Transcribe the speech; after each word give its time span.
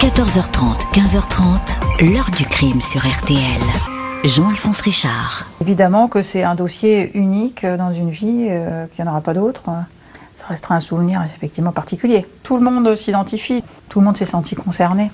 14h30, 0.00 0.92
15h30, 0.92 2.12
l'heure 2.12 2.30
du 2.36 2.44
crime 2.44 2.80
sur 2.80 3.00
RTL. 3.00 3.38
Jean-Alphonse 4.24 4.80
Richard. 4.80 5.46
Évidemment 5.60 6.08
que 6.08 6.20
c'est 6.20 6.42
un 6.42 6.54
dossier 6.54 7.16
unique 7.16 7.64
dans 7.64 7.92
une 7.94 8.10
vie, 8.10 8.48
euh, 8.50 8.86
qu'il 8.86 9.04
n'y 9.04 9.08
en 9.08 9.12
aura 9.12 9.20
pas 9.22 9.34
d'autre. 9.34 9.62
Ça 10.34 10.46
restera 10.46 10.74
un 10.74 10.80
souvenir 10.80 11.22
effectivement 11.24 11.72
particulier. 11.72 12.26
Tout 12.42 12.56
le 12.56 12.62
monde 12.62 12.96
s'identifie, 12.96 13.62
tout 13.88 14.00
le 14.00 14.06
monde 14.06 14.16
s'est 14.16 14.24
senti 14.24 14.54
concerné. 14.54 15.10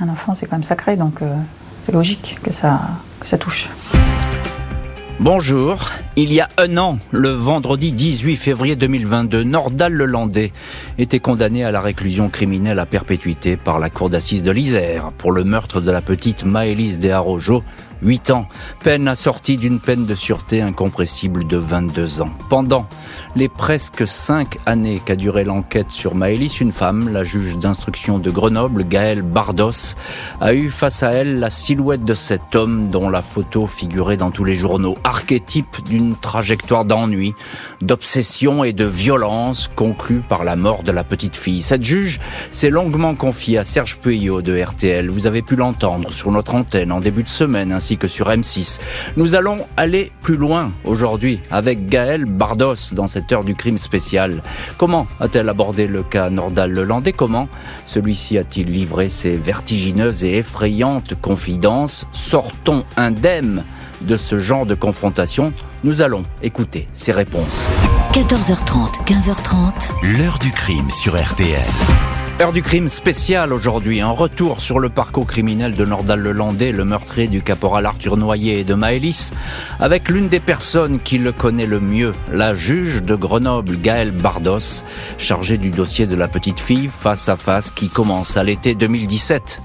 Un 0.00 0.08
enfant, 0.08 0.34
c'est 0.34 0.46
quand 0.46 0.56
même 0.56 0.62
sacré, 0.62 0.96
donc 0.96 1.22
euh, 1.22 1.34
c'est 1.82 1.92
logique 1.92 2.38
que 2.42 2.52
ça, 2.52 2.80
que 3.20 3.28
ça 3.28 3.38
touche. 3.38 3.68
Bonjour. 5.20 5.90
Il 6.14 6.30
y 6.30 6.42
a 6.42 6.48
un 6.58 6.76
an, 6.76 6.98
le 7.10 7.30
vendredi 7.30 7.90
18 7.90 8.36
février 8.36 8.76
2022, 8.76 9.44
Nordal 9.44 9.94
Lelandais 9.94 10.52
était 10.98 11.20
condamné 11.20 11.64
à 11.64 11.70
la 11.70 11.80
réclusion 11.80 12.28
criminelle 12.28 12.80
à 12.80 12.84
perpétuité 12.84 13.56
par 13.56 13.78
la 13.78 13.88
cour 13.88 14.10
d'assises 14.10 14.42
de 14.42 14.50
l'Isère 14.50 15.10
pour 15.16 15.32
le 15.32 15.42
meurtre 15.42 15.80
de 15.80 15.90
la 15.90 16.02
petite 16.02 16.44
Maëlys 16.44 16.98
Desarrojo, 16.98 17.62
8 18.02 18.30
ans, 18.32 18.48
peine 18.80 19.08
assortie 19.08 19.56
d'une 19.56 19.80
peine 19.80 20.06
de 20.06 20.14
sûreté 20.14 20.60
incompressible 20.60 21.46
de 21.46 21.56
22 21.56 22.20
ans. 22.20 22.32
Pendant 22.50 22.86
les 23.36 23.48
presque 23.48 24.06
5 24.06 24.58
années 24.66 25.00
qu'a 25.04 25.16
duré 25.16 25.44
l'enquête 25.44 25.90
sur 25.90 26.14
Maëlys, 26.14 26.60
une 26.60 26.72
femme, 26.72 27.12
la 27.12 27.24
juge 27.24 27.56
d'instruction 27.56 28.18
de 28.18 28.30
Grenoble, 28.30 28.84
Gaëlle 28.84 29.22
Bardos, 29.22 29.94
a 30.40 30.52
eu 30.52 30.68
face 30.68 31.02
à 31.02 31.12
elle 31.12 31.38
la 31.38 31.50
silhouette 31.50 32.04
de 32.04 32.14
cet 32.14 32.54
homme 32.54 32.90
dont 32.90 33.08
la 33.08 33.22
photo 33.22 33.66
figurait 33.66 34.16
dans 34.16 34.30
tous 34.30 34.44
les 34.44 34.56
journaux, 34.56 34.96
archétype 35.04 35.82
d'une 35.88 36.01
trajectoire 36.20 36.84
d'ennui, 36.84 37.34
d'obsession 37.80 38.64
et 38.64 38.72
de 38.72 38.84
violence 38.84 39.70
conclue 39.74 40.22
par 40.28 40.44
la 40.44 40.56
mort 40.56 40.82
de 40.82 40.92
la 40.92 41.04
petite 41.04 41.36
fille. 41.36 41.62
Cette 41.62 41.84
juge 41.84 42.20
s'est 42.50 42.70
longuement 42.70 43.14
confiée 43.14 43.58
à 43.58 43.64
Serge 43.64 43.98
Puyot 43.98 44.42
de 44.42 44.60
RTL. 44.60 45.08
Vous 45.08 45.26
avez 45.26 45.42
pu 45.42 45.56
l'entendre 45.56 46.12
sur 46.12 46.30
notre 46.30 46.54
antenne 46.54 46.92
en 46.92 47.00
début 47.00 47.22
de 47.22 47.28
semaine 47.28 47.72
ainsi 47.72 47.96
que 47.96 48.08
sur 48.08 48.28
M6. 48.28 48.78
Nous 49.16 49.34
allons 49.34 49.58
aller 49.76 50.12
plus 50.22 50.36
loin 50.36 50.72
aujourd'hui 50.84 51.40
avec 51.50 51.86
Gaëlle 51.86 52.24
Bardos 52.24 52.92
dans 52.92 53.06
cette 53.06 53.32
heure 53.32 53.44
du 53.44 53.54
crime 53.54 53.78
spécial. 53.78 54.42
Comment 54.78 55.06
a-t-elle 55.20 55.48
abordé 55.48 55.86
le 55.86 56.02
cas 56.02 56.30
Nordal-Lelandais 56.30 57.12
Comment 57.12 57.48
celui-ci 57.86 58.38
a-t-il 58.38 58.70
livré 58.70 59.08
ses 59.08 59.36
vertigineuses 59.36 60.24
et 60.24 60.38
effrayantes 60.38 61.14
confidences? 61.20 62.06
Sortons 62.12 62.84
indemnes 62.96 63.64
de 64.02 64.16
ce 64.16 64.38
genre 64.38 64.66
de 64.66 64.74
confrontation 64.74 65.52
Nous 65.84 66.02
allons 66.02 66.24
écouter 66.42 66.88
ses 66.92 67.12
réponses. 67.12 67.68
14h30, 68.12 69.04
15h30. 69.06 70.18
L'heure 70.18 70.38
du 70.38 70.50
crime 70.50 70.90
sur 70.90 71.14
RTL. 71.14 71.58
Heure 72.40 72.52
du 72.52 72.62
crime 72.62 72.88
spécial 72.88 73.52
aujourd'hui, 73.52 74.00
un 74.00 74.10
retour 74.10 74.60
sur 74.60 74.80
le 74.80 74.88
parcours 74.88 75.26
criminel 75.26 75.76
de 75.76 75.84
Nordal 75.84 76.20
Lelandais, 76.20 76.72
le 76.72 76.84
meurtrier 76.84 77.28
du 77.28 77.40
caporal 77.40 77.86
Arthur 77.86 78.16
Noyer 78.16 78.60
et 78.60 78.64
de 78.64 78.74
Maëlys, 78.74 79.32
avec 79.78 80.08
l'une 80.08 80.28
des 80.28 80.40
personnes 80.40 80.98
qui 80.98 81.18
le 81.18 81.30
connaît 81.30 81.66
le 81.66 81.78
mieux, 81.78 82.14
la 82.32 82.54
juge 82.54 83.02
de 83.02 83.14
Grenoble, 83.14 83.76
Gaëlle 83.76 84.10
Bardos, 84.10 84.82
chargée 85.18 85.56
du 85.56 85.70
dossier 85.70 86.06
de 86.06 86.16
la 86.16 86.26
petite 86.26 86.58
fille 86.58 86.88
face 86.88 87.28
à 87.28 87.36
face 87.36 87.70
qui 87.70 87.88
commence 87.88 88.36
à 88.36 88.42
l'été 88.42 88.74
2017. 88.74 89.60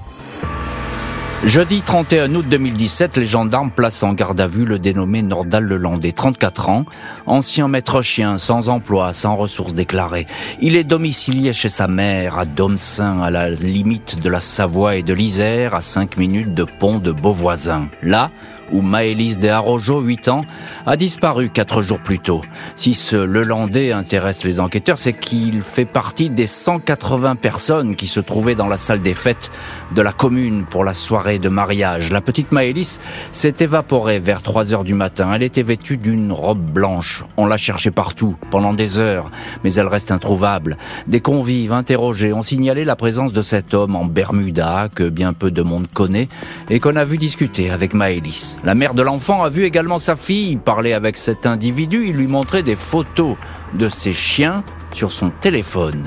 Jeudi 1.44 1.82
31 1.82 2.34
août 2.34 2.46
2017, 2.48 3.16
les 3.16 3.24
gendarmes 3.24 3.70
placent 3.70 4.02
en 4.02 4.12
garde 4.12 4.40
à 4.40 4.48
vue 4.48 4.64
le 4.64 4.80
dénommé 4.80 5.22
Nordal 5.22 5.62
Lelandais, 5.62 6.10
34 6.10 6.68
ans, 6.68 6.84
ancien 7.26 7.68
maître 7.68 8.02
chien, 8.02 8.38
sans 8.38 8.68
emploi, 8.68 9.14
sans 9.14 9.36
ressources 9.36 9.72
déclarées. 9.72 10.26
Il 10.60 10.74
est 10.74 10.82
domicilié 10.82 11.52
chez 11.52 11.68
sa 11.68 11.86
mère, 11.86 12.38
à 12.38 12.44
Domsain, 12.44 13.20
à 13.20 13.30
la 13.30 13.50
limite 13.50 14.18
de 14.18 14.28
la 14.28 14.40
Savoie 14.40 14.96
et 14.96 15.04
de 15.04 15.14
l'Isère, 15.14 15.76
à 15.76 15.80
5 15.80 16.16
minutes 16.16 16.54
de 16.54 16.64
pont 16.64 16.98
de 16.98 17.12
Beauvoisin. 17.12 17.88
Là, 18.02 18.32
où 18.72 18.82
Maëlys 18.82 19.38
de 19.38 19.48
Arrojo, 19.48 20.00
8 20.00 20.28
ans, 20.28 20.42
a 20.86 20.96
disparu 20.96 21.50
quatre 21.50 21.82
jours 21.82 22.00
plus 22.00 22.18
tôt. 22.18 22.42
Si 22.74 22.94
ce 22.94 23.16
Lelandais 23.16 23.92
intéresse 23.92 24.44
les 24.44 24.60
enquêteurs, 24.60 24.98
c'est 24.98 25.12
qu'il 25.12 25.62
fait 25.62 25.84
partie 25.84 26.30
des 26.30 26.46
180 26.46 27.36
personnes 27.36 27.96
qui 27.96 28.06
se 28.06 28.20
trouvaient 28.20 28.54
dans 28.54 28.68
la 28.68 28.78
salle 28.78 29.02
des 29.02 29.14
fêtes 29.14 29.50
de 29.94 30.02
la 30.02 30.12
commune 30.12 30.64
pour 30.64 30.84
la 30.84 30.94
soirée 30.94 31.38
de 31.38 31.48
mariage. 31.48 32.10
La 32.10 32.20
petite 32.20 32.52
Maëlys 32.52 33.00
s'est 33.32 33.54
évaporée 33.60 34.18
vers 34.18 34.42
3 34.42 34.72
heures 34.72 34.84
du 34.84 34.94
matin. 34.94 35.32
Elle 35.34 35.42
était 35.42 35.62
vêtue 35.62 35.96
d'une 35.96 36.32
robe 36.32 36.60
blanche. 36.60 37.24
On 37.36 37.46
l'a 37.46 37.56
cherchée 37.56 37.90
partout, 37.90 38.36
pendant 38.50 38.72
des 38.72 38.98
heures, 38.98 39.30
mais 39.64 39.72
elle 39.74 39.88
reste 39.88 40.10
introuvable. 40.10 40.76
Des 41.06 41.20
convives 41.20 41.72
interrogés 41.72 42.32
ont 42.32 42.42
signalé 42.42 42.84
la 42.84 42.96
présence 42.96 43.32
de 43.32 43.42
cet 43.42 43.74
homme 43.74 43.96
en 43.96 44.04
Bermuda, 44.04 44.88
que 44.94 45.08
bien 45.08 45.32
peu 45.32 45.50
de 45.50 45.62
monde 45.62 45.86
connaît, 45.92 46.28
et 46.70 46.80
qu'on 46.80 46.96
a 46.96 47.04
vu 47.04 47.16
discuter 47.16 47.70
avec 47.70 47.94
Maëlys. 47.94 48.57
La 48.64 48.74
mère 48.74 48.94
de 48.94 49.02
l'enfant 49.02 49.44
a 49.44 49.48
vu 49.48 49.64
également 49.64 49.98
sa 49.98 50.16
fille 50.16 50.56
parler 50.56 50.92
avec 50.92 51.16
cet 51.16 51.46
individu. 51.46 52.06
Il 52.08 52.16
lui 52.16 52.26
montrait 52.26 52.62
des 52.62 52.76
photos 52.76 53.36
de 53.74 53.88
ses 53.88 54.12
chiens 54.12 54.64
sur 54.92 55.12
son 55.12 55.30
téléphone. 55.30 56.04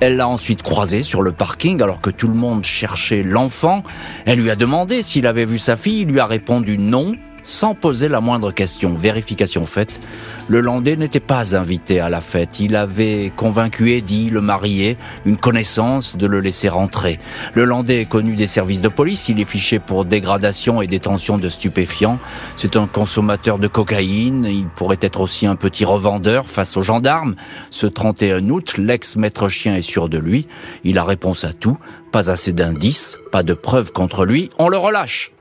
Elle 0.00 0.16
l'a 0.16 0.28
ensuite 0.28 0.62
croisé 0.62 1.02
sur 1.02 1.22
le 1.22 1.32
parking 1.32 1.82
alors 1.82 2.00
que 2.00 2.10
tout 2.10 2.28
le 2.28 2.34
monde 2.34 2.64
cherchait 2.64 3.22
l'enfant. 3.22 3.82
Elle 4.26 4.40
lui 4.40 4.50
a 4.50 4.56
demandé 4.56 5.02
s'il 5.02 5.26
avait 5.26 5.46
vu 5.46 5.58
sa 5.58 5.76
fille. 5.76 6.02
Il 6.02 6.08
lui 6.08 6.20
a 6.20 6.26
répondu 6.26 6.76
non 6.76 7.14
sans 7.44 7.74
poser 7.74 8.08
la 8.08 8.20
moindre 8.20 8.50
question. 8.50 8.94
Vérification 8.94 9.66
faite, 9.66 10.00
le 10.48 10.60
Landais 10.60 10.96
n'était 10.96 11.20
pas 11.20 11.56
invité 11.56 12.00
à 12.00 12.08
la 12.08 12.20
fête. 12.20 12.60
Il 12.60 12.76
avait 12.76 13.32
convaincu 13.36 13.92
Eddie, 13.92 14.30
le 14.30 14.40
marié, 14.40 14.96
une 15.24 15.36
connaissance, 15.36 16.16
de 16.16 16.26
le 16.26 16.40
laisser 16.40 16.68
rentrer. 16.68 17.20
Le 17.54 17.64
Landais 17.64 18.02
est 18.02 18.06
connu 18.06 18.34
des 18.36 18.46
services 18.46 18.80
de 18.80 18.88
police. 18.88 19.28
Il 19.28 19.40
est 19.40 19.44
fiché 19.44 19.78
pour 19.78 20.04
dégradation 20.04 20.82
et 20.82 20.86
détention 20.86 21.38
de 21.38 21.48
stupéfiants. 21.48 22.18
C'est 22.56 22.76
un 22.76 22.86
consommateur 22.86 23.58
de 23.58 23.68
cocaïne. 23.68 24.44
Il 24.44 24.66
pourrait 24.66 24.98
être 25.00 25.20
aussi 25.20 25.46
un 25.46 25.56
petit 25.56 25.84
revendeur 25.84 26.48
face 26.48 26.76
aux 26.76 26.82
gendarmes. 26.82 27.36
Ce 27.70 27.86
31 27.86 28.48
août, 28.50 28.74
l'ex-maître 28.78 29.48
chien 29.48 29.76
est 29.76 29.82
sûr 29.82 30.08
de 30.08 30.18
lui. 30.18 30.46
Il 30.84 30.98
a 30.98 31.04
réponse 31.04 31.44
à 31.44 31.52
tout. 31.52 31.78
Pas 32.12 32.30
assez 32.30 32.52
d'indices, 32.52 33.18
pas 33.32 33.42
de 33.42 33.54
preuves 33.54 33.92
contre 33.92 34.24
lui. 34.24 34.50
On 34.58 34.68
le 34.68 34.76
relâche. 34.76 35.32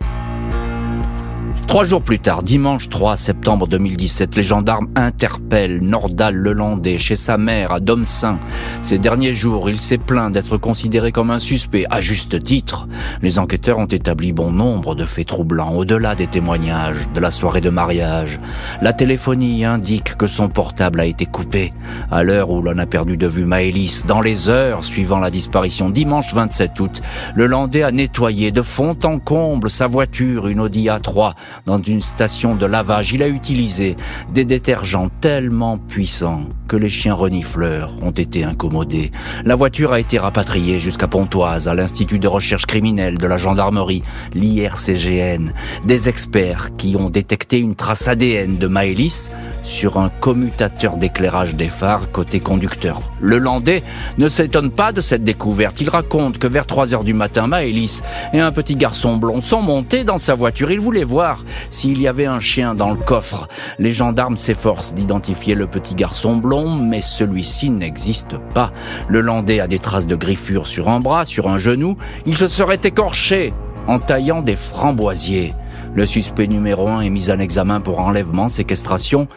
Trois 1.73 1.85
jours 1.85 2.03
plus 2.03 2.19
tard, 2.19 2.43
dimanche 2.43 2.87
3 2.87 3.15
septembre 3.15 3.65
2017, 3.65 4.35
les 4.35 4.43
gendarmes 4.43 4.89
interpellent 4.93 5.81
Nordal 5.81 6.35
Lelandais 6.35 6.99
chez 6.99 7.15
sa 7.15 7.39
mère 7.39 7.71
à 7.71 7.79
Domsain. 7.79 8.37
Ces 8.83 8.99
derniers 8.99 9.33
jours, 9.33 9.71
il 9.71 9.79
s'est 9.79 9.97
plaint 9.97 10.31
d'être 10.31 10.57
considéré 10.57 11.11
comme 11.11 11.31
un 11.31 11.39
suspect, 11.39 11.87
à 11.89 11.99
juste 11.99 12.43
titre. 12.43 12.87
Les 13.23 13.39
enquêteurs 13.39 13.79
ont 13.79 13.87
établi 13.87 14.33
bon 14.33 14.51
nombre 14.51 14.93
de 14.93 15.03
faits 15.03 15.29
troublants, 15.29 15.73
au-delà 15.73 16.13
des 16.13 16.27
témoignages 16.27 17.09
de 17.11 17.19
la 17.19 17.31
soirée 17.31 17.59
de 17.59 17.71
mariage. 17.71 18.39
La 18.83 18.93
téléphonie 18.93 19.65
indique 19.65 20.15
que 20.15 20.27
son 20.27 20.49
portable 20.49 20.99
a 20.99 21.05
été 21.05 21.25
coupé. 21.25 21.73
À 22.11 22.21
l'heure 22.21 22.51
où 22.51 22.61
l'on 22.61 22.77
a 22.77 22.85
perdu 22.85 23.17
de 23.17 23.25
vue 23.25 23.45
Maëlys, 23.45 24.05
dans 24.05 24.21
les 24.21 24.47
heures 24.47 24.85
suivant 24.85 25.17
la 25.17 25.31
disparition, 25.31 25.89
dimanche 25.89 26.35
27 26.35 26.79
août, 26.79 27.01
le 27.33 27.47
Landais 27.47 27.81
a 27.81 27.91
nettoyé 27.91 28.51
de 28.51 28.61
fond 28.61 28.95
en 29.05 29.17
comble 29.17 29.71
sa 29.71 29.87
voiture, 29.87 30.45
une 30.45 30.59
Audi 30.59 30.85
A3, 30.85 31.33
dans 31.65 31.81
une 31.81 32.01
station 32.01 32.55
de 32.55 32.65
lavage. 32.65 33.13
Il 33.13 33.23
a 33.23 33.27
utilisé 33.27 33.95
des 34.33 34.45
détergents 34.45 35.09
tellement 35.21 35.77
puissants 35.77 36.47
que 36.67 36.75
les 36.75 36.89
chiens 36.89 37.13
renifleurs 37.13 37.95
ont 38.01 38.11
été 38.11 38.43
incommodés. 38.43 39.11
La 39.45 39.55
voiture 39.55 39.93
a 39.93 39.99
été 39.99 40.17
rapatriée 40.17 40.79
jusqu'à 40.79 41.07
Pontoise, 41.07 41.67
à 41.67 41.75
l'Institut 41.75 42.19
de 42.19 42.27
recherche 42.27 42.65
criminelle 42.65 43.17
de 43.17 43.27
la 43.27 43.37
gendarmerie, 43.37 44.03
l'IRCGN. 44.33 45.51
Des 45.85 46.09
experts 46.09 46.75
qui 46.77 46.95
ont 46.97 47.09
détecté 47.09 47.59
une 47.59 47.75
trace 47.75 48.07
ADN 48.07 48.57
de 48.57 48.67
Maëlys 48.67 49.31
sur 49.61 49.97
un 49.97 50.09
commutateur 50.09 50.97
d'éclairage 50.97 51.55
des 51.55 51.69
phares 51.69 52.11
côté 52.11 52.39
conducteur. 52.39 53.01
Le 53.21 53.37
Landais 53.37 53.83
ne 54.17 54.27
s'étonne 54.27 54.71
pas 54.71 54.91
de 54.91 55.01
cette 55.01 55.23
découverte. 55.23 55.79
Il 55.79 55.89
raconte 55.89 56.37
que 56.37 56.47
vers 56.47 56.65
3 56.65 56.93
heures 56.93 57.03
du 57.03 57.13
matin, 57.13 57.47
Maëlys 57.47 58.01
et 58.33 58.39
un 58.39 58.51
petit 58.51 58.75
garçon 58.75 59.17
blond 59.17 59.41
sont 59.41 59.61
montés 59.61 60.03
dans 60.03 60.17
sa 60.17 60.35
voiture. 60.35 60.71
Il 60.71 60.79
voulait 60.79 61.03
voir 61.03 61.42
s'il 61.69 62.01
y 62.01 62.07
avait 62.07 62.25
un 62.25 62.39
chien 62.39 62.75
dans 62.75 62.91
le 62.91 62.97
coffre. 62.97 63.47
Les 63.79 63.91
gendarmes 63.91 64.37
s'efforcent 64.37 64.93
d'identifier 64.93 65.55
le 65.55 65.67
petit 65.67 65.95
garçon 65.95 66.35
blond, 66.35 66.75
mais 66.75 67.01
celui-ci 67.01 67.69
n'existe 67.69 68.37
pas. 68.53 68.71
Le 69.07 69.21
Landais 69.21 69.59
a 69.59 69.67
des 69.67 69.79
traces 69.79 70.07
de 70.07 70.15
griffures 70.15 70.67
sur 70.67 70.89
un 70.89 70.99
bras, 70.99 71.25
sur 71.25 71.49
un 71.49 71.57
genou. 71.57 71.97
Il 72.25 72.37
se 72.37 72.47
serait 72.47 72.79
écorché 72.83 73.53
en 73.87 73.99
taillant 73.99 74.41
des 74.41 74.55
framboisiers. 74.55 75.53
Le 75.95 76.05
suspect 76.05 76.47
numéro 76.47 76.87
1 76.87 77.01
est 77.01 77.09
mis 77.09 77.29
en 77.29 77.39
examen 77.39 77.79
pour 77.79 77.99
enlèvement, 77.99 78.49
séquestration 78.49 79.27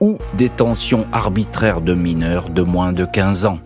ou 0.00 0.18
détention 0.34 1.06
arbitraire 1.12 1.80
de 1.80 1.94
mineurs 1.94 2.50
de 2.50 2.62
moins 2.62 2.92
de 2.92 3.04
15 3.04 3.46
ans. 3.46 3.58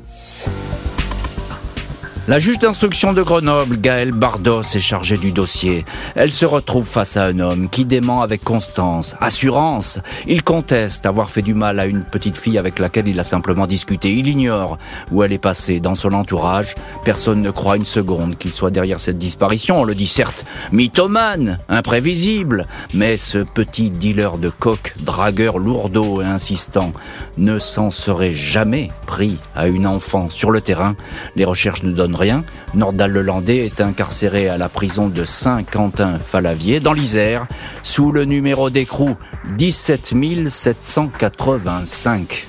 La 2.28 2.40
juge 2.40 2.58
d'instruction 2.58 3.12
de 3.12 3.22
Grenoble, 3.22 3.80
Gaëlle 3.80 4.10
Bardos, 4.10 4.62
est 4.62 4.80
chargée 4.80 5.16
du 5.16 5.30
dossier. 5.30 5.84
Elle 6.16 6.32
se 6.32 6.44
retrouve 6.44 6.84
face 6.84 7.16
à 7.16 7.26
un 7.26 7.38
homme 7.38 7.68
qui 7.68 7.84
dément 7.84 8.20
avec 8.20 8.42
constance, 8.42 9.14
assurance. 9.20 10.00
Il 10.26 10.42
conteste 10.42 11.06
avoir 11.06 11.30
fait 11.30 11.42
du 11.42 11.54
mal 11.54 11.78
à 11.78 11.86
une 11.86 12.02
petite 12.02 12.36
fille 12.36 12.58
avec 12.58 12.80
laquelle 12.80 13.06
il 13.06 13.20
a 13.20 13.24
simplement 13.24 13.68
discuté. 13.68 14.12
Il 14.12 14.26
ignore 14.26 14.76
où 15.12 15.22
elle 15.22 15.32
est 15.32 15.38
passée 15.38 15.78
dans 15.78 15.94
son 15.94 16.14
entourage. 16.14 16.74
Personne 17.04 17.42
ne 17.42 17.52
croit 17.52 17.76
une 17.76 17.84
seconde 17.84 18.36
qu'il 18.36 18.52
soit 18.52 18.72
derrière 18.72 18.98
cette 18.98 19.18
disparition. 19.18 19.82
On 19.82 19.84
le 19.84 19.94
dit 19.94 20.08
certes 20.08 20.44
mythomane, 20.72 21.60
imprévisible, 21.68 22.66
mais 22.92 23.18
ce 23.18 23.38
petit 23.38 23.88
dealer 23.88 24.38
de 24.38 24.48
coq, 24.48 24.96
dragueur 25.00 25.58
lourdeau 25.58 26.22
et 26.22 26.24
insistant, 26.24 26.92
ne 27.38 27.60
s'en 27.60 27.92
serait 27.92 28.34
jamais 28.34 28.90
pris 29.06 29.38
à 29.54 29.68
une 29.68 29.86
enfant 29.86 30.28
sur 30.28 30.50
le 30.50 30.60
terrain. 30.60 30.96
Les 31.36 31.44
recherches 31.44 31.84
ne 31.84 31.92
donnent 31.92 32.15
rien. 32.16 32.44
Nordal-Lelandais 32.74 33.64
est 33.66 33.80
incarcéré 33.80 34.48
à 34.48 34.58
la 34.58 34.68
prison 34.68 35.06
de 35.08 35.24
Saint-Quentin-Falavier, 35.24 36.80
dans 36.80 36.92
l'Isère, 36.92 37.46
sous 37.82 38.10
le 38.10 38.24
numéro 38.24 38.70
d'écrou 38.70 39.16
17 39.56 40.14
785. 40.48 42.46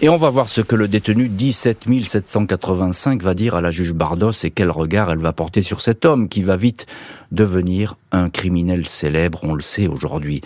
Et 0.00 0.08
on 0.08 0.16
va 0.16 0.30
voir 0.30 0.48
ce 0.48 0.60
que 0.60 0.76
le 0.76 0.86
détenu 0.86 1.28
17 1.28 1.86
785 2.04 3.20
va 3.20 3.34
dire 3.34 3.56
à 3.56 3.60
la 3.60 3.72
juge 3.72 3.94
Bardos 3.94 4.30
et 4.44 4.50
quel 4.50 4.70
regard 4.70 5.10
elle 5.10 5.18
va 5.18 5.32
porter 5.32 5.60
sur 5.60 5.80
cet 5.80 6.04
homme 6.04 6.28
qui 6.28 6.42
va 6.42 6.56
vite 6.56 6.86
devenir 7.32 7.96
un 8.12 8.30
criminel 8.30 8.86
célèbre, 8.86 9.40
on 9.42 9.54
le 9.54 9.62
sait 9.62 9.88
aujourd'hui 9.88 10.40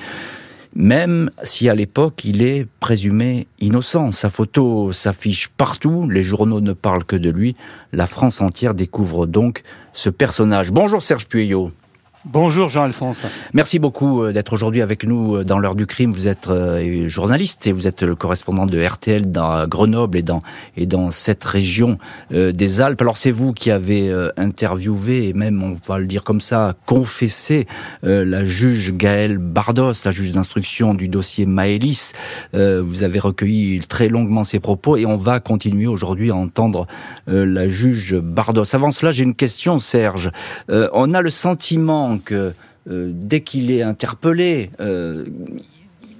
même 0.74 1.30
si 1.42 1.68
à 1.68 1.74
l'époque 1.74 2.24
il 2.24 2.42
est 2.42 2.66
présumé 2.80 3.46
innocent. 3.60 4.12
Sa 4.12 4.30
photo 4.30 4.92
s'affiche 4.92 5.48
partout, 5.48 6.08
les 6.08 6.22
journaux 6.22 6.60
ne 6.60 6.72
parlent 6.72 7.04
que 7.04 7.16
de 7.16 7.30
lui, 7.30 7.54
la 7.92 8.06
France 8.06 8.40
entière 8.40 8.74
découvre 8.74 9.26
donc 9.26 9.62
ce 9.92 10.10
personnage. 10.10 10.72
Bonjour 10.72 11.02
Serge 11.02 11.26
Pueyo. 11.26 11.72
Bonjour 12.24 12.68
Jean-Alphonse. 12.68 13.26
Merci 13.52 13.80
beaucoup 13.80 14.22
euh, 14.22 14.32
d'être 14.32 14.52
aujourd'hui 14.52 14.80
avec 14.80 15.02
nous 15.02 15.38
euh, 15.38 15.44
dans 15.44 15.58
l'heure 15.58 15.74
du 15.74 15.86
crime. 15.86 16.12
Vous 16.12 16.28
êtes 16.28 16.46
euh, 16.46 17.08
journaliste 17.08 17.66
et 17.66 17.72
vous 17.72 17.88
êtes 17.88 18.04
le 18.04 18.14
correspondant 18.14 18.66
de 18.66 18.80
RTL 18.80 19.32
dans 19.32 19.66
Grenoble 19.66 20.16
et 20.16 20.22
dans 20.22 20.40
et 20.76 20.86
dans 20.86 21.10
cette 21.10 21.42
région 21.42 21.98
des 22.30 22.80
Alpes. 22.80 23.00
Alors 23.00 23.16
c'est 23.16 23.32
vous 23.32 23.52
qui 23.52 23.72
avez 23.72 24.12
interviewé 24.36 25.28
et 25.28 25.32
même 25.32 25.62
on 25.62 25.76
va 25.86 25.98
le 25.98 26.06
dire 26.06 26.22
comme 26.22 26.40
ça 26.40 26.74
confessé 26.86 27.66
la 28.02 28.44
juge 28.44 28.94
Gaëlle 28.94 29.38
Bardos, 29.38 29.92
la 30.04 30.10
juge 30.10 30.32
d'instruction 30.32 30.94
du 30.94 31.08
dossier 31.08 31.46
Maëlys. 31.46 32.12
Vous 32.52 33.02
avez 33.02 33.18
recueilli 33.18 33.80
très 33.80 34.08
longuement 34.08 34.44
ses 34.44 34.60
propos 34.60 34.96
et 34.96 35.06
on 35.06 35.16
va 35.16 35.40
continuer 35.40 35.86
aujourd'hui 35.86 36.30
à 36.30 36.36
entendre 36.36 36.86
la 37.26 37.68
juge 37.68 38.16
Bardos. 38.16 38.74
Avant 38.74 38.92
cela, 38.92 39.12
j'ai 39.12 39.24
une 39.24 39.34
question 39.34 39.78
Serge. 39.78 40.30
On 40.68 41.14
a 41.14 41.20
le 41.20 41.30
sentiment 41.30 42.11
euh, 42.32 42.52
dès 42.88 43.42
qu'il 43.42 43.70
est 43.70 43.82
interpellé, 43.82 44.70
euh, 44.80 45.24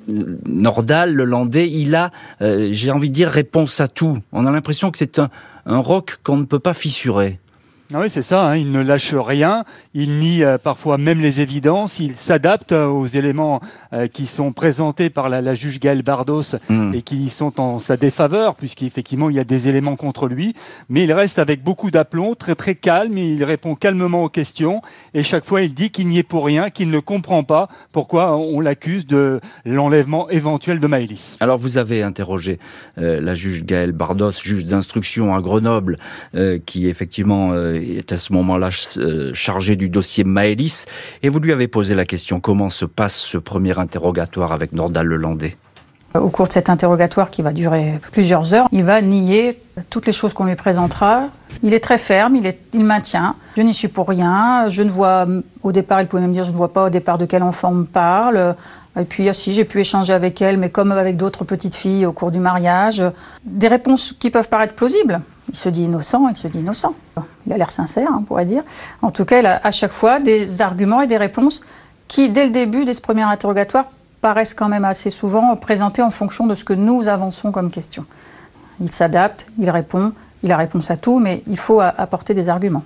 Nordal, 0.08 1.12
le 1.12 1.24
Landais, 1.24 1.68
il 1.68 1.94
a, 1.94 2.10
euh, 2.40 2.68
j'ai 2.72 2.90
envie 2.90 3.08
de 3.08 3.14
dire, 3.14 3.28
réponse 3.28 3.80
à 3.80 3.88
tout. 3.88 4.18
On 4.32 4.46
a 4.46 4.50
l'impression 4.50 4.90
que 4.90 4.98
c'est 4.98 5.18
un 5.18 5.78
roc 5.78 6.18
qu'on 6.22 6.36
ne 6.36 6.44
peut 6.44 6.58
pas 6.58 6.74
fissurer. 6.74 7.38
Ah 7.94 8.00
oui, 8.00 8.08
c'est 8.08 8.22
ça, 8.22 8.48
hein, 8.48 8.56
il 8.56 8.72
ne 8.72 8.80
lâche 8.80 9.12
rien, 9.12 9.64
il 9.92 10.18
nie 10.18 10.44
euh, 10.44 10.56
parfois 10.56 10.96
même 10.96 11.20
les 11.20 11.42
évidences, 11.42 12.00
il 12.00 12.14
s'adapte 12.14 12.72
euh, 12.72 12.86
aux 12.86 13.06
éléments 13.06 13.60
euh, 13.92 14.06
qui 14.06 14.24
sont 14.24 14.52
présentés 14.52 15.10
par 15.10 15.28
la, 15.28 15.52
juge 15.52 15.78
Gaël 15.78 16.02
Bardos 16.02 16.56
hmm. 16.70 16.94
et 16.94 17.02
qui 17.02 17.28
sont 17.28 17.60
en 17.60 17.80
sa 17.80 17.98
défaveur, 17.98 18.54
puisqu'effectivement 18.54 19.28
il 19.28 19.36
y 19.36 19.40
a 19.40 19.44
des 19.44 19.68
éléments 19.68 19.96
contre 19.96 20.26
lui, 20.26 20.54
mais 20.88 21.04
il 21.04 21.12
reste 21.12 21.38
avec 21.38 21.62
beaucoup 21.62 21.90
d'aplomb, 21.90 22.34
très 22.34 22.54
très 22.54 22.76
calme, 22.76 23.18
il 23.18 23.44
répond 23.44 23.74
calmement 23.74 24.24
aux 24.24 24.30
questions, 24.30 24.80
et 25.12 25.22
chaque 25.22 25.44
fois 25.44 25.60
il 25.60 25.74
dit 25.74 25.90
qu'il 25.90 26.06
n'y 26.06 26.16
est 26.16 26.22
pour 26.22 26.46
rien, 26.46 26.70
qu'il 26.70 26.90
ne 26.90 27.00
comprend 27.00 27.44
pas 27.44 27.68
pourquoi 27.92 28.38
on 28.38 28.60
l'accuse 28.60 29.04
de 29.04 29.38
l'enlèvement 29.66 30.30
éventuel 30.30 30.80
de 30.80 30.86
Maëlys. 30.86 31.36
Alors 31.40 31.58
vous 31.58 31.76
avez 31.76 32.02
interrogé 32.02 32.58
la 32.96 33.34
juge 33.34 33.64
Gaël 33.64 33.92
Bardos, 33.92 34.32
juge 34.42 34.64
d'instruction 34.64 35.34
à 35.34 35.42
Grenoble, 35.42 35.98
qui 36.64 36.88
effectivement 36.88 37.52
est 37.82 38.12
à 38.12 38.16
ce 38.16 38.32
moment-là 38.32 38.70
euh, 38.96 39.30
chargé 39.34 39.76
du 39.76 39.88
dossier 39.88 40.24
Maëlys, 40.24 40.86
et 41.22 41.28
vous 41.28 41.38
lui 41.38 41.52
avez 41.52 41.68
posé 41.68 41.94
la 41.94 42.04
question 42.04 42.40
comment 42.40 42.68
se 42.68 42.84
passe 42.84 43.16
ce 43.16 43.38
premier 43.38 43.78
interrogatoire 43.78 44.52
avec 44.52 44.72
Nordal 44.72 45.06
Lelandais? 45.06 45.56
Au 46.14 46.28
cours 46.28 46.46
de 46.46 46.52
cet 46.52 46.68
interrogatoire 46.68 47.30
qui 47.30 47.40
va 47.40 47.52
durer 47.52 47.98
plusieurs 48.12 48.52
heures, 48.52 48.68
il 48.70 48.84
va 48.84 49.00
nier 49.00 49.58
toutes 49.88 50.06
les 50.06 50.12
choses 50.12 50.34
qu'on 50.34 50.44
lui 50.44 50.56
présentera. 50.56 51.28
Il 51.62 51.72
est 51.72 51.80
très 51.80 51.96
ferme, 51.96 52.36
il, 52.36 52.44
est, 52.44 52.58
il 52.74 52.84
maintient. 52.84 53.34
Je 53.56 53.62
n'y 53.62 53.72
suis 53.72 53.88
pour 53.88 54.08
rien. 54.08 54.68
Je 54.68 54.82
ne 54.82 54.90
vois, 54.90 55.26
au 55.62 55.72
départ, 55.72 56.02
il 56.02 56.06
pouvait 56.06 56.20
même 56.20 56.32
dire, 56.32 56.44
je 56.44 56.52
ne 56.52 56.56
vois 56.56 56.72
pas 56.72 56.84
au 56.84 56.90
départ 56.90 57.16
de 57.16 57.24
quel 57.24 57.42
enfant 57.42 57.70
on 57.70 57.76
me 57.76 57.86
parle. 57.86 58.54
Et 59.00 59.04
puis, 59.04 59.28
ah, 59.28 59.32
si 59.32 59.52
j'ai 59.52 59.64
pu 59.64 59.80
échanger 59.80 60.12
avec 60.12 60.42
elle, 60.42 60.58
mais 60.58 60.70
comme 60.70 60.92
avec 60.92 61.16
d'autres 61.16 61.44
petites 61.44 61.74
filles 61.74 62.04
au 62.04 62.12
cours 62.12 62.30
du 62.30 62.38
mariage, 62.38 63.02
des 63.44 63.68
réponses 63.68 64.14
qui 64.18 64.30
peuvent 64.30 64.48
paraître 64.48 64.74
plausibles. 64.74 65.22
Il 65.48 65.56
se 65.56 65.68
dit 65.68 65.84
innocent, 65.84 66.28
il 66.28 66.36
se 66.36 66.46
dit 66.46 66.60
innocent. 66.60 66.94
Il 67.46 67.52
a 67.52 67.56
l'air 67.56 67.70
sincère, 67.70 68.08
hein, 68.10 68.18
on 68.20 68.22
pourrait 68.22 68.44
dire. 68.44 68.62
En 69.00 69.10
tout 69.10 69.24
cas, 69.24 69.40
il 69.40 69.46
a 69.46 69.60
à 69.64 69.70
chaque 69.70 69.92
fois 69.92 70.20
des 70.20 70.60
arguments 70.60 71.00
et 71.00 71.06
des 71.06 71.16
réponses 71.16 71.62
qui, 72.06 72.28
dès 72.28 72.44
le 72.44 72.50
début, 72.50 72.84
dès 72.84 72.94
ce 72.94 73.00
premier 73.00 73.22
interrogatoire, 73.22 73.86
paraissent 74.20 74.54
quand 74.54 74.68
même 74.68 74.84
assez 74.84 75.10
souvent 75.10 75.56
présentés 75.56 76.02
en 76.02 76.10
fonction 76.10 76.46
de 76.46 76.54
ce 76.54 76.64
que 76.64 76.74
nous 76.74 77.08
avançons 77.08 77.50
comme 77.50 77.70
question. 77.70 78.04
Il 78.80 78.90
s'adapte, 78.90 79.46
il 79.58 79.68
répond, 79.70 80.12
il 80.42 80.52
a 80.52 80.56
réponse 80.56 80.90
à 80.90 80.96
tout, 80.96 81.18
mais 81.18 81.42
il 81.46 81.58
faut 81.58 81.80
apporter 81.80 82.34
des 82.34 82.48
arguments. 82.48 82.84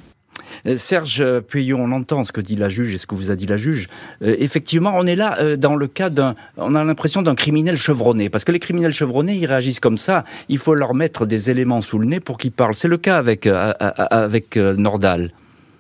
Euh, 0.67 0.77
Serge 0.77 1.41
Puyon, 1.41 1.81
on 1.81 1.93
entend 1.93 2.25
ce 2.25 2.33
que 2.33 2.41
dit 2.41 2.57
la 2.57 2.69
juge 2.69 2.95
et 2.95 2.99
ce 2.99 3.07
que 3.07 3.15
vous 3.15 3.31
a 3.31 3.37
dit 3.37 3.47
la 3.47 3.57
juge. 3.57 3.89
Euh, 4.23 4.37
effectivement, 4.39 4.93
on 4.95 5.07
est 5.07 5.17
là 5.17 5.37
euh, 5.41 5.57
dans 5.57 5.77
le 5.77 5.87
cas 5.87 6.11
d'un, 6.11 6.35
on 6.57 6.75
a 6.75 6.85
l'impression 6.85 7.23
d'un 7.23 7.35
criminel 7.35 7.77
chevronné, 7.77 8.31
parce 8.31 8.45
que 8.45 8.53
les 8.53 8.59
criminels 8.59 8.93
chevronnés, 8.93 9.37
ils 9.37 9.47
réagissent 9.47 9.81
comme 9.81 9.99
ça. 9.99 10.25
Il 10.49 10.59
faut 10.59 10.75
leur 10.75 10.95
mettre 10.95 11.27
des 11.27 11.51
éléments 11.51 11.83
sous 11.83 11.99
le 11.99 12.07
nez 12.07 12.21
pour 12.21 12.39
qu'ils 12.39 12.53
parlent. 12.53 12.75
C'est 12.75 12.89
le 12.89 12.99
cas 12.99 13.19
avec 13.19 13.47
avec 13.47 14.57
Nordal. 14.57 15.33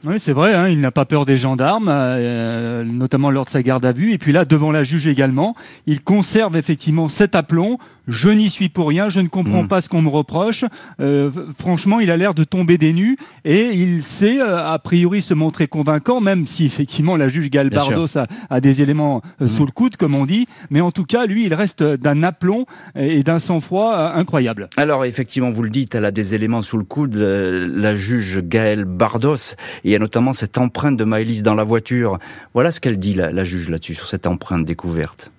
Oui, 0.04 0.20
c'est 0.20 0.32
vrai, 0.32 0.54
hein, 0.54 0.68
il 0.68 0.80
n'a 0.80 0.90
pas 0.90 1.06
peur 1.06 1.24
des 1.24 1.36
gendarmes, 1.38 1.88
euh, 1.90 2.84
notamment 2.84 3.30
lors 3.30 3.46
de 3.46 3.50
sa 3.50 3.62
garde 3.62 3.84
à 3.84 3.92
vue. 3.92 4.12
Et 4.12 4.18
puis 4.18 4.30
là, 4.30 4.44
devant 4.44 4.70
la 4.70 4.82
juge 4.82 5.06
également, 5.06 5.54
il 5.86 6.02
conserve 6.02 6.56
effectivement 6.56 7.08
cet 7.08 7.34
aplomb. 7.34 7.78
Je 8.06 8.28
n'y 8.28 8.50
suis 8.50 8.68
pour 8.68 8.88
rien, 8.88 9.08
je 9.08 9.20
ne 9.20 9.28
comprends 9.28 9.64
hmm. 9.64 9.68
pas 9.68 9.80
ce 9.80 9.88
qu'on 9.88 10.02
me 10.02 10.08
reproche. 10.08 10.64
Euh, 11.00 11.30
franchement, 11.58 11.98
il 11.98 12.10
a 12.10 12.16
l'air 12.16 12.34
de 12.34 12.44
tomber 12.44 12.78
des 12.78 12.92
nues 12.92 13.16
et 13.44 13.70
il 13.72 14.02
sait 14.02 14.40
euh, 14.40 14.64
a 14.64 14.78
priori 14.78 15.22
se 15.22 15.34
montrer 15.34 15.66
convaincant, 15.66 16.20
même 16.20 16.46
si 16.46 16.66
effectivement 16.66 17.16
la 17.16 17.28
juge 17.28 17.50
Galbardos 17.50 18.18
a, 18.18 18.26
a, 18.50 18.60
des 18.60 18.82
éléments 18.82 19.22
hmm. 19.40 19.48
sous 19.48 19.64
le 19.64 19.72
coude, 19.72 19.96
comme 19.96 20.14
on 20.14 20.26
dit. 20.26 20.46
Mais 20.70 20.82
en 20.82 20.92
tout 20.92 21.04
cas, 21.04 21.26
lui, 21.26 21.46
il 21.46 21.54
reste 21.54 21.82
d'un 21.82 22.22
aplomb 22.22 22.66
et 22.94 23.22
d'un 23.22 23.38
sang-froid 23.38 24.12
incroyable. 24.14 24.68
Alors 24.76 25.06
effectivement, 25.06 25.50
vous 25.50 25.62
le 25.62 25.70
dites, 25.70 25.94
elle 25.94 26.04
a 26.04 26.10
des 26.10 26.34
éléments 26.34 26.62
sous 26.62 26.76
le 26.76 26.84
coude, 26.84 27.16
la 27.16 27.96
juge 27.96 28.42
Gaëlle 28.42 28.84
Bardos. 28.84 29.56
Et 29.86 29.90
y 29.90 29.94
a 29.94 30.00
notamment 30.00 30.32
cette 30.32 30.58
empreinte 30.58 30.96
de 30.96 31.04
Maëlys 31.04 31.44
dans 31.44 31.54
la 31.54 31.62
voiture. 31.62 32.18
Voilà 32.54 32.72
ce 32.72 32.80
qu'elle 32.80 32.98
dit, 32.98 33.14
la, 33.14 33.44
juge, 33.44 33.68
là-dessus, 33.68 33.94
sur 33.94 34.08
cette 34.08 34.26
empreinte 34.26 34.64
découverte. 34.64 35.30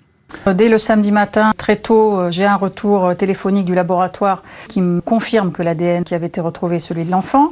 Dès 0.45 0.67
le 0.67 0.77
samedi 0.77 1.11
matin, 1.11 1.53
très 1.55 1.77
tôt, 1.77 2.17
euh, 2.17 2.31
j'ai 2.31 2.45
un 2.45 2.55
retour 2.55 3.05
euh, 3.05 3.13
téléphonique 3.13 3.65
du 3.65 3.73
laboratoire 3.73 4.41
qui 4.67 4.81
me 4.81 4.99
confirme 4.99 5.53
que 5.53 5.63
l'ADN 5.63 6.03
qui 6.03 6.15
avait 6.15 6.27
été 6.27 6.41
retrouvé 6.41 6.77
est 6.77 6.79
celui 6.79 7.05
de 7.05 7.11
l'enfant. 7.11 7.49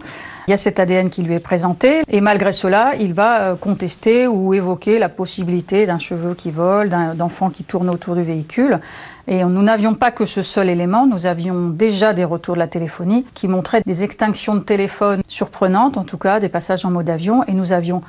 Il 0.47 0.51
y 0.51 0.53
a 0.53 0.57
cet 0.57 0.79
ADN 0.79 1.09
qui 1.09 1.23
lui 1.23 1.35
est 1.35 1.39
présenté 1.39 2.03
et 2.09 2.19
malgré 2.19 2.51
cela, 2.51 2.93
il 2.99 3.13
va 3.13 3.39
euh, 3.39 3.55
contester 3.55 4.27
ou 4.27 4.53
évoquer 4.53 4.99
la 4.99 5.07
possibilité 5.07 5.85
d'un 5.85 5.99
cheveu 5.99 6.35
qui 6.35 6.51
vole, 6.51 6.89
d'enfant 7.15 7.49
qui 7.49 7.63
tourne 7.63 7.89
autour 7.89 8.15
du 8.15 8.23
véhicule. 8.23 8.79
Et 9.27 9.43
nous 9.43 9.63
n'avions 9.63 9.95
pas 9.95 10.11
que 10.11 10.25
ce 10.25 10.41
seul 10.41 10.69
élément, 10.69 11.07
nous 11.07 11.25
avions 11.25 11.69
déjà 11.69 12.13
des 12.13 12.25
retours 12.25 12.55
de 12.55 12.59
la 12.59 12.67
téléphonie 12.67 13.25
qui 13.33 13.47
montraient 13.47 13.81
des 13.85 14.03
extinctions 14.03 14.53
de 14.53 14.59
téléphone 14.59 15.21
surprenantes, 15.27 15.97
en 15.97 16.03
tout 16.03 16.17
cas 16.17 16.39
des 16.39 16.49
passages 16.49 16.85
en 16.85 16.91
mode 16.91 17.09
avion, 17.09 17.43
et 17.47 17.53
nous 17.53 17.73
avions 17.73 18.01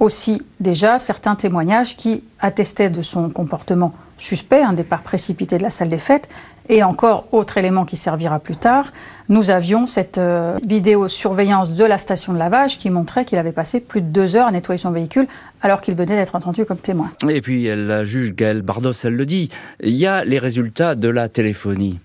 aussi 0.00 0.42
déjà 0.60 0.98
certains 0.98 1.36
témoignages 1.36 1.96
qui 1.96 2.24
attestaient 2.40 2.90
de 2.90 3.02
son 3.02 3.30
comportement 3.30 3.92
suspect, 4.18 4.62
un 4.62 4.72
départ 4.72 5.02
précipité 5.02 5.58
de 5.58 5.62
la 5.62 5.70
salle 5.70 5.88
des 5.88 5.98
fêtes, 5.98 6.28
et 6.68 6.82
encore 6.82 7.26
autre 7.32 7.58
élément 7.58 7.84
qui 7.84 7.96
servira 7.96 8.38
plus 8.38 8.56
tard, 8.56 8.92
nous 9.28 9.50
avions 9.50 9.86
cette 9.86 10.18
euh, 10.18 10.58
vidéosurveillance 10.66 11.72
de 11.72 11.84
la 11.84 11.98
station 11.98 12.32
de 12.32 12.38
lavage 12.38 12.78
qui 12.78 12.88
montrait 12.88 13.24
qu'il 13.24 13.38
avait 13.38 13.52
passé 13.52 13.80
plus 13.80 14.00
de 14.00 14.06
deux 14.06 14.36
heures 14.36 14.46
à 14.46 14.52
nettoyer 14.52 14.78
son 14.78 14.90
véhicule 14.90 15.26
alors 15.60 15.80
qu'il 15.80 15.94
venait 15.94 16.16
d'être 16.16 16.36
entendu 16.36 16.64
comme 16.64 16.78
témoin. 16.78 17.10
Et 17.28 17.42
puis 17.42 17.64
la 17.64 18.04
juge 18.04 18.34
Gaëlle 18.34 18.62
Bardos, 18.62 18.92
elle 19.04 19.14
le 19.14 19.26
dit, 19.26 19.50
il 19.82 19.94
y 19.94 20.06
a 20.06 20.24
les 20.24 20.38
résultats 20.38 20.94
de 20.94 21.08
la 21.08 21.28
téléphonie. 21.28 21.98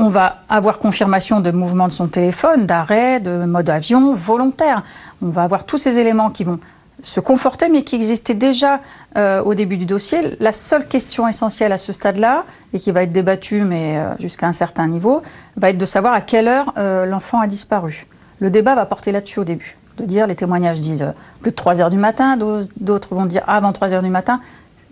On 0.00 0.10
va 0.10 0.42
avoir 0.48 0.78
confirmation 0.78 1.40
de 1.40 1.50
mouvement 1.50 1.88
de 1.88 1.92
son 1.92 2.06
téléphone, 2.06 2.66
d'arrêt, 2.66 3.18
de 3.18 3.44
mode 3.46 3.68
avion 3.68 4.14
volontaire. 4.14 4.84
On 5.22 5.30
va 5.30 5.42
avoir 5.42 5.64
tous 5.64 5.78
ces 5.78 5.98
éléments 5.98 6.30
qui 6.30 6.44
vont 6.44 6.60
se 7.02 7.20
conforter, 7.20 7.68
mais 7.68 7.82
qui 7.82 7.94
existait 7.94 8.34
déjà 8.34 8.80
euh, 9.16 9.42
au 9.42 9.54
début 9.54 9.76
du 9.76 9.86
dossier. 9.86 10.36
La 10.40 10.52
seule 10.52 10.86
question 10.86 11.28
essentielle 11.28 11.72
à 11.72 11.78
ce 11.78 11.92
stade-là, 11.92 12.44
et 12.72 12.80
qui 12.80 12.90
va 12.90 13.02
être 13.02 13.12
débattue, 13.12 13.62
mais 13.62 13.98
euh, 13.98 14.10
jusqu'à 14.18 14.46
un 14.46 14.52
certain 14.52 14.86
niveau, 14.88 15.22
va 15.56 15.70
être 15.70 15.78
de 15.78 15.86
savoir 15.86 16.12
à 16.12 16.20
quelle 16.20 16.48
heure 16.48 16.72
euh, 16.76 17.06
l'enfant 17.06 17.40
a 17.40 17.46
disparu. 17.46 18.06
Le 18.40 18.50
débat 18.50 18.74
va 18.74 18.86
porter 18.86 19.12
là-dessus 19.12 19.40
au 19.40 19.44
début. 19.44 19.76
De 19.98 20.04
dire, 20.04 20.26
les 20.26 20.36
témoignages 20.36 20.80
disent 20.80 21.12
plus 21.40 21.50
de 21.50 21.56
3 21.56 21.80
heures 21.80 21.90
du 21.90 21.96
matin, 21.96 22.36
d'autres 22.36 23.14
vont 23.14 23.26
dire 23.26 23.42
avant 23.48 23.72
3 23.72 23.94
heures 23.94 24.02
du 24.02 24.10
matin. 24.10 24.40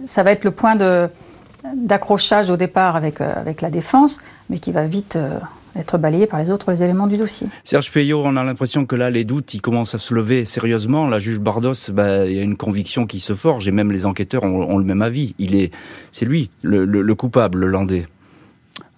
Ça 0.04 0.24
va 0.24 0.32
être 0.32 0.44
le 0.44 0.50
point 0.50 0.74
d'accrochage 1.74 2.50
au 2.50 2.56
départ 2.56 2.96
avec, 2.96 3.20
avec 3.20 3.60
la 3.60 3.70
défense, 3.70 4.20
mais 4.50 4.58
qui 4.58 4.72
va 4.72 4.84
vite 4.84 5.16
être 5.78 5.98
balayé 5.98 6.26
par 6.26 6.40
les 6.40 6.50
autres 6.50 6.70
les 6.70 6.82
éléments 6.82 7.06
du 7.06 7.16
dossier. 7.16 7.48
Serge 7.64 7.92
Payot, 7.92 8.22
on 8.24 8.36
a 8.36 8.44
l'impression 8.44 8.86
que 8.86 8.96
là, 8.96 9.10
les 9.10 9.24
doutes, 9.24 9.54
ils 9.54 9.60
commencent 9.60 9.94
à 9.94 9.98
se 9.98 10.14
lever 10.14 10.44
sérieusement. 10.44 11.06
La 11.06 11.18
juge 11.18 11.40
Bardos, 11.40 11.90
bah, 11.92 12.26
il 12.26 12.36
y 12.36 12.38
a 12.38 12.42
une 12.42 12.56
conviction 12.56 13.06
qui 13.06 13.20
se 13.20 13.34
forge, 13.34 13.68
et 13.68 13.72
même 13.72 13.92
les 13.92 14.06
enquêteurs 14.06 14.44
ont, 14.44 14.78
le 14.78 14.84
même 14.84 15.02
avis. 15.02 15.34
Il 15.38 15.54
est, 15.54 15.70
c'est 16.12 16.24
lui, 16.24 16.50
le, 16.62 16.84
le 16.84 17.14
coupable, 17.14 17.58
le 17.58 17.66
Landais. 17.66 18.06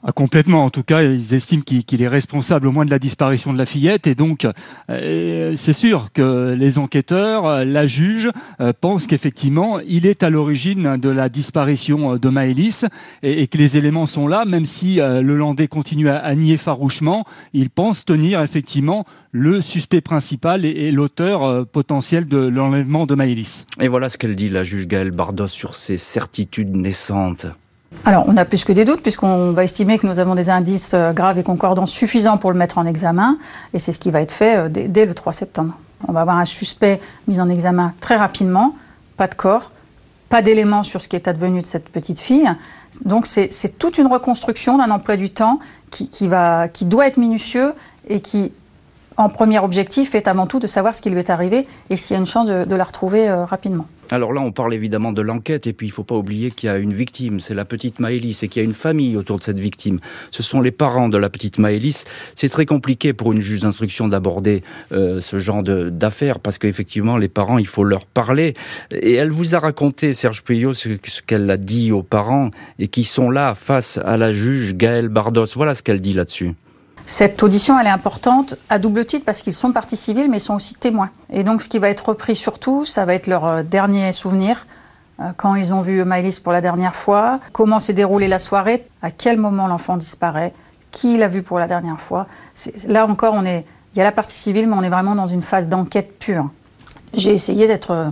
Ah, 0.05 0.13
complètement. 0.13 0.65
En 0.65 0.71
tout 0.71 0.85
cas, 0.85 1.03
ils 1.03 1.35
estiment 1.35 1.63
qu'il 1.63 2.03
est 2.03 2.09
responsable 2.09 2.69
au 2.69 2.73
moins 2.73 2.85
de 2.85 2.91
la 2.91 3.01
disparition 3.01 3.53
de 3.53 3.59
la 3.59 3.67
fillette. 3.67 4.07
Et 4.07 4.15
donc, 4.15 4.47
euh, 4.91 5.55
c'est 5.57 5.73
sûr 5.73 6.13
que 6.13 6.55
les 6.57 6.79
enquêteurs, 6.79 7.47
euh, 7.47 7.65
la 7.65 7.85
juge, 7.87 8.31
euh, 8.61 8.73
pensent 8.81 9.09
qu'effectivement, 9.09 9.81
il 9.81 10.07
est 10.07 10.23
à 10.23 10.31
l'origine 10.31 10.99
de 10.99 11.09
la 11.09 11.29
disparition 11.29 12.17
de 12.17 12.29
Maëlys 12.29 12.85
et, 13.25 13.49
que 13.49 13.59
les 13.59 13.77
éléments 13.77 14.07
sont 14.07 14.29
là, 14.29 14.45
même 14.45 14.67
si 14.67 14.97
le 14.97 15.37
Landais 15.37 15.69
continue 15.69 16.09
à, 16.09 16.35
nier 16.35 16.59
farouchement. 16.59 17.25
Ils 17.53 17.71
pensent 17.71 18.05
tenir 18.05 18.41
effectivement 18.43 19.05
le 19.33 19.61
suspect 19.61 20.01
principal 20.01 20.65
et, 20.65 20.93
l'auteur 20.93 21.67
potentiel 21.67 22.27
de 22.27 22.39
l'enlèvement 22.39 23.07
de 23.07 23.15
Maëlys. 23.15 23.67
Et 23.81 23.89
voilà 23.89 24.11
ce 24.11 24.19
qu'elle 24.19 24.37
dit, 24.37 24.49
la 24.49 24.63
juge 24.63 24.87
Gaëlle 24.87 25.11
Bardos, 25.11 25.49
sur 25.49 25.75
ses 25.75 25.99
certitudes 25.99 26.75
naissantes. 26.77 27.47
Alors, 28.05 28.25
on 28.27 28.37
a 28.37 28.45
plus 28.45 28.65
que 28.65 28.73
des 28.73 28.85
doutes, 28.85 29.03
puisqu'on 29.03 29.53
va 29.53 29.65
estimer 29.65 29.99
que 29.99 30.07
nous 30.07 30.19
avons 30.19 30.35
des 30.35 30.51
indices 30.51 30.93
euh, 30.95 31.13
graves 31.13 31.39
et 31.39 31.43
concordants 31.43 31.87
suffisants 31.87 32.39
pour 32.39 32.53
le 32.53 32.59
mettre 32.59 32.79
en 32.79 32.87
examen, 32.87 33.39
et 33.75 33.79
c'est 33.79 33.93
ce 33.93 33.99
qui 33.99 34.11
va 34.11 34.21
être 34.21 34.33
fait 34.33 34.57
euh, 34.57 34.69
dès, 34.69 35.07
le 35.07 35.15
3 35.15 35.33
septembre. 35.33 35.79
On 36.07 36.13
va 36.13 36.21
avoir 36.21 36.39
un 36.39 36.45
suspect 36.45 37.01
mis 37.27 37.41
en 37.41 37.49
examen 37.49 37.93
très 38.01 38.17
rapidement, 38.17 38.75
pas 39.17 39.27
de 39.27 39.35
corps, 39.35 39.73
pas 40.29 40.43
d'éléments 40.43 40.83
sur 40.83 41.01
ce 41.01 41.09
qui 41.09 41.17
est 41.17 41.29
advenu 41.29 41.61
de 41.61 41.67
cette 41.67 41.89
petite 41.89 42.21
fille. 42.21 42.49
Donc, 43.05 43.27
c'est 43.27 43.79
toute 43.79 43.99
une 43.99 44.07
reconstruction 44.07 44.79
d'un 44.79 44.91
emploi 44.91 45.17
du 45.17 45.31
temps 45.31 45.59
qui, 45.91 46.29
va, 46.29 46.69
qui 46.69 46.85
doit 46.85 47.07
être 47.07 47.17
minutieux 47.17 47.73
et 48.09 48.21
qui, 48.21 48.53
en 49.17 49.29
premier 49.29 49.59
objectif, 49.59 50.15
est 50.15 50.29
avant 50.29 50.47
tout 50.47 50.61
de 50.61 50.67
savoir 50.67 50.95
ce 50.95 51.03
qui 51.03 51.11
lui 51.11 51.19
est 51.19 51.31
arrivé 51.31 51.67
et 51.91 51.97
s'il 51.97 52.15
y 52.15 52.17
a 52.17 52.21
une 52.21 52.27
chance 52.27 52.47
de, 52.47 52.75
la 52.75 52.85
retrouver 52.85 53.29
euh, 53.29 53.45
rapidement. 53.45 53.87
Alors 54.11 54.33
là, 54.33 54.41
on 54.41 54.53
parle 54.53 54.73
évidemment 54.73 55.13
de 55.13 55.21
l'enquête, 55.21 55.67
et 55.67 55.73
puis 55.73 55.89
il 55.89 55.91
ne 55.91 55.95
faut 55.95 56.05
pas 56.05 56.15
oublier 56.15 56.51
qu'il 56.51 56.69
y 56.69 56.71
a 56.71 56.79
une 56.79 56.95
victime, 56.95 57.41
c'est 57.41 57.55
la 57.55 57.67
petite 57.67 58.01
Maëlys, 58.01 58.43
et 58.43 58.49
qu'il 58.49 58.63
y 58.63 58.65
a 58.65 58.67
une 58.67 58.75
famille 58.75 59.17
autour 59.17 59.39
de 59.39 59.43
cette 59.43 59.59
victime. 59.59 59.99
Ce 60.31 60.43
sont 60.43 60.63
les 60.63 60.71
parents 60.71 61.11
de 61.11 61.19
la 61.19 61.29
petite 61.29 61.59
Maëlys. 61.59 62.05
C'est 62.35 62.49
très 62.49 62.65
compliqué 62.65 63.13
pour 63.13 63.33
une 63.33 63.41
juge 63.41 63.63
d'instruction 63.63 64.09
d'aborder 64.09 64.63
euh, 64.93 65.21
ce 65.21 65.39
genre 65.39 65.63
d'affaires, 65.63 66.39
parce 66.39 66.57
qu'effectivement, 66.57 67.19
les 67.19 67.29
parents, 67.29 67.59
il 67.59 67.67
faut 67.67 67.85
leur 67.85 68.07
parler. 68.07 68.55
Et 68.93 69.15
elle 69.15 69.31
vous 69.31 69.55
a 69.55 69.59
raconté, 69.59 70.15
Serge 70.15 70.43
Puyot, 70.43 70.73
ce, 70.73 70.89
qu'elle 71.27 71.51
a 71.51 71.59
dit 71.59 71.93
aux 71.93 72.03
parents, 72.03 72.51
et 72.79 72.89
qui 72.89 73.05
sont 73.05 73.31
là 73.31 73.55
face 73.55 73.99
à 74.05 74.17
la 74.17 74.33
juge 74.33 74.75
Gaëlle 74.75 75.09
Bardos. 75.09 75.47
Voilà 75.55 75.75
ce 75.75 75.83
qu'elle 75.83 76.01
dit 76.01 76.15
là-dessus. 76.15 76.55
Cette 77.09 77.43
audition, 77.43 77.81
elle 77.81 77.87
est 77.87 77.91
importante 77.91 78.57
à 78.69 78.79
double 78.79 79.07
titre 79.07 79.25
parce 79.25 79.41
qu'ils 79.41 79.55
sont 79.55 79.73
partis 79.73 79.97
civils, 79.97 80.29
mais 80.29 80.37
ils 80.37 80.41
sont 80.41 80.55
aussi 80.55 80.75
témoins. 80.75 81.09
Et 81.33 81.43
donc, 81.43 81.63
ce 81.63 81.69
qui 81.71 81.79
va 81.79 81.89
être 81.89 82.11
repris 82.11 82.37
surtout, 82.37 82.85
ça 82.85 83.07
va 83.07 83.15
être 83.15 83.29
leur 83.29 83.47
euh, 83.47 83.63
dernier 83.63 84.13
souvenir, 84.13 84.67
euh, 85.19 85.31
quand 85.39 85.55
ils 85.55 85.73
ont 85.73 85.81
vu 85.81 86.05
Maëlys 86.05 86.39
pour 86.39 86.53
la 86.53 86.61
dernière 86.61 86.95
fois, 86.95 87.41
comment 87.53 87.81
s'est 87.81 87.95
déroulée 87.95 88.29
la 88.29 88.39
soirée, 88.39 88.87
à 89.01 89.11
quel 89.11 89.39
moment 89.39 89.69
l'enfant 89.69 89.97
disparaît, 89.97 90.53
qui 90.91 91.17
l'a 91.17 91.29
vu 91.29 91.43
pour 91.43 91.59
la 91.59 91.67
dernière 91.67 91.99
fois. 91.99 92.27
Là 92.89 93.07
encore, 93.07 93.33
on 93.33 93.47
est, 93.47 93.65
il 93.95 93.99
y 93.99 94.03
a 94.03 94.05
la 94.05 94.13
partie 94.13 94.37
civile, 94.37 94.69
mais 94.69 94.77
on 94.77 94.83
est 94.83 94.91
vraiment 94.91 95.15
dans 95.15 95.27
une 95.27 95.41
phase 95.41 95.67
d'enquête 95.67 96.19
pure. 96.19 96.51
J'ai 97.15 97.33
essayé 97.33 97.67
d'être 97.67 97.93
euh, 97.93 98.11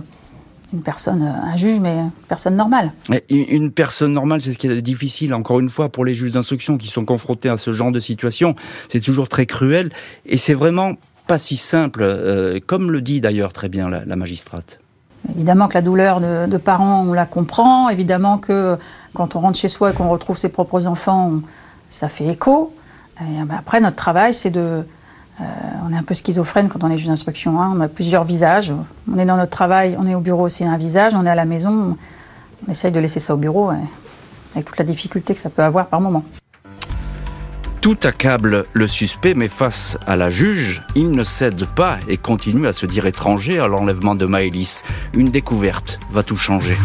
une 0.73 0.81
personne, 0.81 1.23
euh, 1.23 1.51
un 1.51 1.55
juge, 1.55 1.79
mais 1.79 1.93
une 1.97 2.11
personne 2.27 2.55
normale. 2.55 2.91
Une 3.29 3.71
personne 3.71 4.13
normale, 4.13 4.41
c'est 4.41 4.53
ce 4.53 4.57
qui 4.57 4.67
est 4.67 4.81
difficile, 4.81 5.33
encore 5.33 5.59
une 5.59 5.69
fois, 5.69 5.89
pour 5.89 6.05
les 6.05 6.13
juges 6.13 6.31
d'instruction 6.31 6.77
qui 6.77 6.87
sont 6.87 7.05
confrontés 7.05 7.49
à 7.49 7.57
ce 7.57 7.71
genre 7.71 7.91
de 7.91 7.99
situation. 7.99 8.55
C'est 8.89 8.99
toujours 8.99 9.29
très 9.29 9.45
cruel 9.45 9.91
et 10.25 10.37
c'est 10.37 10.53
vraiment 10.53 10.93
pas 11.27 11.37
si 11.37 11.57
simple, 11.57 12.03
euh, 12.03 12.59
comme 12.65 12.91
le 12.91 13.01
dit 13.01 13.19
d'ailleurs 13.19 13.51
très 13.51 13.69
bien 13.69 13.89
la, 13.89 14.15
magistrate. 14.15 14.79
Évidemment 15.35 15.67
que 15.67 15.73
la 15.73 15.81
douleur 15.81 16.21
de, 16.21 16.57
parents, 16.57 17.03
on 17.05 17.13
la 17.13 17.25
comprend. 17.25 17.89
Évidemment 17.89 18.37
que 18.37 18.77
quand 19.13 19.35
on 19.35 19.41
rentre 19.41 19.57
chez 19.57 19.67
soi 19.67 19.91
et 19.91 19.93
qu'on 19.93 20.09
retrouve 20.09 20.37
ses 20.37 20.49
propres 20.49 20.85
enfants, 20.85 21.41
ça 21.89 22.07
fait 22.07 22.27
écho. 22.27 22.73
Et 23.19 23.43
ben 23.43 23.57
après, 23.57 23.81
notre 23.81 23.95
travail, 23.97 24.33
c'est 24.33 24.51
de, 24.51 24.85
euh, 25.39 25.43
on 25.87 25.93
est 25.93 25.97
un 25.97 26.03
peu 26.03 26.13
schizophrène 26.13 26.67
quand 26.67 26.83
on 26.83 26.89
est 26.89 26.97
juge 26.97 27.07
d'instruction. 27.07 27.61
Hein. 27.61 27.73
On 27.75 27.81
a 27.81 27.87
plusieurs 27.87 28.23
visages. 28.23 28.73
On 29.11 29.17
est 29.17 29.25
dans 29.25 29.37
notre 29.37 29.51
travail, 29.51 29.95
on 29.99 30.07
est 30.07 30.15
au 30.15 30.19
bureau, 30.19 30.49
c'est 30.49 30.65
un 30.65 30.77
visage. 30.77 31.13
On 31.15 31.25
est 31.25 31.29
à 31.29 31.35
la 31.35 31.45
maison, 31.45 31.95
on 32.67 32.71
essaye 32.71 32.91
de 32.91 32.99
laisser 32.99 33.19
ça 33.19 33.33
au 33.33 33.37
bureau, 33.37 33.69
avec 33.69 34.65
toute 34.65 34.77
la 34.77 34.85
difficulté 34.85 35.33
que 35.33 35.39
ça 35.39 35.49
peut 35.49 35.63
avoir 35.63 35.87
par 35.87 36.01
moment. 36.01 36.23
Tout 37.81 37.97
accable 38.03 38.65
le 38.73 38.87
suspect, 38.87 39.33
mais 39.33 39.47
face 39.47 39.97
à 40.07 40.15
la 40.15 40.29
juge, 40.29 40.83
il 40.95 41.11
ne 41.11 41.23
cède 41.23 41.65
pas 41.67 41.99
et 42.09 42.17
continue 42.17 42.67
à 42.67 42.73
se 42.73 42.85
dire 42.85 43.05
étranger 43.05 43.59
à 43.59 43.67
l'enlèvement 43.67 44.15
de 44.15 44.25
Maëlys. 44.25 44.83
Une 45.13 45.29
découverte 45.29 45.99
va 46.11 46.23
tout 46.23 46.37
changer. 46.37 46.75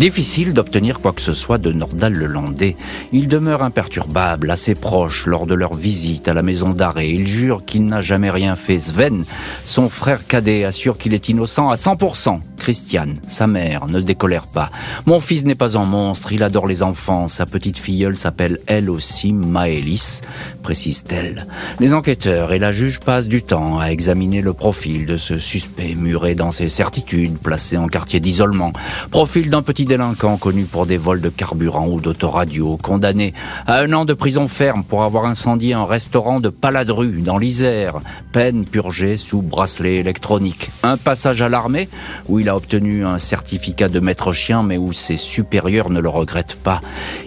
Difficile 0.00 0.54
d'obtenir 0.54 1.00
quoi 1.00 1.12
que 1.12 1.20
ce 1.20 1.34
soit 1.34 1.58
de 1.58 1.72
Nordal 1.72 2.14
le 2.14 2.24
Landais. 2.24 2.74
Il 3.12 3.28
demeure 3.28 3.62
imperturbable, 3.62 4.50
assez 4.50 4.74
proche 4.74 5.26
lors 5.26 5.46
de 5.46 5.52
leur 5.52 5.74
visite 5.74 6.26
à 6.26 6.32
la 6.32 6.40
maison 6.40 6.70
d'arrêt. 6.70 7.10
Il 7.10 7.26
jure 7.26 7.66
qu'il 7.66 7.84
n'a 7.84 8.00
jamais 8.00 8.30
rien 8.30 8.56
fait. 8.56 8.78
Sven, 8.78 9.26
son 9.66 9.90
frère 9.90 10.26
cadet, 10.26 10.64
assure 10.64 10.96
qu'il 10.96 11.12
est 11.12 11.28
innocent 11.28 11.68
à 11.68 11.74
100%. 11.74 12.40
Christiane, 12.60 13.14
sa 13.26 13.46
mère, 13.46 13.86
ne 13.86 14.00
décolère 14.00 14.46
pas. 14.46 14.70
Mon 15.06 15.18
fils 15.18 15.44
n'est 15.44 15.54
pas 15.54 15.78
un 15.78 15.86
monstre, 15.86 16.32
il 16.32 16.42
adore 16.42 16.66
les 16.66 16.82
enfants. 16.82 17.26
Sa 17.26 17.46
petite 17.46 17.78
filleule 17.78 18.18
s'appelle 18.18 18.60
elle 18.66 18.90
aussi 18.90 19.32
Maëlys, 19.32 20.20
précise-t-elle. 20.62 21.46
Les 21.80 21.94
enquêteurs 21.94 22.52
et 22.52 22.58
la 22.58 22.70
juge 22.70 23.00
passent 23.00 23.28
du 23.28 23.42
temps 23.42 23.80
à 23.80 23.86
examiner 23.86 24.42
le 24.42 24.52
profil 24.52 25.06
de 25.06 25.16
ce 25.16 25.38
suspect 25.38 25.94
muré 25.94 26.34
dans 26.34 26.52
ses 26.52 26.68
certitudes, 26.68 27.38
placé 27.38 27.78
en 27.78 27.86
quartier 27.86 28.20
d'isolement. 28.20 28.74
Profil 29.10 29.48
d'un 29.48 29.62
petit 29.62 29.86
délinquant 29.86 30.36
connu 30.36 30.64
pour 30.64 30.84
des 30.84 30.98
vols 30.98 31.22
de 31.22 31.30
carburant 31.30 31.88
ou 31.88 32.00
d'autoradio, 32.00 32.76
condamné 32.76 33.32
à 33.66 33.78
un 33.78 33.92
an 33.94 34.04
de 34.04 34.12
prison 34.12 34.48
ferme 34.48 34.84
pour 34.84 35.02
avoir 35.02 35.24
incendié 35.24 35.72
un 35.72 35.86
restaurant 35.86 36.40
de 36.40 36.50
Paladru 36.50 37.22
dans 37.22 37.38
l'Isère, 37.38 38.00
peine 38.32 38.66
purgée 38.66 39.16
sous 39.16 39.40
bracelet 39.40 39.96
électronique. 39.96 40.70
Un 40.82 40.98
passage 40.98 41.40
à 41.40 41.48
l'armée 41.48 41.88
où 42.28 42.38
il 42.38 42.49
a 42.50 42.56
obtenu 42.56 43.04
un 43.06 43.18
certificat 43.18 43.88
de 43.88 44.00
maître 44.00 44.32
chien, 44.32 44.62
mais 44.62 44.76
où 44.76 44.92
ses 44.92 45.16
supérieurs 45.16 45.88
ne 45.88 46.00
le 46.00 46.08
regrettent 46.08 46.56
pas. 46.56 46.80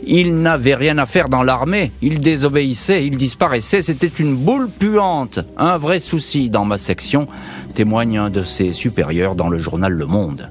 Il 0.06 0.36
n'avait 0.36 0.76
rien 0.76 0.98
à 0.98 1.06
faire 1.06 1.30
dans 1.30 1.44
l'armée, 1.44 1.92
il 2.02 2.20
désobéissait, 2.20 3.06
il 3.06 3.18
disparaissait, 3.18 3.82
c'était 3.82 4.08
une 4.08 4.36
boule 4.36 4.70
puante. 4.70 5.40
Un 5.58 5.78
vrai 5.78 6.00
souci 6.00 6.50
dans 6.50 6.66
ma 6.66 6.78
section, 6.78 7.28
témoigne 7.74 8.18
un 8.18 8.30
de 8.30 8.44
ses 8.44 8.74
supérieurs 8.74 9.36
dans 9.36 9.50
le 9.50 9.58
journal 9.58 9.94
Le 9.94 10.06
Monde. 10.06 10.50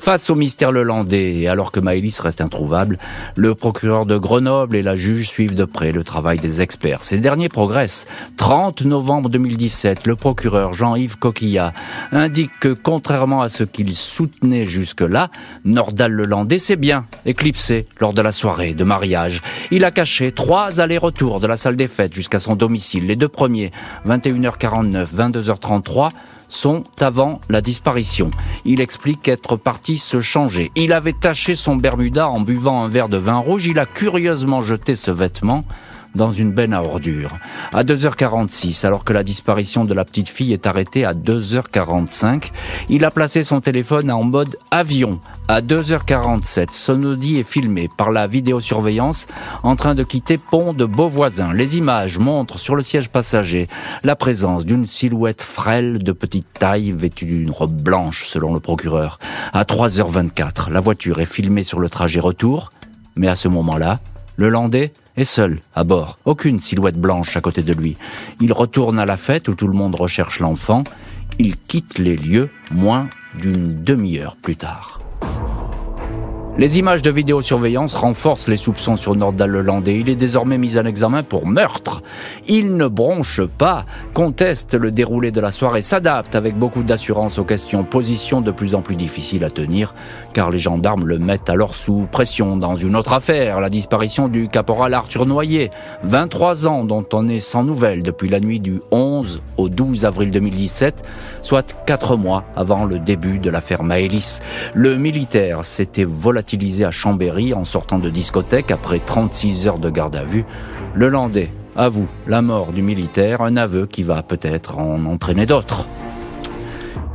Face 0.00 0.30
au 0.30 0.34
mystère 0.34 0.72
lelandais, 0.72 1.34
et 1.34 1.48
alors 1.48 1.72
que 1.72 1.78
Maëlys 1.78 2.20
reste 2.20 2.40
introuvable, 2.40 2.98
le 3.36 3.54
procureur 3.54 4.06
de 4.06 4.16
Grenoble 4.16 4.76
et 4.76 4.82
la 4.82 4.96
juge 4.96 5.28
suivent 5.28 5.54
de 5.54 5.66
près 5.66 5.92
le 5.92 6.04
travail 6.04 6.38
des 6.38 6.62
experts. 6.62 7.04
Ces 7.04 7.18
derniers 7.18 7.50
progressent. 7.50 8.06
30 8.38 8.80
novembre 8.86 9.28
2017, 9.28 10.06
le 10.06 10.16
procureur 10.16 10.72
Jean-Yves 10.72 11.18
Coquillat 11.18 11.74
indique 12.12 12.50
que, 12.60 12.72
contrairement 12.72 13.42
à 13.42 13.50
ce 13.50 13.62
qu'il 13.62 13.94
soutenait 13.94 14.64
jusque-là, 14.64 15.28
Nordal 15.66 16.12
Lelandais 16.12 16.58
s'est 16.58 16.76
bien 16.76 17.04
éclipsé 17.26 17.86
lors 18.00 18.14
de 18.14 18.22
la 18.22 18.32
soirée 18.32 18.72
de 18.72 18.84
mariage. 18.84 19.42
Il 19.70 19.84
a 19.84 19.90
caché 19.90 20.32
trois 20.32 20.80
allers-retours 20.80 21.40
de 21.40 21.46
la 21.46 21.58
salle 21.58 21.76
des 21.76 21.88
fêtes 21.88 22.14
jusqu'à 22.14 22.38
son 22.38 22.56
domicile. 22.56 23.06
Les 23.06 23.16
deux 23.16 23.28
premiers, 23.28 23.70
21h49, 24.06 25.14
22h33, 25.14 26.12
sont 26.50 26.84
avant 27.00 27.40
la 27.48 27.62
disparition. 27.62 28.30
Il 28.66 28.82
explique 28.82 29.26
être 29.28 29.56
parti 29.56 29.96
se 29.96 30.20
changer. 30.20 30.70
Il 30.74 30.92
avait 30.92 31.14
taché 31.14 31.54
son 31.54 31.76
Bermuda 31.76 32.28
en 32.28 32.40
buvant 32.40 32.84
un 32.84 32.88
verre 32.88 33.08
de 33.08 33.16
vin 33.16 33.38
rouge. 33.38 33.66
Il 33.66 33.78
a 33.78 33.86
curieusement 33.86 34.60
jeté 34.60 34.96
ce 34.96 35.10
vêtement 35.10 35.64
dans 36.14 36.32
une 36.32 36.52
benne 36.52 36.74
à 36.74 36.82
ordures. 36.82 37.38
À 37.72 37.84
2h46, 37.84 38.86
alors 38.86 39.04
que 39.04 39.12
la 39.12 39.22
disparition 39.22 39.84
de 39.84 39.94
la 39.94 40.04
petite 40.04 40.28
fille 40.28 40.52
est 40.52 40.66
arrêtée 40.66 41.04
à 41.04 41.12
2h45, 41.12 42.50
il 42.88 43.04
a 43.04 43.10
placé 43.10 43.42
son 43.42 43.60
téléphone 43.60 44.10
en 44.10 44.22
mode 44.22 44.56
avion. 44.70 45.20
À 45.48 45.60
2h47, 45.60 46.68
son 46.72 47.02
Audi 47.04 47.38
est 47.38 47.48
filmé 47.48 47.88
par 47.96 48.10
la 48.10 48.26
vidéosurveillance 48.26 49.26
en 49.62 49.76
train 49.76 49.94
de 49.94 50.02
quitter 50.02 50.38
pont 50.38 50.72
de 50.72 50.84
Beauvoisin. 50.84 51.52
Les 51.52 51.76
images 51.76 52.18
montrent 52.18 52.58
sur 52.58 52.76
le 52.76 52.82
siège 52.82 53.08
passager 53.08 53.68
la 54.04 54.16
présence 54.16 54.64
d'une 54.64 54.86
silhouette 54.86 55.42
frêle 55.42 56.02
de 56.02 56.12
petite 56.12 56.52
taille 56.58 56.92
vêtue 56.92 57.26
d'une 57.26 57.50
robe 57.50 57.74
blanche 57.74 58.26
selon 58.26 58.54
le 58.54 58.60
procureur. 58.60 59.18
À 59.52 59.64
3h24, 59.64 60.70
la 60.70 60.80
voiture 60.80 61.20
est 61.20 61.26
filmée 61.26 61.62
sur 61.62 61.80
le 61.80 61.88
trajet 61.88 62.20
retour, 62.20 62.72
mais 63.16 63.28
à 63.28 63.34
ce 63.34 63.48
moment-là, 63.48 64.00
le 64.36 64.48
Landais 64.48 64.92
et 65.20 65.24
seul 65.26 65.60
à 65.74 65.84
bord, 65.84 66.18
aucune 66.24 66.60
silhouette 66.60 66.98
blanche 66.98 67.36
à 67.36 67.42
côté 67.42 67.62
de 67.62 67.74
lui. 67.74 67.98
Il 68.40 68.54
retourne 68.54 68.98
à 68.98 69.04
la 69.04 69.18
fête 69.18 69.48
où 69.48 69.54
tout 69.54 69.66
le 69.66 69.76
monde 69.76 69.94
recherche 69.94 70.40
l'enfant. 70.40 70.82
Il 71.38 71.58
quitte 71.58 71.98
les 71.98 72.16
lieux 72.16 72.48
moins 72.70 73.08
d'une 73.38 73.84
demi-heure 73.84 74.36
plus 74.36 74.56
tard. 74.56 75.00
Les 76.60 76.78
images 76.78 77.00
de 77.00 77.10
vidéosurveillance 77.10 77.94
renforcent 77.94 78.48
les 78.48 78.56
soupçons 78.56 78.96
sur 78.96 79.14
Nordal 79.14 79.50
Lelandais. 79.50 79.98
Il 79.98 80.10
est 80.10 80.16
désormais 80.16 80.58
mis 80.58 80.76
en 80.76 80.84
examen 80.84 81.22
pour 81.22 81.46
meurtre. 81.46 82.02
Il 82.48 82.76
ne 82.76 82.86
bronche 82.86 83.42
pas, 83.42 83.86
conteste 84.12 84.74
le 84.74 84.90
déroulé 84.90 85.30
de 85.30 85.40
la 85.40 85.52
soirée, 85.52 85.80
s'adapte 85.80 86.34
avec 86.34 86.58
beaucoup 86.58 86.82
d'assurance 86.82 87.38
aux 87.38 87.44
questions, 87.44 87.84
position 87.84 88.40
de 88.40 88.50
plus 88.50 88.74
en 88.74 88.82
plus 88.82 88.96
difficile 88.96 89.44
à 89.44 89.50
tenir, 89.50 89.94
car 90.32 90.50
les 90.50 90.58
gendarmes 90.58 91.06
le 91.06 91.18
mettent 91.18 91.50
alors 91.50 91.74
sous 91.74 92.06
pression 92.10 92.56
dans 92.56 92.76
une 92.76 92.96
autre 92.96 93.12
affaire, 93.12 93.60
la 93.60 93.68
disparition 93.68 94.28
du 94.28 94.48
caporal 94.48 94.94
Arthur 94.94 95.26
Noyer, 95.26 95.70
23 96.02 96.66
ans 96.66 96.84
dont 96.84 97.04
on 97.12 97.28
est 97.28 97.40
sans 97.40 97.64
nouvelles 97.64 98.02
depuis 98.02 98.28
la 98.28 98.40
nuit 98.40 98.60
du 98.60 98.80
11 98.90 99.42
au 99.56 99.68
12 99.68 100.04
avril 100.04 100.30
2017, 100.30 101.02
soit 101.42 101.76
4 101.86 102.16
mois 102.16 102.44
avant 102.56 102.84
le 102.84 102.98
début 102.98 103.38
de 103.38 103.50
l'affaire 103.50 103.82
Maëlys. 103.82 104.40
Le 104.74 104.96
militaire 104.96 105.64
s'était 105.64 106.04
volatilisé 106.04 106.84
à 106.84 106.90
Chambéry 106.90 107.54
en 107.54 107.64
sortant 107.64 107.98
de 107.98 108.10
discothèque 108.10 108.70
après 108.70 108.98
36 108.98 109.66
heures 109.66 109.78
de 109.78 109.90
garde 109.90 110.16
à 110.16 110.24
vue. 110.24 110.44
Le 110.94 111.08
Landais 111.08 111.50
avoue 111.76 112.08
la 112.26 112.42
mort 112.42 112.72
du 112.72 112.82
militaire, 112.82 113.42
un 113.42 113.56
aveu 113.56 113.86
qui 113.86 114.02
va 114.02 114.22
peut-être 114.22 114.78
en 114.78 115.04
entraîner 115.06 115.46
d'autres. 115.46 115.86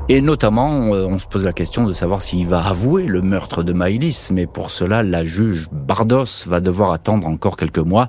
Et 0.07 0.21
notamment, 0.21 0.93
euh, 0.93 1.07
on 1.07 1.17
se 1.17 1.25
pose 1.25 1.45
la 1.45 1.51
question 1.51 1.83
de 1.83 1.91
savoir 1.91 2.21
s'il 2.21 2.45
va 2.45 2.63
avouer 2.63 3.07
le 3.07 3.24
meurtre 3.24 3.63
de 3.63 3.74
Maïlis, 3.74 4.29
mais 4.31 4.45
pour 4.45 4.69
cela, 4.69 5.01
la 5.01 5.24
juge 5.24 5.67
Bardos 5.71 6.45
va 6.45 6.59
devoir 6.59 6.91
attendre 6.91 7.25
encore 7.27 7.57
quelques 7.57 7.79
mois 7.79 8.07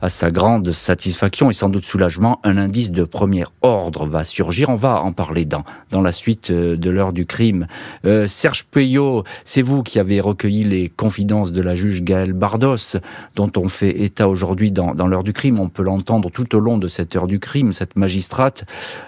à 0.00 0.08
sa 0.08 0.30
grande 0.30 0.70
satisfaction 0.72 1.50
et 1.50 1.52
sans 1.52 1.68
doute 1.68 1.84
soulagement, 1.84 2.40
un 2.44 2.56
indice 2.56 2.90
de 2.90 3.04
premier 3.04 3.44
ordre 3.62 4.06
va 4.06 4.24
surgir. 4.24 4.68
On 4.68 4.74
va 4.74 5.02
en 5.02 5.12
parler 5.12 5.44
dans, 5.44 5.64
dans 5.90 6.00
la 6.00 6.12
suite 6.12 6.50
euh, 6.50 6.76
de 6.76 6.90
l'heure 6.90 7.12
du 7.12 7.26
crime. 7.26 7.66
Euh, 8.04 8.26
Serge 8.26 8.64
Peyot, 8.64 9.24
c'est 9.44 9.62
vous 9.62 9.82
qui 9.82 9.98
avez 9.98 10.20
recueilli 10.20 10.64
les 10.64 10.88
confidences 10.88 11.52
de 11.52 11.62
la 11.62 11.74
juge 11.74 12.02
Gaëlle 12.02 12.32
Bardos, 12.32 12.98
dont 13.34 13.50
on 13.56 13.68
fait 13.68 14.02
état 14.02 14.28
aujourd'hui 14.28 14.70
dans, 14.70 14.94
dans 14.94 15.06
l'heure 15.06 15.24
du 15.24 15.32
crime. 15.32 15.58
On 15.58 15.68
peut 15.68 15.82
l'entendre 15.82 16.30
tout 16.30 16.54
au 16.54 16.60
long 16.60 16.78
de 16.78 16.88
cette 16.88 17.16
heure 17.16 17.26
du 17.26 17.40
crime, 17.40 17.72
cette 17.72 17.96
magistrate. 17.96 18.64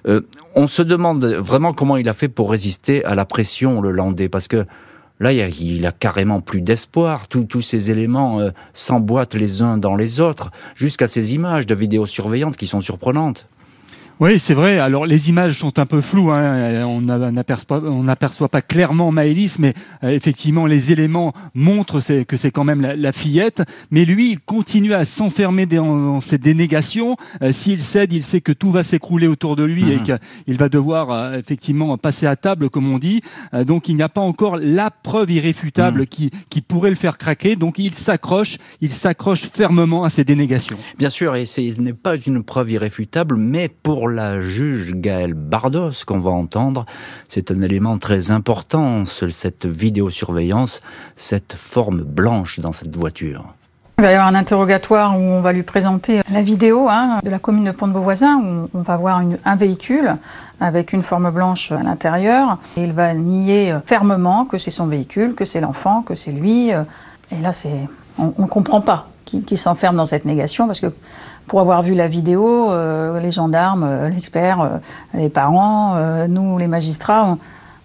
Euh, 0.07 0.23
on 0.55 0.67
se 0.67 0.83
demande 0.83 1.25
vraiment 1.25 1.73
comment 1.73 1.97
il 1.97 2.09
a 2.09 2.15
fait 2.15 2.29
pour 2.29 2.51
résister 2.51 3.05
à 3.05 3.15
la 3.15 3.25
pression 3.25 3.81
le 3.81 3.93
Landais, 3.93 4.29
parce 4.29 4.49
que 4.49 4.67
Là, 5.21 5.33
il 5.33 5.87
a, 5.87 5.93
carrément 5.93 6.41
plus 6.41 6.63
d'espoir. 6.63 7.29
Tous 7.29 7.61
ces 7.61 7.91
éléments 7.91 8.41
euh, 8.41 8.51
s'emboîtent 8.73 9.35
les 9.35 9.61
uns 9.61 9.77
dans 9.77 9.95
les 9.95 10.19
autres, 10.19 10.51
jusqu'à 10.75 11.07
ces 11.07 11.35
images 11.35 11.67
de 11.67 11.75
vidéosurveillance 11.75 12.57
qui 12.57 12.67
sont 12.67 12.81
surprenantes. 12.81 13.47
Oui, 14.21 14.39
c'est 14.39 14.53
vrai. 14.53 14.79
Alors 14.79 15.07
les 15.07 15.31
images 15.31 15.59
sont 15.59 15.79
un 15.79 15.87
peu 15.87 16.03
floues. 16.03 16.31
Hein. 16.31 16.85
On 16.85 17.01
n'aperçoit 17.01 18.51
pas 18.51 18.61
clairement 18.61 19.11
Maëlys, 19.11 19.59
mais 19.59 19.73
euh, 20.05 20.11
effectivement 20.11 20.67
les 20.67 20.93
éléments 20.93 21.33
montrent 21.55 22.01
que 22.25 22.37
c'est 22.37 22.51
quand 22.51 22.65
même 22.65 22.83
la, 22.83 23.13
fillette. 23.13 23.63
Mais 23.91 24.05
lui, 24.05 24.33
il 24.33 24.41
continue 24.41 24.93
à 24.93 25.07
s'enfermer 25.07 25.65
dans, 25.65 26.21
ses 26.21 26.37
dénégations. 26.37 27.17
Euh, 27.43 27.51
s'il 27.53 27.83
cède, 27.83 28.13
il 28.13 28.23
sait 28.23 28.43
que 28.43 28.53
tout 28.53 28.71
va 28.71 28.85
s'écrouler 28.85 29.27
autour 29.27 29.57
de 29.57 29.65
lui 29.65 29.91
et 29.91 29.97
mhm. 29.97 30.19
qu'il 30.45 30.59
va 30.59 30.69
devoir 30.69 31.11
euh, 31.11 31.39
effectivement 31.39 31.97
passer 31.97 32.27
à 32.27 32.37
table, 32.37 32.69
comme 32.69 32.93
on 32.93 32.99
dit. 32.99 33.23
donc 33.65 33.89
il 33.89 33.97
n'y 33.97 34.03
a 34.03 34.11
pas 34.11 34.21
encore 34.21 34.59
la 34.59 34.91
preuve 34.91 35.31
irréfutable 35.31 36.01
mhm. 36.01 36.07
qui, 36.07 36.31
qui 36.51 36.61
pourrait 36.61 36.91
le 36.91 36.97
faire 36.97 37.17
craquer. 37.17 37.57
Donc 37.57 37.79
il 37.79 37.95
s'accroche, 37.95 38.59
il 38.83 38.91
s'accroche 38.91 39.49
fermement 39.51 40.05
à 40.05 40.11
ses 40.11 40.25
dénégations. 40.25 40.77
Bien 40.99 41.09
sûr, 41.09 41.37
et 41.37 41.47
ce 41.47 41.63
n'est 41.81 41.95
pas 41.95 42.19
une 42.19 42.43
preuve 42.43 42.73
irréfutable, 42.73 43.37
mais 43.37 43.71
pour 43.71 44.10
la 44.11 44.41
juge 44.41 44.95
Gaëlle 44.95 45.35
Bardos 45.35 46.05
qu'on 46.07 46.19
va 46.19 46.31
entendre, 46.31 46.87
c'est 47.29 47.51
un 47.51 47.63
élément 47.63 47.99
très 47.99 48.31
important, 48.31 49.05
cette 49.05 49.67
vidéosurveillance, 49.67 50.81
cette 51.17 51.55
forme 51.55 52.03
blanche 52.03 52.61
dans 52.61 52.73
cette 52.73 52.97
voiture. 52.97 53.45
Il 53.99 54.05
va 54.05 54.13
y 54.13 54.15
avoir 54.15 54.29
un 54.29 54.35
interrogatoire 54.35 55.19
où 55.19 55.23
on 55.23 55.43
va 55.43 55.53
lui 55.53 55.63
présenter 55.63 56.23
la 56.31 56.41
vidéo 56.41 56.89
hein, 56.89 57.21
de 57.23 57.29
la 57.29 57.39
commune 57.39 57.65
de 57.65 57.71
Pont-de-Beauvoisin, 57.71 58.39
où 58.39 58.71
on 58.73 58.81
va 58.81 58.97
voir 58.97 59.23
un 59.45 59.57
véhicule 59.57 60.17
avec 60.59 60.95
une 60.95 61.03
forme 61.03 61.31
blanche 61.31 61.71
à 61.71 61.83
l'intérieur. 61.83 62.57
Il 62.79 62.93
va 62.95 63.13
nier 63.13 63.77
fermement 63.85 64.47
que 64.47 64.57
c'est 64.57 64.71
son 64.71 64.87
véhicule, 64.87 65.35
que 65.35 65.45
c'est 65.45 65.61
l'enfant, 65.61 66.01
que 66.01 66.15
c'est 66.15 66.33
lui. 66.33 66.71
Et 66.71 67.41
là, 67.43 67.53
c'est, 67.53 67.89
on 68.17 68.33
ne 68.39 68.47
comprend 68.47 68.81
pas 68.81 69.11
qu'il 69.27 69.59
s'enferme 69.59 69.97
dans 69.97 70.07
cette 70.07 70.25
négation, 70.25 70.67
parce 70.67 70.81
que 70.81 70.93
pour 71.51 71.61
avoir 71.61 71.83
vu 71.83 71.95
la 71.95 72.07
vidéo, 72.07 72.71
euh, 72.71 73.19
les 73.19 73.33
gendarmes, 73.33 73.83
euh, 73.83 74.09
l'expert, 74.09 74.61
euh, 74.61 74.69
les 75.15 75.29
parents, 75.29 75.97
nous, 76.29 76.57
les 76.59 76.69
magistrats, 76.69 77.25
on, 77.25 77.39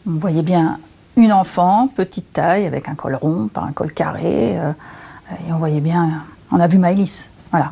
voyait 0.06 0.43
bien 0.43 0.78
une 1.17 1.34
enfant, 1.34 1.88
petite 1.88 2.32
taille, 2.32 2.67
avec 2.67 2.88
un 2.88 2.93
col 2.93 3.15
rond, 3.15 3.49
pas 3.51 3.62
un 3.62 3.71
col 3.71 3.91
carré, 3.91 4.51
et 4.51 5.51
on 5.51 5.58
voyait 5.58 5.82
bien, 5.82 6.21
on 6.51 6.60
a 6.60 6.67
vu 6.67 6.78
Maëlys, 6.78 7.32
voilà. 7.49 7.71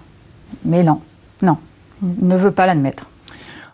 Mais 0.65 0.82
non, 0.82 0.99
non, 1.43 1.58
il 2.01 2.27
ne 2.27 2.38
veut 2.38 2.49
pas 2.49 2.65
l'admettre. 2.65 3.06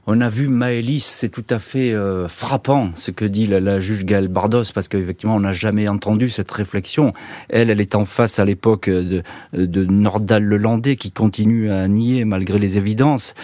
On 0.07 0.21
a 0.21 0.27
vu 0.27 0.47
Maëlys, 0.47 1.05
c'est 1.05 1.29
tout 1.29 1.45
à 1.49 1.59
fait 1.59 1.93
euh, 1.93 2.27
frappant 2.27 2.91
ce 2.95 3.11
que 3.11 3.25
dit 3.25 3.45
la, 3.47 3.79
juge 3.79 4.05
Gaëlle 4.05 4.27
Bardos, 4.27 4.63
parce 4.73 4.87
qu'effectivement, 4.87 5.35
on 5.35 5.41
n'a 5.41 5.53
jamais 5.53 5.87
entendu 5.87 6.29
cette 6.29 6.49
réflexion. 6.51 7.13
Elle, 7.49 7.69
elle 7.69 7.81
est 7.81 7.95
en 7.95 8.05
face 8.05 8.39
à 8.39 8.45
l'époque 8.45 8.89
de, 8.89 9.21
de 9.53 9.85
Nordal 9.85 10.43
Lelandais, 10.43 10.95
qui 10.95 11.11
continue 11.11 11.71
à 11.71 11.87
nier 11.87 12.25
malgré 12.25 12.57
les 12.57 12.77
évidences. 12.77 13.35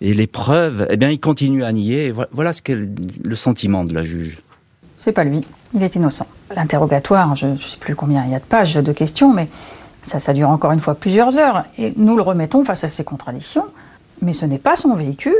Et 0.00 0.14
les 0.14 0.26
preuves, 0.26 0.86
eh 0.90 0.96
bien, 0.96 1.10
il 1.10 1.18
continue 1.18 1.64
à 1.64 1.72
nier. 1.72 2.12
Voilà 2.30 2.52
ce 2.52 2.62
qu'est 2.62 2.78
le 2.78 3.36
sentiment 3.36 3.84
de 3.84 3.94
la 3.94 4.02
juge. 4.02 4.42
C'est 4.98 5.12
pas 5.12 5.24
lui, 5.24 5.40
il 5.74 5.82
est 5.82 5.96
innocent. 5.96 6.28
L'interrogatoire, 6.54 7.34
je 7.34 7.46
ne 7.46 7.56
sais 7.56 7.78
plus 7.78 7.96
combien 7.96 8.24
il 8.24 8.30
y 8.30 8.36
a 8.36 8.38
de 8.38 8.44
pages 8.44 8.74
de 8.74 8.92
questions, 8.92 9.32
mais 9.32 9.48
ça, 10.04 10.20
ça 10.20 10.32
dure 10.32 10.48
encore 10.48 10.70
une 10.70 10.78
fois 10.78 10.94
plusieurs 10.94 11.38
heures. 11.38 11.64
Et 11.76 11.92
nous 11.96 12.14
le 12.14 12.22
remettons 12.22 12.64
face 12.64 12.84
à 12.84 12.88
ces 12.88 13.02
contradictions. 13.02 13.64
Mais 14.20 14.32
ce 14.32 14.46
n'est 14.46 14.58
pas 14.58 14.76
son 14.76 14.94
véhicule, 14.94 15.34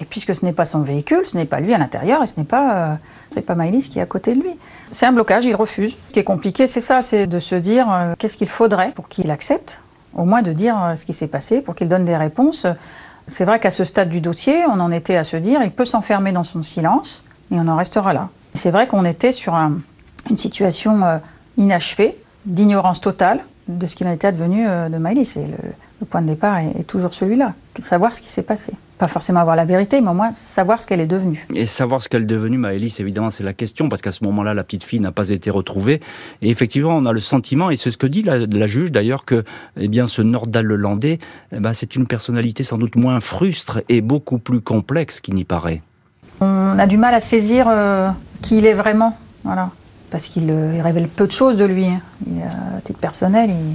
et 0.00 0.04
puisque 0.04 0.34
ce 0.34 0.44
n'est 0.44 0.52
pas 0.52 0.64
son 0.64 0.82
véhicule, 0.82 1.22
ce 1.26 1.36
n'est 1.36 1.44
pas 1.44 1.60
lui 1.60 1.74
à 1.74 1.78
l'intérieur 1.78 2.22
et 2.22 2.26
ce 2.26 2.34
n'est 2.38 2.46
pas, 2.46 2.98
euh, 3.36 3.40
pas 3.40 3.56
qui 3.56 3.98
est 3.98 4.02
à 4.02 4.06
côté 4.06 4.34
de 4.34 4.40
lui. 4.40 4.50
C'est 4.90 5.06
un 5.06 5.12
blocage, 5.12 5.44
il 5.44 5.56
refuse. 5.56 5.96
Ce 6.08 6.14
qui 6.14 6.20
est 6.20 6.24
compliqué, 6.24 6.66
c'est 6.66 6.80
ça, 6.80 7.02
c'est 7.02 7.26
de 7.26 7.38
se 7.38 7.54
dire 7.54 7.92
euh, 7.92 8.14
qu'est-ce 8.18 8.36
qu'il 8.36 8.48
faudrait 8.48 8.92
pour 8.92 9.08
qu'il 9.08 9.30
accepte, 9.30 9.82
au 10.14 10.24
moins 10.24 10.42
de 10.42 10.52
dire 10.52 10.80
euh, 10.82 10.94
ce 10.94 11.04
qui 11.04 11.12
s'est 11.12 11.26
passé, 11.26 11.60
pour 11.60 11.74
qu'il 11.74 11.88
donne 11.88 12.04
des 12.04 12.16
réponses. 12.16 12.66
C'est 13.26 13.44
vrai 13.44 13.58
qu'à 13.58 13.70
ce 13.70 13.84
stade 13.84 14.08
du 14.08 14.20
dossier, 14.20 14.64
on 14.66 14.78
en 14.78 14.92
était 14.92 15.16
à 15.16 15.24
se 15.24 15.36
dire 15.36 15.62
il 15.62 15.72
peut 15.72 15.84
s'enfermer 15.84 16.32
dans 16.32 16.44
son 16.44 16.62
silence 16.62 17.24
et 17.50 17.56
on 17.56 17.66
en 17.66 17.76
restera 17.76 18.12
là. 18.12 18.28
C'est 18.54 18.70
vrai 18.70 18.86
qu'on 18.86 19.04
était 19.04 19.32
sur 19.32 19.54
une 19.54 20.36
situation 20.36 21.20
inachevée, 21.58 22.16
d'ignorance 22.46 23.02
totale 23.02 23.40
de 23.68 23.86
ce 23.86 23.96
qu'il 23.96 24.06
a 24.06 24.14
été 24.14 24.26
advenu 24.26 24.64
de 24.64 24.96
Maïlis. 24.96 25.34
Et 25.36 25.44
le, 26.00 26.06
point 26.06 26.22
de 26.22 26.28
départ 26.28 26.56
est 26.56 26.86
toujours 26.86 27.12
celui-là, 27.12 27.52
savoir 27.80 28.14
ce 28.14 28.22
qui 28.22 28.30
s'est 28.30 28.42
passé 28.42 28.72
pas 28.98 29.08
forcément 29.08 29.40
avoir 29.40 29.56
la 29.56 29.64
vérité, 29.64 30.00
mais 30.00 30.10
au 30.10 30.14
moins 30.14 30.30
savoir 30.32 30.80
ce 30.80 30.86
qu'elle 30.86 31.00
est 31.00 31.06
devenue. 31.06 31.46
Et 31.54 31.66
savoir 31.66 32.02
ce 32.02 32.08
qu'elle 32.08 32.22
est 32.22 32.26
devenue, 32.26 32.58
Maëlys, 32.58 33.00
évidemment, 33.00 33.30
c'est 33.30 33.44
la 33.44 33.52
question, 33.52 33.88
parce 33.88 34.02
qu'à 34.02 34.12
ce 34.12 34.24
moment-là, 34.24 34.54
la 34.54 34.64
petite 34.64 34.84
fille 34.84 35.00
n'a 35.00 35.12
pas 35.12 35.30
été 35.30 35.50
retrouvée. 35.50 36.00
Et 36.42 36.50
effectivement, 36.50 36.96
on 36.96 37.06
a 37.06 37.12
le 37.12 37.20
sentiment, 37.20 37.70
et 37.70 37.76
c'est 37.76 37.90
ce 37.90 37.96
que 37.96 38.06
dit 38.06 38.22
la, 38.22 38.66
juge 38.66 38.92
d'ailleurs, 38.92 39.24
que 39.24 39.44
eh 39.78 39.88
bien, 39.88 40.08
ce 40.08 40.20
Nordal-Landais, 40.20 41.18
eh 41.52 41.60
ben, 41.60 41.72
c'est 41.72 41.94
une 41.96 42.06
personnalité 42.06 42.64
sans 42.64 42.76
doute 42.76 42.96
moins 42.96 43.20
frustre 43.20 43.80
et 43.88 44.00
beaucoup 44.00 44.38
plus 44.38 44.60
complexe 44.60 45.20
qu'il 45.20 45.34
n'y 45.34 45.44
paraît. 45.44 45.80
On 46.40 46.78
a 46.78 46.86
du 46.86 46.96
mal 46.96 47.14
à 47.14 47.20
saisir 47.20 47.66
euh, 47.68 48.10
qui 48.42 48.58
il 48.58 48.66
est 48.66 48.74
vraiment, 48.74 49.16
voilà. 49.44 49.70
Parce 50.10 50.26
qu'il 50.26 50.50
euh, 50.50 50.80
révèle 50.82 51.08
peu 51.08 51.26
de 51.26 51.32
choses 51.32 51.56
de 51.56 51.64
lui. 51.64 51.86
Hein. 51.86 52.00
Il, 52.26 52.42
à 52.42 52.80
titre 52.80 52.98
personnel, 52.98 53.50
il 53.50 53.74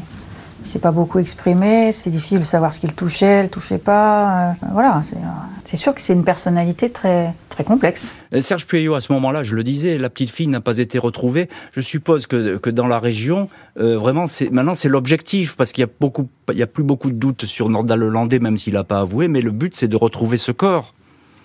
il 0.63 0.67
s'est 0.67 0.79
pas 0.79 0.91
beaucoup 0.91 1.19
exprimé, 1.19 1.91
c'est 1.91 2.09
difficile 2.09 2.39
de 2.39 2.45
savoir 2.45 2.73
ce 2.73 2.79
qu'il 2.79 2.93
touchait, 2.93 3.43
le 3.43 3.49
touchait 3.49 3.77
pas. 3.77 4.51
Euh, 4.51 4.51
voilà, 4.71 4.97
euh, 4.97 5.17
c'est 5.65 5.75
sûr 5.75 5.93
que 5.93 6.01
c'est 6.01 6.13
une 6.13 6.23
personnalité 6.23 6.89
très, 6.89 7.33
très 7.49 7.65
complexe. 7.65 8.11
Serge 8.39 8.65
Pueyo, 8.65 8.95
à 8.95 9.01
ce 9.01 9.11
moment-là, 9.11 9.43
je 9.43 9.55
le 9.55 9.63
disais, 9.63 9.97
la 9.97 10.09
petite 10.09 10.29
fille 10.29 10.47
n'a 10.47 10.61
pas 10.61 10.77
été 10.77 10.97
retrouvée. 10.99 11.49
Je 11.73 11.81
suppose 11.81 12.27
que, 12.27 12.55
que 12.57 12.69
dans 12.69 12.87
la 12.87 12.99
région, 12.99 13.49
euh, 13.77 13.97
vraiment, 13.97 14.25
maintenant 14.51 14.75
c'est 14.75 14.89
l'objectif, 14.89 15.57
parce 15.57 15.73
qu'il 15.73 15.83
y 15.83 15.87
a 15.87 16.09
il 16.51 16.57
y 16.57 16.63
a 16.63 16.67
plus 16.67 16.83
beaucoup 16.83 17.09
de 17.09 17.15
doutes 17.15 17.45
sur 17.45 17.69
Nordal 17.69 18.01
Hollandais, 18.01 18.39
même 18.39 18.57
s'il 18.57 18.73
n'a 18.73 18.85
pas 18.85 18.99
avoué, 18.99 19.27
mais 19.27 19.41
le 19.41 19.51
but 19.51 19.75
c'est 19.75 19.89
de 19.89 19.97
retrouver 19.97 20.37
ce 20.37 20.53
corps. 20.53 20.93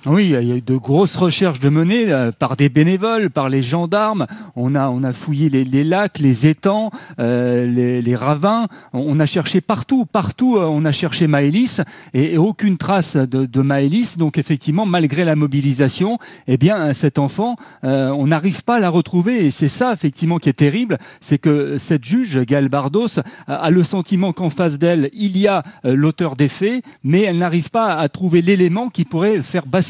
Oui, 0.06 0.26
il 0.26 0.30
y 0.30 0.52
a 0.52 0.56
eu 0.56 0.60
de 0.60 0.76
grosses 0.76 1.16
recherches 1.16 1.58
de 1.58 1.68
menées 1.68 2.12
euh, 2.12 2.30
par 2.30 2.54
des 2.54 2.68
bénévoles, 2.68 3.30
par 3.30 3.48
les 3.48 3.62
gendarmes. 3.62 4.26
On 4.54 4.76
a, 4.76 4.88
on 4.90 5.02
a 5.02 5.12
fouillé 5.12 5.50
les, 5.50 5.82
lacs, 5.82 6.20
les 6.20 6.46
étangs, 6.46 6.92
euh, 7.18 7.66
les, 8.00 8.14
ravins. 8.14 8.68
On 8.92 9.18
a 9.18 9.26
cherché 9.26 9.60
partout, 9.60 10.06
partout. 10.06 10.56
Euh, 10.56 10.66
on 10.66 10.84
a 10.84 10.92
cherché 10.92 11.26
Maëlys 11.26 11.80
et, 12.14 12.38
aucune 12.38 12.76
trace 12.78 13.16
de, 13.16 13.44
de. 13.44 14.18
Donc 14.18 14.38
effectivement, 14.38 14.86
malgré 14.86 15.24
la 15.24 15.34
mobilisation, 15.36 16.18
eh 16.46 16.56
bien 16.56 16.94
cet 16.94 17.18
enfant, 17.18 17.56
on 17.82 18.26
n'arrive 18.28 18.64
pas 18.64 18.76
à 18.76 18.80
la 18.80 18.88
retrouver. 18.88 19.46
Et 19.46 19.50
c'est 19.50 19.68
ça 19.68 19.92
effectivement 19.92 20.38
qui 20.38 20.48
est 20.48 20.54
terrible, 20.54 20.96
c'est 21.20 21.38
que 21.38 21.76
cette 21.76 22.04
juge, 22.04 22.38
Gaëlle 22.46 22.70
Bardos, 22.70 23.20
a 23.46 23.70
le 23.70 23.84
sentiment 23.84 24.32
qu'en 24.32 24.48
face 24.48 24.78
d'elle, 24.78 25.10
il 25.12 25.36
y 25.36 25.48
a 25.48 25.62
l'auteur 25.84 26.34
des 26.34 26.48
faits, 26.48 26.82
mais 27.04 27.22
elle 27.22 27.38
n'arrive 27.38 27.70
pas 27.70 27.96
à 27.96 28.08
trouver 28.08 28.40
l'élément 28.40 28.88
qui 28.88 29.04
pourrait 29.04 29.42
faire 29.42 29.66
basculer 29.66 29.87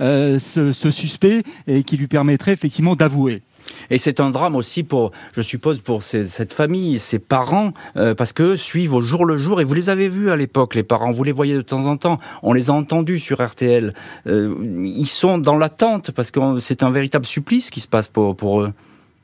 euh, 0.00 0.38
ce, 0.38 0.90
suspect 0.90 1.42
et 1.66 1.82
qui 1.82 1.96
lui 1.96 2.08
permettrait 2.08 2.52
effectivement 2.52 2.96
d'avouer. 2.96 3.42
Et 3.90 3.98
c'est 3.98 4.18
un 4.18 4.30
drame 4.30 4.56
aussi 4.56 4.82
pour, 4.82 5.12
je 5.34 5.40
suppose, 5.40 5.80
pour 5.80 6.02
cette 6.02 6.52
famille, 6.52 6.98
ses 6.98 7.20
parents, 7.20 7.72
euh, 7.96 8.14
parce 8.14 8.32
que 8.32 8.56
suivent 8.56 8.94
au 8.94 9.00
jour 9.00 9.24
le 9.24 9.38
jour. 9.38 9.60
Et 9.60 9.64
vous 9.64 9.74
les 9.74 9.88
avez 9.88 10.08
vus 10.08 10.30
à 10.30 10.36
l'époque, 10.36 10.74
les 10.74 10.82
parents. 10.82 11.12
Vous 11.12 11.24
les 11.24 11.32
voyez 11.32 11.54
de 11.54 11.62
temps 11.62 11.86
en 11.86 11.96
temps. 11.96 12.18
On 12.42 12.52
les 12.52 12.70
a 12.70 12.72
entendus 12.72 13.20
sur 13.20 13.44
RTL. 13.44 13.94
Euh, 14.26 14.54
ils 14.84 15.06
sont 15.06 15.38
dans 15.38 15.56
l'attente 15.56 16.10
parce 16.10 16.30
que 16.30 16.58
c'est 16.58 16.82
un 16.82 16.90
véritable 16.90 17.26
supplice 17.26 17.70
qui 17.70 17.80
se 17.80 17.88
passe 17.88 18.08
pour, 18.08 18.36
pour 18.36 18.62
eux. 18.62 18.72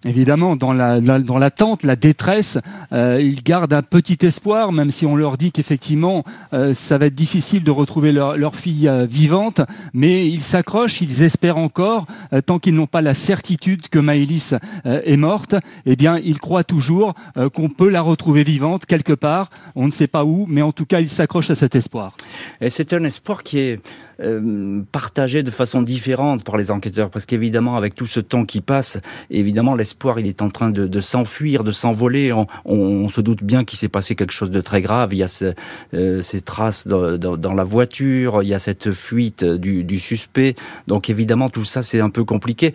Évidemment, 0.04 0.54
dans 0.54 0.72
la, 0.72 1.00
dans 1.00 1.38
l'attente, 1.38 1.82
la 1.82 1.96
détresse, 1.96 2.58
euh, 2.92 3.20
ils 3.20 3.42
gardent 3.42 3.72
un 3.72 3.82
petit 3.82 4.24
espoir, 4.24 4.70
même 4.70 4.92
si 4.92 5.06
on 5.06 5.16
leur 5.16 5.36
dit 5.36 5.50
qu'effectivement, 5.50 6.22
euh, 6.52 6.72
ça 6.72 6.98
va 6.98 7.06
être 7.06 7.16
difficile 7.16 7.64
de 7.64 7.72
retrouver 7.72 8.12
leur, 8.12 8.36
leur 8.36 8.54
fille 8.54 8.86
euh, 8.86 9.06
vivante, 9.06 9.60
mais 9.92 10.28
ils 10.28 10.42
s'accrochent, 10.42 11.00
ils 11.00 11.24
espèrent 11.24 11.58
encore, 11.58 12.06
tant 12.46 12.60
qu'ils 12.60 12.76
n'ont 12.76 12.86
pas 12.86 13.02
la 13.02 13.14
certitude 13.14 13.88
que 13.88 13.98
Maëlys 13.98 14.54
est 14.84 15.16
morte, 15.16 15.56
eh 15.84 15.96
bien, 15.96 16.18
ils 16.18 16.38
croient 16.38 16.64
toujours 16.64 17.14
qu'on 17.54 17.68
peut 17.68 17.88
la 17.88 18.02
retrouver 18.02 18.44
vivante 18.44 18.86
quelque 18.86 19.12
part, 19.12 19.48
on 19.74 19.86
ne 19.86 19.92
sait 19.92 20.06
pas 20.06 20.24
où, 20.24 20.46
mais 20.48 20.62
en 20.62 20.72
tout 20.72 20.86
cas, 20.86 21.00
ils 21.00 21.08
s'accrochent 21.08 21.50
à 21.50 21.54
cet 21.54 21.74
espoir. 21.74 22.16
Et 22.60 22.70
c'est 22.70 22.92
un 22.92 23.02
espoir 23.04 23.42
qui 23.42 23.58
est 23.58 23.80
euh, 24.20 24.82
partagé 24.90 25.42
de 25.42 25.50
façon 25.50 25.82
différente 25.82 26.42
par 26.42 26.56
les 26.56 26.70
enquêteurs, 26.70 27.10
parce 27.10 27.26
qu'évidemment, 27.26 27.76
avec 27.76 27.94
tout 27.94 28.06
ce 28.06 28.20
temps 28.20 28.44
qui 28.44 28.60
passe, 28.60 28.98
évidemment, 29.30 29.76
l'espoir, 29.76 30.18
il 30.18 30.26
est 30.26 30.42
en 30.42 30.48
train 30.48 30.70
de, 30.70 31.00
s'enfuir, 31.00 31.64
de 31.64 31.72
s'envoler. 31.72 32.32
On, 32.32 32.46
on, 32.64 33.08
se 33.10 33.20
doute 33.20 33.44
bien 33.44 33.64
qu'il 33.64 33.78
s'est 33.78 33.88
passé 33.88 34.14
quelque 34.14 34.32
chose 34.32 34.50
de 34.50 34.60
très 34.60 34.82
grave. 34.82 35.14
Il 35.14 35.18
y 35.18 35.22
a 35.22 35.28
ce, 35.28 35.54
euh, 35.94 36.20
ces 36.20 36.40
traces 36.40 36.86
dans, 36.86 37.16
dans, 37.16 37.36
dans, 37.36 37.54
la 37.54 37.64
voiture, 37.64 38.42
il 38.42 38.48
y 38.48 38.54
a 38.54 38.58
cette 38.58 38.92
fuite 38.92 39.44
du, 39.44 39.84
du 39.84 39.98
suspect. 39.98 40.56
Donc 40.86 41.10
évidemment, 41.10 41.48
tout 41.48 41.64
ça, 41.64 41.82
c'est 41.82 42.00
un 42.00 42.10
peu 42.10 42.24
compliqué. 42.24 42.74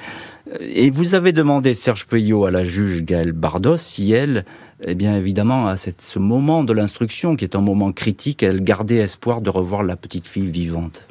Et 0.62 0.90
vous 0.90 1.16
avez 1.16 1.34
demandé, 1.34 1.74
Serge 1.74 2.06
Peuillot, 2.08 2.46
à 2.46 2.52
la 2.52 2.64
juge 2.64 3.04
Gaëlle 3.04 3.32
Bardos, 3.32 3.78
si 3.78 4.12
elle 4.12 4.46
eh 4.86 4.96
bien 4.96 5.16
évidemment, 5.16 5.68
à 5.68 5.78
ce 5.78 6.20
moment 6.20 6.64
de 6.64 6.74
l'instruction, 6.74 7.36
qui 7.38 7.46
est 7.46 7.56
un 7.56 7.62
moment 7.62 7.94
critique, 7.94 8.44
elle 8.44 8.62
gardait 8.62 8.98
espoir 8.98 9.40
de 9.40 9.50
revoir 9.50 9.82
la 9.84 9.96
petite 9.96 10.28
fille 10.28 10.52
vivante. 10.52 11.08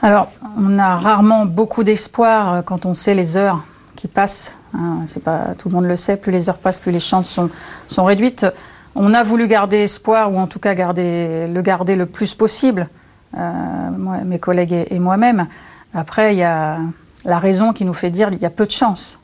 Alors, 0.00 0.30
on 0.56 0.78
a 0.78 0.94
rarement 0.94 1.44
beaucoup 1.44 1.82
d'espoir 1.82 2.52
euh, 2.52 2.62
quand 2.62 2.86
on 2.86 2.94
sait 2.94 3.14
les 3.14 3.36
heures 3.36 3.64
qui 3.96 4.06
passent. 4.06 4.56
Hein, 4.74 5.00
c'est 5.06 5.22
pas 5.22 5.54
tout 5.58 5.68
le 5.68 5.74
monde 5.74 5.86
le 5.86 5.96
sait. 5.96 6.16
Plus 6.16 6.30
les 6.30 6.48
heures 6.48 6.58
passent, 6.58 6.78
plus 6.78 6.92
les 6.92 7.00
chances 7.00 7.40
sont, 7.88 8.04
réduites. 8.04 8.46
On 8.94 9.12
a 9.12 9.24
voulu 9.24 9.48
garder 9.48 9.78
espoir, 9.78 10.32
ou 10.32 10.38
en 10.38 10.46
tout 10.46 10.60
cas 10.60 10.74
garder, 10.74 11.48
le 11.48 11.62
garder 11.62 11.96
le 11.96 12.06
plus 12.06 12.34
possible, 12.34 12.88
euh, 13.36 13.90
mes 14.24 14.38
collègues 14.38 14.86
et, 14.88 14.98
moi-même. 15.00 15.48
Après, 15.94 16.34
il 16.34 16.38
y 16.38 16.44
a 16.44 16.78
la 17.24 17.38
raison 17.40 17.72
qui 17.72 17.84
nous 17.84 17.92
fait 17.92 18.10
dire 18.10 18.30
qu'il 18.30 18.40
y 18.40 18.46
a 18.46 18.50
peu 18.50 18.66
de 18.66 18.70
chances. 18.70 19.20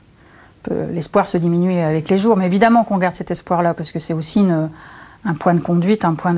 L'espoir 0.90 1.28
se 1.28 1.36
diminue 1.36 1.78
avec 1.78 2.08
les 2.08 2.16
jours, 2.16 2.36
mais 2.36 2.46
évidemment 2.46 2.84
qu'on 2.84 2.96
garde 2.96 3.14
cet 3.14 3.30
espoir-là 3.30 3.74
parce 3.74 3.92
que 3.92 3.98
c'est 3.98 4.14
aussi 4.14 4.46
un 5.24 5.34
point 5.34 5.54
de 5.54 5.60
conduite, 5.60 6.04
un 6.04 6.14
point 6.14 6.34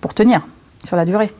pour 0.00 0.12
tenir 0.12 0.42
sur 0.84 0.96
la 0.96 1.06
durée. 1.06 1.30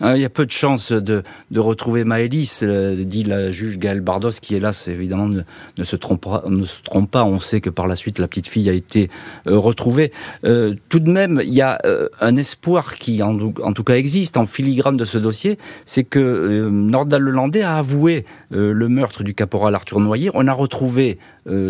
Ah, 0.00 0.16
il 0.16 0.20
y 0.20 0.24
a 0.24 0.30
peu 0.30 0.44
de 0.44 0.50
chances 0.50 0.90
de, 0.90 1.22
de 1.52 1.60
retrouver 1.60 2.02
Maëlys, 2.02 2.64
euh, 2.64 3.04
dit 3.04 3.22
la 3.22 3.52
juge 3.52 3.78
Gaëlle 3.78 4.00
Bardos, 4.00 4.32
qui 4.42 4.56
hélas 4.56 4.88
évidemment 4.88 5.28
ne, 5.28 5.84
se 5.84 5.94
trompe 5.94 6.22
pas, 6.22 6.42
ne 6.48 6.66
se 6.66 6.82
trompe 6.82 7.08
pas. 7.08 7.22
On 7.22 7.38
sait 7.38 7.60
que 7.60 7.70
par 7.70 7.86
la 7.86 7.94
suite 7.94 8.18
la 8.18 8.26
petite 8.26 8.48
fille 8.48 8.68
a 8.68 8.72
été 8.72 9.10
euh, 9.46 9.56
retrouvée. 9.56 10.10
Euh, 10.44 10.74
tout 10.88 10.98
de 10.98 11.08
même, 11.08 11.40
il 11.44 11.54
y 11.54 11.62
a 11.62 11.80
un 12.20 12.36
espoir 12.36 12.96
qui 12.96 13.22
en, 13.22 13.52
tout 13.72 13.84
cas 13.84 13.94
existe 13.94 14.36
en 14.36 14.46
filigrane 14.46 14.96
de 14.96 15.04
ce 15.04 15.18
dossier, 15.18 15.56
c'est 15.84 16.02
que 16.02 16.68
Nordal 16.68 17.22
Lelandais 17.22 17.62
a 17.62 17.76
avoué 17.76 18.24
le 18.50 18.88
meurtre 18.88 19.22
du 19.22 19.34
caporal 19.34 19.74
Arthur 19.74 20.00
Noyer. 20.00 20.30
On 20.34 20.46
a 20.48 20.52
retrouvé 20.52 21.18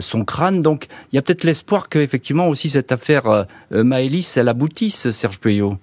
son 0.01 0.25
crâne, 0.25 0.63
donc 0.63 0.87
il 1.13 1.17
y 1.17 1.19
a 1.19 1.23
peut-être 1.23 1.45
l'espoir 1.45 1.89
que 1.89 1.99
effectivement 1.99 2.49
aussi 2.49 2.71
cette 2.71 2.93
affaire 2.93 3.47
Maëlys, 3.71 4.37
elle 4.37 4.49
aboutisse, 4.49 5.11
Serge 5.11 5.41
Puyot. 5.41 5.79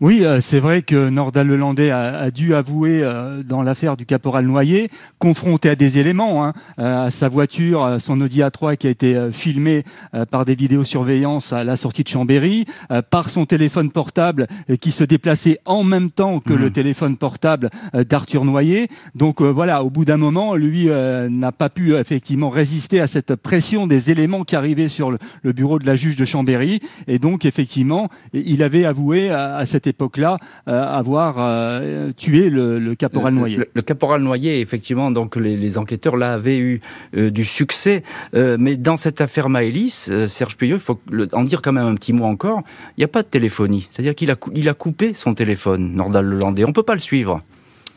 Oui, 0.00 0.20
euh, 0.22 0.40
c'est 0.40 0.60
vrai 0.60 0.82
que 0.82 1.08
Nordal 1.08 1.48
Lelandais 1.48 1.90
a, 1.90 2.30
dû 2.30 2.54
avouer 2.54 3.00
euh, 3.02 3.42
dans 3.42 3.62
l'affaire 3.62 3.96
du 3.96 4.06
caporal 4.06 4.46
Noyer, 4.46 4.90
confronté 5.18 5.70
à 5.70 5.74
des 5.74 5.98
éléments, 5.98 6.44
hein, 6.44 6.52
euh, 6.78 7.06
à 7.06 7.10
sa 7.10 7.28
voiture, 7.28 7.96
son 7.98 8.20
Audi 8.20 8.40
A3 8.40 8.76
qui 8.76 8.86
a 8.86 8.90
été 8.90 9.16
filmé 9.32 9.82
par 10.30 10.44
des 10.44 10.54
vidéosurveillances 10.54 11.52
à 11.52 11.64
la 11.64 11.76
sortie 11.76 12.04
de 12.04 12.08
Chambéry, 12.08 12.64
par 13.10 13.28
son 13.28 13.46
téléphone 13.46 13.90
portable 13.90 14.46
qui 14.80 14.92
se 14.92 15.04
déplaçait 15.04 15.58
en 15.64 15.82
même 15.82 16.10
temps 16.10 16.40
que 16.40 16.52
le 16.52 16.66
mmh. 16.66 16.72
téléphone 16.72 17.16
portable 17.16 17.70
d'Arthur 18.08 18.44
Noyer. 18.44 18.88
Donc 19.14 19.42
voilà, 19.42 19.82
au 19.82 19.90
bout 19.90 20.04
d'un 20.04 20.16
moment, 20.16 20.54
lui 20.54 20.88
n'a 20.88 21.52
pas 21.52 21.70
pu 21.70 21.94
effectivement 21.94 22.50
résister 22.50 23.00
à 23.00 23.06
cette 23.06 23.34
pression 23.34 23.86
des 23.86 24.10
éléments 24.10 24.44
qui 24.44 24.56
arrivaient 24.56 24.88
sur 24.88 25.10
le, 25.10 25.18
le, 25.42 25.52
bureau 25.52 25.78
de 25.78 25.86
la 25.86 25.96
juge 25.96 26.16
de 26.16 26.24
Chambéry. 26.24 26.80
Et 27.06 27.18
donc 27.18 27.44
effectivement, 27.44 28.08
il 28.32 28.62
avait 28.62 28.84
avoué 28.84 29.30
à, 29.30 29.56
à 29.56 29.66
cette 29.66 29.87
époque-là 29.88 30.36
euh, 30.68 30.84
avoir 30.84 31.36
euh, 31.38 32.12
tué 32.16 32.50
le, 32.50 32.94
caporal 32.94 33.34
Noyer. 33.34 33.60
Le, 33.74 33.82
caporal 33.82 34.22
Noyer, 34.22 34.60
effectivement, 34.60 35.10
donc 35.10 35.36
les, 35.36 35.78
enquêteurs 35.78 36.16
là 36.16 36.34
avaient 36.34 36.58
eu 36.58 36.80
euh, 37.16 37.30
du 37.30 37.44
succès, 37.44 38.02
mais 38.34 38.76
dans 38.76 38.96
cette 38.96 39.20
affaire 39.20 39.48
Maëlys, 39.48 40.10
Serge 40.26 40.56
Puyot, 40.56 40.76
il 40.76 40.80
faut 40.80 41.00
en 41.32 41.42
dire 41.42 41.62
quand 41.62 41.72
même 41.72 41.86
un 41.86 41.94
petit 41.94 42.12
mot 42.12 42.24
encore. 42.24 42.62
Il 42.96 43.00
n'y 43.00 43.04
a 43.04 43.08
pas 43.08 43.22
de 43.22 43.28
téléphonie, 43.28 43.88
c'est-à-dire 43.90 44.14
qu'il 44.14 44.30
a, 44.30 44.36
il 44.54 44.68
a 44.68 44.74
coupé 44.74 45.12
son 45.14 45.34
téléphone, 45.34 45.92
Nordal 45.92 46.26
Lelandais. 46.26 46.64
On 46.64 46.72
peut 46.72 46.82
pas 46.82 46.94
le 46.94 47.00
suivre. 47.00 47.42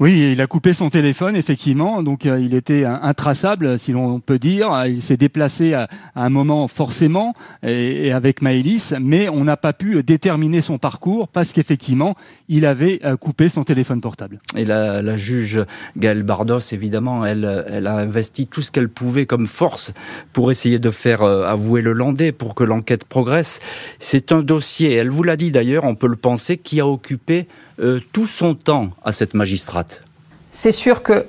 Oui, 0.02 0.32
il 0.32 0.42
a 0.42 0.48
coupé 0.48 0.74
son 0.74 0.90
téléphone, 0.90 1.36
effectivement, 1.36 2.02
donc 2.02 2.26
euh, 2.26 2.40
il 2.42 2.56
était 2.56 2.86
intraçable, 2.86 3.78
si 3.78 3.92
l'on 3.92 4.20
peut 4.20 4.40
dire. 4.40 4.72
Il 4.88 5.00
s'est 5.00 5.16
déplacé 5.16 5.76
à, 5.76 5.88
un 6.16 6.30
moment 6.30 6.68
forcément, 6.68 7.36
et, 7.62 8.12
avec 8.12 8.42
Maëlys, 8.42 8.96
mais 9.00 9.30
on 9.30 9.44
n'a 9.44 9.58
pas 9.58 9.74
pu 9.74 10.02
déterminer 10.02 10.62
son 10.62 10.80
parcours 10.80 11.28
parce 11.28 11.54
qu'effectivement, 11.54 12.16
il 12.50 12.66
avait 12.66 13.00
euh, 13.06 13.16
coupé 13.16 13.48
son 13.48 13.64
téléphone 13.64 14.02
portable. 14.02 14.40
Et 14.56 14.66
la, 14.66 15.16
juge 15.18 15.62
Gaëlle 15.96 16.24
Bardos, 16.24 16.62
évidemment, 16.72 17.24
elle, 17.24 17.66
elle 17.70 17.86
a 17.86 17.98
investi 17.98 18.48
tout 18.48 18.64
ce 18.64 18.72
qu'elle 18.72 18.90
pouvait 18.90 19.28
comme 19.28 19.46
force 19.46 19.94
pour 20.34 20.50
essayer 20.50 20.80
de 20.80 20.90
faire 20.90 21.22
euh, 21.22 21.46
avouer 21.46 21.84
le 21.84 21.94
Landais, 21.94 22.32
pour 22.32 22.56
que 22.56 22.64
l'enquête 22.64 23.06
progresse. 23.06 23.60
C'est 24.00 24.32
un 24.32 24.42
dossier, 24.42 24.96
elle 24.96 25.12
vous 25.12 25.22
l'a 25.22 25.38
dit 25.38 25.52
d'ailleurs, 25.52 25.84
on 25.84 25.94
peut 25.94 26.08
le 26.08 26.16
penser, 26.16 26.58
qui 26.58 26.80
a 26.80 26.88
occupé 26.88 27.46
euh, 27.82 28.00
tout 28.12 28.28
son 28.28 28.54
temps 28.54 28.90
à 29.04 29.12
cette 29.12 29.34
magistrate. 29.34 30.02
C'est 30.50 30.72
sûr 30.72 31.02
que 31.02 31.26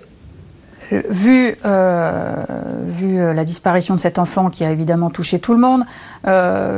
euh, 0.93 1.03
vu, 1.09 1.57
euh, 1.65 2.35
vu 2.85 3.17
la 3.17 3.45
disparition 3.45 3.95
de 3.95 4.01
cet 4.01 4.19
enfant 4.19 4.51
qui 4.51 4.65
a 4.65 4.71
évidemment 4.71 5.11
touché 5.11 5.38
tout 5.38 5.55
le 5.55 5.61
monde, 5.61 5.85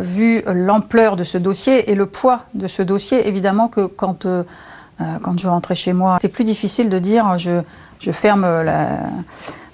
vu 0.04 0.42
l'ampleur 0.46 1.16
de 1.16 1.24
ce 1.24 1.38
dossier 1.38 1.90
et 1.90 1.94
le 1.94 2.06
poids 2.06 2.44
de 2.54 2.66
ce 2.66 2.82
dossier, 2.82 3.26
évidemment 3.26 3.68
que 3.68 3.86
quand, 3.86 4.26
quand 5.22 5.38
je 5.38 5.48
rentrais 5.48 5.74
chez 5.74 5.92
moi, 5.92 6.18
c'est 6.20 6.28
plus 6.28 6.44
difficile 6.44 6.88
de 6.88 6.98
dire 6.98 7.36
je, 7.38 7.62
je 8.00 8.12
ferme 8.12 8.44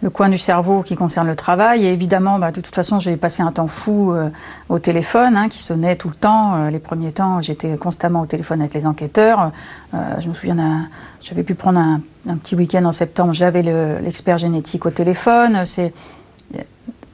le 0.03 0.11
coin 0.11 0.29
du 0.29 0.39
cerveau 0.39 0.83
qui 0.83 0.97
concerne 0.97 1.27
le 1.27 1.37
travail. 1.37 1.85
Et 1.85 1.93
évidemment, 1.93 2.39
bah, 2.39 2.51
de 2.51 2.61
toute 2.61 2.75
façon, 2.75 3.01
j'ai 3.01 3.17
passé 3.17 3.43
un 3.43 3.53
temps 3.53 3.69
fou 3.69 4.13
euh, 4.13 4.31
au 4.69 4.79
téléphone, 4.79 5.37
hein, 5.37 5.49
qui 5.49 5.59
sonnait 5.59 5.97
tout 5.97 6.09
le 6.09 6.15
temps. 6.15 6.55
Euh, 6.55 6.71
les 6.71 6.79
premiers 6.79 7.13
temps, 7.13 7.41
j'étais 7.41 7.77
constamment 7.77 8.23
au 8.23 8.27
téléphone 8.27 8.61
avec 8.61 8.75
les 8.75 8.87
enquêteurs. 8.87 9.53
Euh, 9.95 9.99
je 10.19 10.29
me 10.29 10.35
souviens, 10.35 10.89
j'avais 11.23 11.43
pu 11.43 11.55
prendre 11.55 11.79
un, 11.79 12.01
petit 12.37 12.55
week-end 12.55 12.85
en 12.85 12.93
septembre, 12.93 13.33
j'avais 13.33 13.63
l'expert 14.03 14.39
génétique 14.39 14.87
au 14.87 14.91
téléphone. 14.91 15.63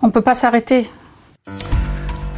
On 0.03 0.07
ne 0.07 0.13
peut 0.13 0.21
pas 0.21 0.35
s'arrêter. 0.35 0.89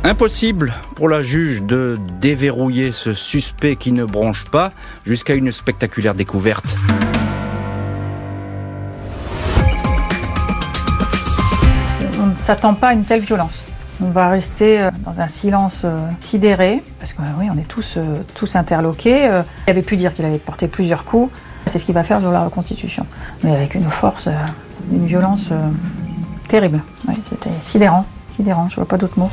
Impossible 0.04 0.74
pour 0.94 1.08
la 1.08 1.22
juge 1.22 1.62
de 1.62 1.98
déverrouiller 2.20 2.92
ce 2.92 3.14
suspect 3.14 3.76
qui 3.76 3.92
ne 3.92 4.04
bronche 4.04 4.46
pas 4.46 4.72
jusqu'à 5.04 5.34
une 5.34 5.52
spectaculaire 5.52 6.14
découverte. 6.14 6.76
s'attend 12.38 12.74
pas 12.74 12.88
à 12.88 12.92
une 12.94 13.04
telle 13.04 13.20
violence. 13.20 13.64
On 14.00 14.10
va 14.10 14.30
rester 14.30 14.80
euh, 14.80 14.90
dans 15.04 15.20
un 15.20 15.26
silence 15.26 15.82
euh, 15.84 16.08
sidéré, 16.20 16.82
parce 17.00 17.12
que 17.12 17.20
oui, 17.38 17.48
on 17.52 17.58
est 17.58 17.68
tous, 17.68 17.96
euh, 17.96 18.22
tous 18.34 18.56
interloqués. 18.56 19.28
Il 19.66 19.70
avait 19.70 19.82
pu 19.82 19.96
dire 19.96 20.14
qu'il 20.14 20.24
avait 20.24 20.38
porté 20.38 20.68
plusieurs 20.68 21.04
coups. 21.04 21.32
C'est 21.66 21.78
ce 21.78 21.84
qui 21.84 21.92
va 21.92 22.04
faire 22.04 22.20
jour 22.20 22.32
la 22.32 22.44
reconstitution. 22.44 23.04
Mais 23.42 23.52
avec 23.52 23.74
une 23.74 23.90
force, 23.90 24.28
une 24.90 25.04
violence 25.06 25.50
terrible. 26.48 26.80
C'était 27.28 27.50
sidérant, 27.60 28.06
sidérant, 28.30 28.68
je 28.70 28.76
vois 28.76 28.86
pas 28.86 28.96
d'autres 28.96 29.18
mots. 29.18 29.30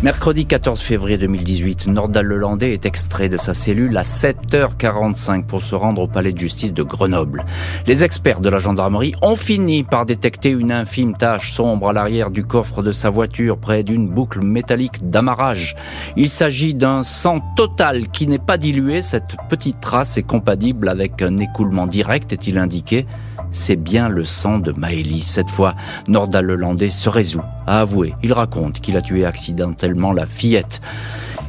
Mercredi 0.00 0.46
14 0.46 0.80
février 0.80 1.18
2018, 1.18 1.88
Nordal 1.88 2.24
Lelandais 2.24 2.72
est 2.72 2.86
extrait 2.86 3.28
de 3.28 3.36
sa 3.36 3.52
cellule 3.52 3.96
à 3.96 4.02
7h45 4.02 5.44
pour 5.44 5.60
se 5.60 5.74
rendre 5.74 6.02
au 6.02 6.06
palais 6.06 6.32
de 6.32 6.38
justice 6.38 6.72
de 6.72 6.84
Grenoble. 6.84 7.44
Les 7.88 8.04
experts 8.04 8.38
de 8.38 8.48
la 8.48 8.58
gendarmerie 8.58 9.16
ont 9.22 9.34
fini 9.34 9.82
par 9.82 10.06
détecter 10.06 10.50
une 10.50 10.70
infime 10.70 11.16
tache 11.16 11.52
sombre 11.52 11.88
à 11.88 11.92
l'arrière 11.92 12.30
du 12.30 12.44
coffre 12.44 12.84
de 12.84 12.92
sa 12.92 13.10
voiture 13.10 13.58
près 13.58 13.82
d'une 13.82 14.08
boucle 14.08 14.40
métallique 14.40 15.10
d'amarrage. 15.10 15.74
Il 16.16 16.30
s'agit 16.30 16.74
d'un 16.74 17.02
sang 17.02 17.40
total 17.56 18.06
qui 18.06 18.28
n'est 18.28 18.38
pas 18.38 18.56
dilué. 18.56 19.02
Cette 19.02 19.34
petite 19.48 19.80
trace 19.80 20.16
est 20.16 20.22
compatible 20.22 20.90
avec 20.90 21.22
un 21.22 21.38
écoulement 21.38 21.88
direct, 21.88 22.32
est-il 22.32 22.58
indiqué 22.58 23.04
c'est 23.52 23.76
bien 23.76 24.08
le 24.08 24.24
sang 24.24 24.58
de 24.58 24.72
Maëlys. 24.72 25.26
Cette 25.26 25.50
fois, 25.50 25.74
Nordal 26.06 26.46
Lelandais 26.46 26.90
se 26.90 27.08
résout 27.08 27.42
à 27.66 27.80
avouer. 27.80 28.14
Il 28.22 28.32
raconte 28.32 28.80
qu'il 28.80 28.96
a 28.96 29.02
tué 29.02 29.24
accidentellement 29.24 30.12
la 30.12 30.26
fillette. 30.26 30.80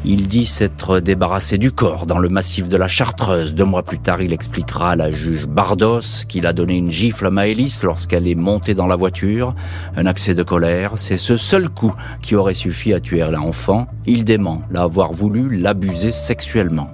Il 0.05 0.29
dit 0.29 0.45
s'être 0.45 1.01
débarrassé 1.01 1.57
du 1.57 1.73
corps 1.73 2.05
dans 2.05 2.19
le 2.19 2.29
massif 2.29 2.69
de 2.69 2.77
la 2.77 2.87
Chartreuse. 2.87 3.53
Deux 3.53 3.65
mois 3.65 3.83
plus 3.83 3.99
tard, 3.99 4.21
il 4.21 4.31
expliquera 4.31 4.91
à 4.91 4.95
la 4.95 5.11
juge 5.11 5.45
Bardos 5.45 6.23
qu'il 6.27 6.47
a 6.47 6.53
donné 6.53 6.77
une 6.77 6.89
gifle 6.89 7.27
à 7.27 7.29
Maëlys 7.29 7.83
lorsqu'elle 7.83 8.25
est 8.27 8.35
montée 8.35 8.75
dans 8.75 8.87
la 8.87 8.95
voiture. 8.95 9.55
Un 9.97 10.05
accès 10.05 10.33
de 10.33 10.43
colère, 10.43 10.93
c'est 10.95 11.17
ce 11.17 11.35
seul 11.35 11.67
coup 11.67 11.93
qui 12.21 12.35
aurait 12.35 12.53
suffi 12.53 12.93
à 12.93 13.01
tuer 13.01 13.29
l'enfant. 13.29 13.87
Il 14.05 14.23
dément 14.23 14.61
l'avoir 14.71 15.11
voulu 15.11 15.57
l'abuser 15.57 16.11
sexuellement. 16.11 16.89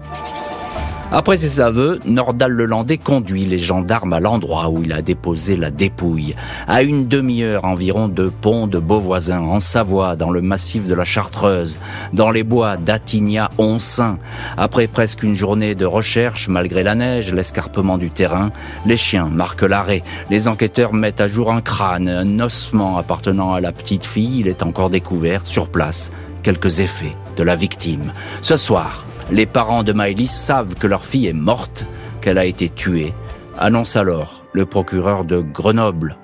Après 1.18 1.38
ses 1.38 1.62
aveux, 1.62 2.02
Nordal 2.06 2.52
Lelandais 2.52 2.98
conduit 2.98 3.46
les 3.46 3.58
gendarmes 3.58 4.12
à 4.12 4.20
l'endroit 4.20 4.70
où 4.70 4.84
il 4.84 4.92
a 4.92 5.02
déposé 5.02 5.56
la 5.56 5.72
dépouille, 5.72 6.36
à 6.68 6.84
une 6.84 7.08
demi-heure 7.08 7.64
environ 7.64 8.10
de 8.10 8.28
pont 8.28 8.68
de 8.68 8.80
Beauvoisin, 8.80 9.40
en 9.40 9.62
Savoie, 9.62 10.18
dans 10.18 10.30
le 10.30 10.42
massif 10.42 10.86
de 10.86 10.94
la 10.94 11.06
Chartreuse, 11.06 11.80
dans 12.12 12.32
les 12.32 12.44
bois 12.44 12.76
d'Attigna-Onsin. 12.76 14.18
Après 14.58 14.88
presque 14.88 15.24
une 15.24 15.36
journée 15.36 15.74
de 15.74 15.86
recherche, 15.86 16.50
malgré 16.50 16.84
la 16.84 16.96
neige, 16.96 17.34
l'escarpement 17.34 17.98
du 17.98 18.10
terrain, 18.10 18.52
les 18.86 18.98
chiens 18.98 19.30
marquent 19.30 19.62
l'arrêt. 19.62 20.04
Les 20.30 20.50
enquêteurs 20.50 20.92
mettent 20.92 21.22
à 21.22 21.30
jour 21.30 21.50
un 21.50 21.62
crâne, 21.62 22.10
un 22.10 22.42
ossement 22.42 22.98
appartenant 22.98 23.54
à 23.54 23.62
la 23.62 23.72
petite 23.72 24.06
fille. 24.06 24.42
Il 24.42 24.50
est 24.50 24.64
encore 24.64 24.90
découvert, 24.90 25.48
sur 25.48 25.70
place, 25.70 26.12
quelques 26.44 26.82
effets 26.82 27.16
de 27.38 27.44
la 27.44 27.56
victime. 27.56 28.12
Ce 28.42 28.58
soir, 28.58 29.06
les 29.32 29.46
parents 29.46 29.84
de 29.84 29.94
Maëlys 29.94 30.32
savent 30.32 30.76
que 30.76 30.88
leur 30.88 31.06
fille 31.06 31.28
est 31.28 31.34
morte, 31.34 31.86
qu'elle 32.22 32.38
a 32.38 32.46
été 32.46 32.70
tuée, 32.70 33.14
annonce 33.58 33.96
alors 33.96 34.44
le 34.54 34.66
procureur 34.66 35.26
de 35.26 35.40
Grenoble. 35.40 36.18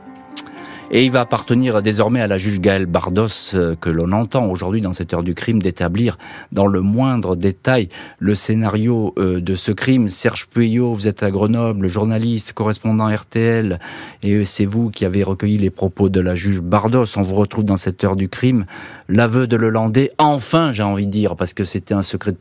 Et 0.94 1.06
il 1.06 1.12
va 1.12 1.22
appartenir 1.22 1.82
désormais 1.82 2.20
à 2.20 2.28
la 2.28 2.38
juge 2.38 2.60
Gaëlle 2.60 2.86
Bardos, 2.86 3.54
euh, 3.54 3.76
que 3.80 3.90
l'on 3.90 4.12
entend 4.12 4.48
aujourd'hui 4.48 4.82
dans 4.82 4.92
cette 4.92 5.14
heure 5.14 5.24
du 5.24 5.34
crime, 5.34 5.62
d'établir 5.62 6.18
dans 6.52 6.68
le 6.68 6.82
moindre 6.82 7.38
détail 7.38 7.88
le 8.20 8.36
scénario 8.36 9.14
euh, 9.18 9.40
de 9.40 9.56
ce 9.56 9.72
crime. 9.72 10.10
Serge 10.10 10.48
Puyot, 10.48 10.94
vous 10.94 11.08
êtes 11.08 11.24
à 11.24 11.32
Grenoble, 11.32 11.88
journaliste, 11.88 12.52
correspondant 12.52 13.08
RTL, 13.08 13.80
et 14.22 14.44
c'est 14.44 14.66
vous 14.66 14.90
qui 14.90 15.06
avez 15.06 15.24
recueilli 15.24 15.58
les 15.58 15.70
propos 15.70 16.10
de 16.10 16.20
la 16.20 16.36
juge 16.36 16.60
Bardos. 16.60 17.06
On 17.16 17.22
vous 17.22 17.36
retrouve 17.36 17.64
dans 17.64 17.78
cette 17.78 18.04
heure 18.04 18.18
du 18.18 18.28
crime. 18.28 18.66
L'aveu 19.08 19.48
de 19.48 19.56
Lelandais, 19.56 20.12
enfin, 20.18 20.74
j'ai 20.74 20.84
envie 20.84 21.08
de 21.08 21.12
dire, 21.12 21.38
parce 21.38 21.54
que 21.54 21.64
c'était 21.64 21.94
un 21.94 22.04
secret 22.04 22.34
de 22.34 22.38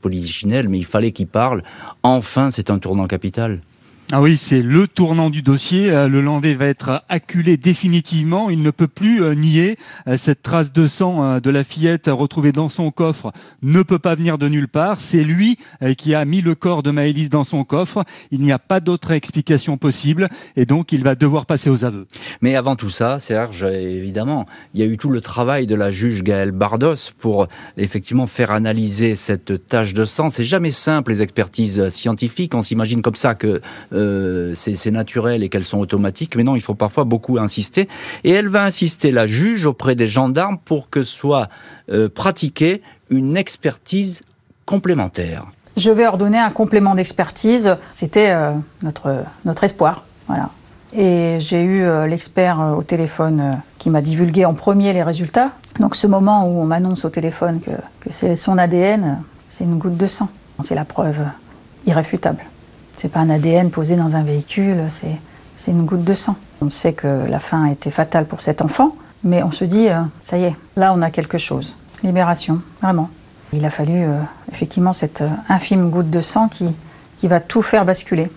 mais 0.69 0.79
il 0.79 0.85
fallait 0.85 1.13
qu'il 1.13 1.29
parle. 1.29 1.63
Enfin, 2.03 2.51
c'est 2.51 2.69
un 2.69 2.81
tournant 2.81 3.07
capital. 3.07 3.61
Ah 4.13 4.21
oui, 4.21 4.37
c'est 4.37 4.61
le 4.61 4.89
tournant 4.89 5.31
du 5.31 5.41
dossier. 5.41 5.89
Euh, 5.89 6.09
le 6.09 6.21
Landais 6.21 6.55
va 6.55 6.67
être 6.67 7.05
acculé 7.09 7.57
définitivement. 7.57 8.51
Il 8.51 8.65
ne 8.65 8.73
peut 8.73 8.89
plus 8.89 9.23
euh, 9.23 9.37
nier 9.37 9.77
euh, 10.09 10.17
cette 10.17 10.43
trace 10.43 10.73
de 10.73 10.89
sang 10.89 11.39
de 11.39 11.51
la 11.51 11.63
fillette 11.63 12.11
retrouvée 12.13 12.51
dans 12.51 12.69
son 12.69 12.91
coffre 12.91 13.31
ne 13.63 13.85
peut 13.85 14.01
pas 14.01 14.17
venir 14.17 14.37
de 14.37 14.49
nulle 14.49 14.67
part. 14.67 15.01
C'est 15.01 15.23
lui 15.23 15.59
qui 15.97 16.15
a 16.15 16.25
mis 16.25 16.41
le 16.41 16.57
corps 16.57 16.83
de 16.83 16.91
Maëlys 16.91 17.29
dans 17.29 17.45
son 17.45 17.63
coffre. 17.63 18.03
Il 18.33 18.41
n'y 18.41 18.51
a 18.51 18.59
pas 18.59 18.81
d'autre 18.81 19.13
explication 19.13 19.77
possible 19.77 20.29
et 20.57 20.67
donc 20.67 20.91
il 20.93 21.05
va 21.05 21.15
devoir 21.15 21.47
passer 21.47 21.71
aux 21.71 21.85
aveux. 21.85 22.07
Mais 22.41 22.57
avant 22.57 22.75
tout 22.75 22.91
ça, 22.91 23.21
Serge, 23.21 23.63
évidemment, 23.65 24.47
il 24.75 24.81
y 24.81 24.83
a 24.83 24.87
eu 24.87 24.97
tout 24.97 25.11
le 25.11 25.21
travail 25.21 25.67
de 25.67 25.75
la 25.75 25.91
juge 25.91 26.23
Gaëlle 26.23 26.53
Bardos 26.53 27.13
pour 27.19 27.47
effectivement 27.77 28.27
faire 28.27 28.51
analyser 28.51 29.15
cette 29.15 29.67
tache 29.67 29.95
de 29.95 30.05
sang. 30.05 30.31
C'est 30.31 30.45
jamais 30.45 30.73
simple 30.73 31.13
les 31.13 31.23
expertises 31.23 31.89
scientifiques. 31.91 32.55
On 32.55 32.63
s'imagine 32.63 33.03
comme 33.03 33.15
ça 33.15 33.35
que 33.35 33.61
euh, 34.01 34.55
c'est 34.55 34.91
naturel 34.91 35.43
et 35.43 35.49
qu'elles 35.49 35.65
sont 35.65 35.79
automatiques, 35.79 36.37
mais 36.37 36.43
non, 36.43 36.57
il 36.57 36.61
faut 36.61 36.75
parfois 36.75 37.05
beaucoup 37.05 37.39
insister. 37.39 37.89
Et 38.25 38.31
elle 38.31 38.49
va 38.49 38.65
insister, 38.65 39.11
la 39.13 39.27
juge, 39.27 39.67
auprès 39.67 39.95
des 39.95 40.07
gendarmes 40.07 40.59
pour 40.65 40.91
que 40.91 41.05
soit 41.05 41.49
euh, 41.91 42.09
pratiquée 42.09 42.83
une 43.11 43.37
expertise 43.37 44.23
complémentaire. 44.67 45.47
Je 45.77 45.91
vais 45.91 46.07
ordonner 46.07 46.39
un 46.39 46.51
complément 46.51 46.95
d'expertise. 46.95 47.77
C'était 47.93 48.31
euh, 48.31 48.53
notre, 48.83 49.25
notre 49.45 49.65
espoir. 49.65 50.05
Voilà. 50.27 50.51
Et 50.93 51.37
j'ai 51.39 51.63
eu 51.63 51.85
l'expert 52.09 52.75
au 52.77 52.83
téléphone 52.83 53.53
qui 53.79 53.91
m'a 53.91 54.03
divulgué 54.03 54.45
en 54.45 54.55
premier 54.55 54.93
les 54.93 55.05
résultats. 55.05 55.53
Donc 55.79 55.95
ce 55.95 56.09
moment 56.09 56.49
où 56.49 56.61
on 56.61 56.65
m'annonce 56.65 57.05
au 57.05 57.11
téléphone 57.11 57.61
que, 57.61 57.71
que 58.01 58.11
c'est 58.11 58.35
son 58.35 58.59
ADN, 58.59 59.23
c'est 59.49 59.63
une 59.63 59.79
goutte 59.79 59.97
de 59.97 60.07
sang. 60.07 60.29
C'est 60.59 60.75
la 60.75 60.85
preuve 60.85 61.21
irréfutable. 61.87 62.43
C'est 63.01 63.09
pas 63.09 63.21
un 63.21 63.31
ADN 63.31 63.71
posé 63.71 63.97
dans 63.97 64.15
un 64.15 64.23
véhicule, 64.23 64.85
c'est 64.91 65.71
une 65.71 65.87
goutte 65.87 66.05
de 66.05 66.13
sang. 66.13 66.37
On 66.61 66.69
sait 66.69 66.93
que 66.93 67.25
la 67.31 67.39
fin 67.39 67.65
a 67.65 67.73
été 67.73 67.91
fatale 67.91 68.27
pour 68.27 68.43
cet 68.43 68.61
enfant, 68.61 68.95
mais 69.25 69.43
on 69.43 69.53
se 69.53 69.65
dit, 69.65 69.89
euh, 69.89 70.03
ça 70.21 70.37
y 70.37 70.45
est, 70.45 70.55
là 70.77 70.93
on 70.95 71.01
a 71.01 71.11
quelque 71.11 71.39
chose. 71.39 71.77
Libération, 72.03 72.61
vraiment. 72.83 73.09
Il 73.55 73.65
a 73.65 73.71
fallu 73.71 74.05
euh, 74.05 74.21
effectivement 74.53 74.93
cette 74.93 75.23
euh, 75.23 75.31
infime 75.49 75.89
goutte 75.89 76.11
de 76.11 76.21
sang 76.21 76.49
qui, 76.49 76.67
qui 77.17 77.27
va 77.27 77.41
tout 77.41 77.63
faire 77.63 77.87
basculer 77.87 78.29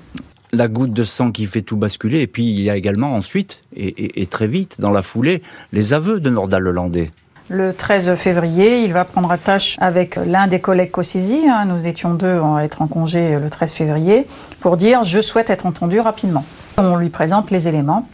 la 0.54 0.68
goutte 0.68 0.94
de 0.94 1.04
sang 1.04 1.32
qui 1.32 1.46
fait 1.48 1.64
tout 1.64 1.78
basculer. 1.78 2.22
Et 2.22 2.28
puis 2.28 2.46
il 2.46 2.62
y 2.62 2.70
a 2.70 2.78
également 2.78 3.14
ensuite, 3.14 3.64
et, 3.76 4.28
très 4.28 4.48
vite, 4.48 4.80
dans 4.80 4.92
la 4.92 5.02
foulée, 5.02 5.42
les 5.74 5.94
aveux 5.94 6.20
de 6.20 6.30
Nordal 6.30 6.62
Lelandais. 6.62 7.10
Le 7.54 7.72
13 7.72 8.16
février, 8.16 8.84
il 8.84 8.94
va 8.94 9.06
prendre 9.06 9.32
attache 9.32 9.78
avec 9.80 10.16
l'un 10.16 10.48
des 10.48 10.60
collègues 10.60 10.90
co-saisis, 10.90 11.48
hein. 11.48 11.66
nous 11.66 11.86
étions 11.86 12.16
deux 12.16 12.42
à 12.42 12.64
être 12.64 12.82
en 12.82 12.88
congé 12.88 13.38
le 13.38 13.48
13 13.48 13.74
février, 13.74 14.26
pour 14.60 14.76
dire 14.76 15.04
je 15.04 15.22
souhaite 15.22 15.52
être 15.52 15.68
entendu 15.68 16.00
rapidement. 16.00 16.44
On 16.80 16.96
lui 16.96 17.10
présente 17.10 17.52
les 17.52 17.68
éléments 17.68 18.08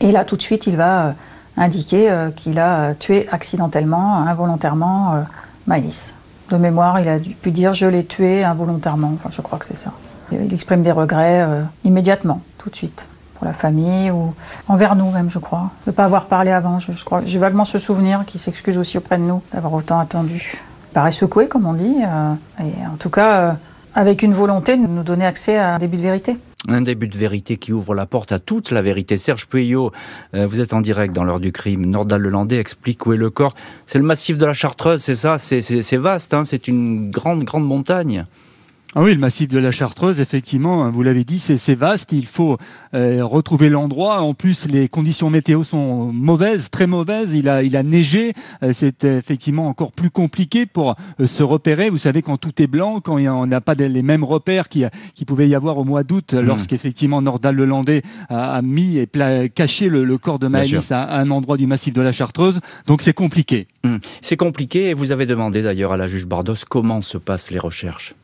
et 0.00 0.12
là 0.12 0.24
tout 0.24 0.36
de 0.36 0.40
suite 0.40 0.66
il 0.66 0.78
va 0.78 1.08
euh, 1.08 1.12
indiquer 1.58 2.10
euh, 2.10 2.30
qu'il 2.30 2.58
a 2.58 2.94
tué 2.94 3.28
accidentellement, 3.30 4.26
involontairement 4.26 5.16
euh, 5.16 5.20
Maëlys. 5.66 6.14
De 6.48 6.56
mémoire, 6.56 7.00
il 7.00 7.08
a 7.10 7.18
pu 7.18 7.50
dire 7.50 7.74
je 7.74 7.84
l'ai 7.84 8.06
tué 8.06 8.44
involontairement, 8.44 9.12
enfin 9.14 9.28
je 9.30 9.42
crois 9.42 9.58
que 9.58 9.66
c'est 9.66 9.76
ça. 9.76 9.92
Il 10.32 10.54
exprime 10.54 10.82
des 10.82 10.92
regrets 10.92 11.46
immédiatement, 11.84 12.40
tout 12.56 12.70
de 12.70 12.76
suite 12.76 13.10
pour 13.38 13.46
la 13.46 13.52
famille 13.52 14.10
ou 14.10 14.34
envers 14.66 14.96
nous 14.96 15.10
même, 15.10 15.30
je 15.30 15.38
crois. 15.38 15.70
De 15.86 15.90
ne 15.90 15.94
pas 15.94 16.04
avoir 16.04 16.26
parlé 16.26 16.50
avant, 16.50 16.78
je, 16.78 16.92
crois. 17.04 17.22
J'ai 17.24 17.38
vaguement 17.38 17.64
ce 17.64 17.78
souvenir 17.78 18.24
qui 18.26 18.38
s'excuse 18.38 18.78
aussi 18.78 18.98
auprès 18.98 19.16
de 19.16 19.22
nous 19.22 19.42
d'avoir 19.52 19.72
autant 19.72 20.00
attendu. 20.00 20.58
Il 20.90 20.94
paraît 20.94 21.12
secoué, 21.12 21.48
comme 21.48 21.66
on 21.66 21.74
dit, 21.74 21.96
euh, 22.02 22.34
et 22.60 22.86
en 22.86 22.96
tout 22.98 23.10
cas 23.10 23.40
euh, 23.40 23.52
avec 23.94 24.22
une 24.22 24.34
volonté 24.34 24.76
de 24.76 24.86
nous 24.86 25.02
donner 25.04 25.24
accès 25.24 25.56
à 25.56 25.76
un 25.76 25.78
début 25.78 25.96
de 25.96 26.02
vérité. 26.02 26.36
Un 26.66 26.82
début 26.82 27.06
de 27.06 27.16
vérité 27.16 27.56
qui 27.56 27.72
ouvre 27.72 27.94
la 27.94 28.04
porte 28.04 28.32
à 28.32 28.40
toute 28.40 28.72
la 28.72 28.82
vérité. 28.82 29.16
Serge 29.16 29.46
Pueyo, 29.46 29.92
euh, 30.34 30.46
vous 30.46 30.60
êtes 30.60 30.72
en 30.72 30.80
direct 30.80 31.14
dans 31.14 31.22
l'heure 31.22 31.38
du 31.38 31.52
crime. 31.52 31.86
Nordal 31.86 32.20
Lelandais 32.20 32.58
explique 32.58 33.06
où 33.06 33.12
est 33.12 33.16
le 33.16 33.30
corps. 33.30 33.54
C'est 33.86 33.98
le 33.98 34.04
massif 34.04 34.38
de 34.38 34.46
la 34.46 34.54
Chartreuse, 34.54 35.00
c'est 35.00 35.14
ça 35.14 35.38
C'est 35.38 35.96
vaste, 35.96 36.34
hein 36.34 36.44
c'est 36.44 36.66
une 36.66 37.10
grande, 37.10 37.44
grande 37.44 37.64
montagne. 37.64 38.26
Ah 38.94 39.02
oui, 39.02 39.12
le 39.12 39.20
massif 39.20 39.48
de 39.48 39.58
la 39.58 39.70
Chartreuse, 39.70 40.18
effectivement, 40.18 40.90
vous 40.90 41.02
l'avez 41.02 41.22
dit, 41.22 41.38
c'est 41.38 41.74
vaste. 41.74 42.12
Il 42.12 42.26
faut 42.26 42.56
euh, 42.94 43.22
retrouver 43.22 43.68
l'endroit. 43.68 44.22
En 44.22 44.32
plus, 44.32 44.66
les 44.66 44.88
conditions 44.88 45.28
météo 45.28 45.62
sont 45.62 46.10
mauvaises, 46.10 46.70
très 46.70 46.86
mauvaises. 46.86 47.34
Il 47.34 47.50
a, 47.50 47.62
il 47.62 47.76
a 47.76 47.82
neigé. 47.82 48.32
Euh, 48.62 48.70
c'est 48.72 49.04
effectivement 49.04 49.68
encore 49.68 49.92
plus 49.92 50.08
compliqué 50.08 50.64
pour 50.64 50.96
euh, 51.20 51.26
se 51.26 51.42
repérer. 51.42 51.90
Vous 51.90 51.98
savez, 51.98 52.22
quand 52.22 52.38
tout 52.38 52.62
est 52.62 52.66
blanc, 52.66 53.00
quand 53.00 53.18
on 53.18 53.46
n'a 53.46 53.60
pas 53.60 53.74
les 53.74 54.02
mêmes 54.02 54.24
repères 54.24 54.70
qui, 54.70 54.84
qui 55.14 55.26
pouvait 55.26 55.48
y 55.48 55.54
avoir 55.54 55.76
au 55.76 55.84
mois 55.84 56.02
d'août, 56.02 56.32
mmh. 56.32 56.38
lorsqu'effectivement 56.38 57.20
Nordal 57.20 57.56
Lelandais 57.56 58.00
a, 58.30 58.54
a 58.54 58.62
mis 58.62 58.96
et 58.96 59.06
caché 59.54 59.90
le, 59.90 60.16
corps 60.16 60.38
de 60.38 60.48
Maëlys 60.48 60.92
à, 60.92 61.18
un 61.18 61.30
endroit 61.30 61.58
du 61.58 61.66
massif 61.66 61.92
de 61.92 62.00
la 62.00 62.12
Chartreuse. 62.12 62.60
Donc 62.86 63.02
c'est 63.02 63.12
compliqué. 63.12 63.68
Mmh. 63.84 63.96
C'est 64.22 64.38
compliqué. 64.38 64.88
Et 64.88 64.94
vous 64.94 65.12
avez 65.12 65.26
demandé 65.26 65.62
d'ailleurs 65.62 65.92
à 65.92 65.98
la 65.98 66.06
juge 66.06 66.26
Bardos 66.26 66.54
comment 66.66 67.02
se 67.02 67.18
passent 67.18 67.50
les 67.50 67.58
recherches. 67.58 68.14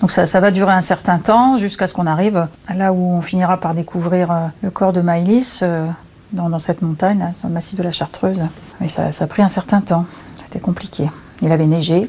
Donc 0.00 0.10
ça, 0.10 0.40
va 0.40 0.50
durer 0.50 0.72
un 0.72 0.80
certain 0.80 1.18
temps 1.18 1.58
jusqu'à 1.58 1.86
ce 1.86 1.94
qu'on 1.94 2.06
arrive 2.06 2.46
là 2.74 2.92
où 2.92 3.12
on 3.12 3.20
finira 3.20 3.58
par 3.58 3.74
découvrir 3.74 4.30
euh, 4.30 4.46
le 4.62 4.70
corps 4.70 4.92
de 4.92 5.02
Maïlis 5.02 5.60
euh, 5.62 5.86
dans, 6.32 6.58
cette 6.58 6.80
montagne, 6.80 7.18
là, 7.18 7.32
sur 7.32 7.48
le 7.48 7.54
massif 7.54 7.78
de 7.78 7.82
la 7.82 7.90
Chartreuse. 7.90 8.42
Mais 8.80 8.88
ça, 8.88 9.08
a 9.18 9.26
pris 9.26 9.42
un 9.42 9.48
certain 9.48 9.80
temps, 9.80 10.06
c'était 10.36 10.60
compliqué. 10.60 11.10
Il 11.42 11.52
avait 11.52 11.66
neigé, 11.66 12.08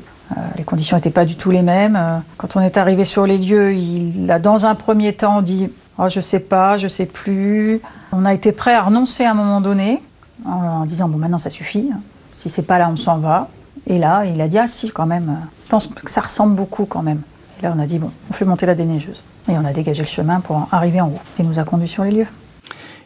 les 0.57 0.63
conditions 0.63 0.95
n'étaient 0.95 1.09
pas 1.09 1.25
du 1.25 1.35
tout 1.35 1.51
les 1.51 1.61
mêmes. 1.61 1.99
Quand 2.37 2.55
on 2.55 2.61
est 2.61 2.77
arrivé 2.77 3.03
sur 3.03 3.25
les 3.25 3.37
lieux, 3.37 3.73
il 3.73 4.29
a 4.31 4.39
dans 4.39 4.65
un 4.65 4.75
premier 4.75 5.13
temps 5.13 5.41
dit 5.41 5.69
oh, 5.97 6.07
Je 6.07 6.21
sais 6.21 6.39
pas, 6.39 6.77
je 6.77 6.87
sais 6.87 7.05
plus. 7.05 7.81
On 8.11 8.25
a 8.25 8.33
été 8.33 8.51
prêt 8.51 8.73
à 8.73 8.83
renoncer 8.83 9.25
à 9.25 9.31
un 9.31 9.33
moment 9.33 9.61
donné 9.61 10.01
en, 10.45 10.85
disant 10.85 11.09
Bon, 11.09 11.17
maintenant 11.17 11.37
ça 11.37 11.49
suffit. 11.49 11.89
Si 12.33 12.49
c'est 12.49 12.61
pas 12.61 12.79
là, 12.79 12.89
on 12.91 12.95
s'en 12.95 13.17
va. 13.17 13.49
Et 13.87 13.97
là, 13.97 14.25
il 14.25 14.39
a 14.41 14.47
dit 14.47 14.57
Ah, 14.57 14.67
si, 14.67 14.91
quand 14.91 15.05
même. 15.05 15.37
Je 15.65 15.69
pense 15.69 15.87
que 15.87 16.09
ça 16.09 16.21
ressemble 16.21 16.55
beaucoup 16.55 16.85
quand 16.85 17.01
même. 17.01 17.21
Et 17.61 17.65
là, 17.65 17.73
on 17.75 17.79
a 17.79 17.85
dit 17.85 17.99
Bon, 17.99 18.11
on 18.29 18.33
fait 18.33 18.45
monter 18.45 18.65
la 18.65 18.75
déneigeuse. 18.75 19.23
Et 19.49 19.53
on 19.53 19.65
a 19.65 19.73
dégagé 19.73 20.03
le 20.03 20.07
chemin 20.07 20.39
pour 20.39 20.67
arriver 20.71 21.01
en 21.01 21.07
haut. 21.07 21.19
Et 21.39 21.43
nous 21.43 21.59
a 21.59 21.63
conduits 21.63 21.87
sur 21.87 22.03
les 22.03 22.11
lieux. 22.11 22.27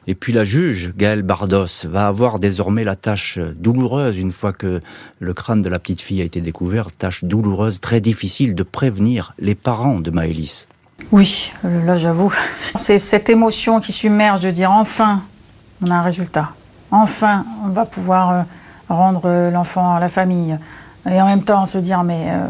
Et 0.07 0.13
puis 0.13 0.33
la 0.33 0.43
juge, 0.43 0.93
Gaëlle 0.95 1.23
Bardos, 1.23 1.85
va 1.85 2.07
avoir 2.07 2.37
désormais 2.37 2.83
la 2.83 2.95
tâche 2.95 3.39
douloureuse, 3.39 4.19
une 4.19 4.31
fois 4.31 4.53
que 4.53 4.79
le 5.19 5.33
crâne 5.33 5.63
de 5.63 5.69
la 5.69 5.79
petite 5.79 5.99
fille 5.99 6.21
a 6.21 6.25
été 6.25 6.41
découvert, 6.41 6.91
tâche 6.91 7.23
douloureuse, 7.23 7.81
très 7.81 8.01
difficile 8.01 8.53
de 8.53 8.61
prévenir 8.61 9.33
les 9.39 9.55
parents 9.55 9.99
de 9.99 10.11
Maëlys. 10.11 10.69
Oui, 11.11 11.51
là 11.63 11.95
j'avoue, 11.95 12.31
c'est 12.75 12.99
cette 12.99 13.29
émotion 13.29 13.79
qui 13.79 13.91
submerge 13.91 14.43
de 14.43 14.51
dire 14.51 14.71
enfin, 14.71 15.23
on 15.81 15.89
a 15.89 15.95
un 15.95 16.01
résultat. 16.03 16.51
Enfin, 16.91 17.45
on 17.65 17.69
va 17.69 17.85
pouvoir 17.85 18.29
euh, 18.29 18.41
rendre 18.89 19.49
l'enfant 19.51 19.95
à 19.95 19.99
la 19.99 20.07
famille. 20.07 20.55
Et 21.09 21.21
en 21.21 21.27
même 21.27 21.43
temps, 21.43 21.65
se 21.65 21.77
dire, 21.77 22.03
mais 22.03 22.27
euh, 22.29 22.45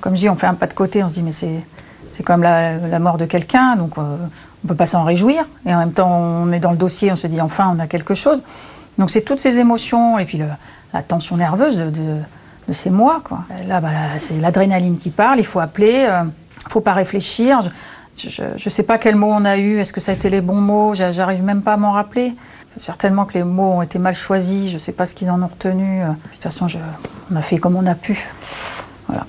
comme 0.00 0.14
je 0.14 0.20
dis, 0.20 0.28
on 0.28 0.36
fait 0.36 0.46
un 0.46 0.54
pas 0.54 0.66
de 0.66 0.74
côté, 0.74 1.02
on 1.02 1.08
se 1.08 1.14
dit, 1.14 1.22
mais 1.22 1.32
c'est, 1.32 1.60
c'est 2.08 2.22
comme 2.22 2.42
la, 2.42 2.98
mort 2.98 3.18
de 3.18 3.24
quelqu'un, 3.24 3.76
donc 3.76 3.98
euh, 3.98 4.16
on 4.64 4.68
peut 4.68 4.74
pas 4.74 4.86
s'en 4.86 5.04
réjouir. 5.04 5.44
Et 5.66 5.74
en 5.74 5.78
même 5.78 5.92
temps, 5.92 6.10
on 6.10 6.52
est 6.52 6.60
dans 6.60 6.70
le 6.70 6.76
dossier, 6.76 7.10
on 7.10 7.16
se 7.16 7.26
dit 7.26 7.40
enfin, 7.40 7.72
on 7.76 7.80
a 7.80 7.86
quelque 7.86 8.14
chose. 8.14 8.42
Donc 8.98 9.10
c'est 9.10 9.22
toutes 9.22 9.40
ces 9.40 9.58
émotions 9.58 10.18
et 10.18 10.24
puis 10.24 10.40
la 10.92 11.02
tension 11.02 11.36
nerveuse 11.36 11.76
de, 11.76 12.72
ces 12.72 12.90
mois. 12.90 13.20
Quoi. 13.22 13.40
Là, 13.68 13.80
bah, 13.80 13.90
c'est 14.18 14.40
l'adrénaline 14.40 14.98
qui 14.98 15.10
parle, 15.10 15.38
il 15.38 15.46
faut 15.46 15.60
appeler, 15.60 16.02
il 16.02 16.10
euh, 16.10 16.22
ne 16.24 16.70
faut 16.70 16.80
pas 16.80 16.94
réfléchir. 16.94 17.60
Je 18.16 18.42
ne 18.42 18.70
sais 18.70 18.82
pas 18.82 18.98
quels 18.98 19.14
mots 19.14 19.32
on 19.32 19.44
a 19.44 19.58
eu, 19.58 19.78
est-ce 19.78 19.92
que 19.92 20.00
ça 20.00 20.12
a 20.12 20.14
été 20.14 20.30
les 20.30 20.40
bons 20.40 20.60
mots, 20.60 20.94
j'arrive 20.94 21.44
même 21.44 21.62
pas 21.62 21.74
à 21.74 21.76
m'en 21.76 21.92
rappeler. 21.92 22.34
Certainement 22.78 23.24
que 23.24 23.34
les 23.34 23.44
mots 23.44 23.74
ont 23.74 23.82
été 23.82 23.98
mal 23.98 24.14
choisis, 24.14 24.68
je 24.68 24.74
ne 24.74 24.78
sais 24.78 24.92
pas 24.92 25.06
ce 25.06 25.14
qu'ils 25.14 25.30
en 25.30 25.42
ont 25.42 25.46
retenu. 25.46 26.00
De 26.00 26.32
toute 26.34 26.42
façon, 26.42 26.66
on 27.30 27.36
a 27.36 27.42
fait 27.42 27.58
comme 27.58 27.76
on 27.76 27.86
a 27.86 27.94
pu. 27.94 28.18
Voilà. 29.06 29.26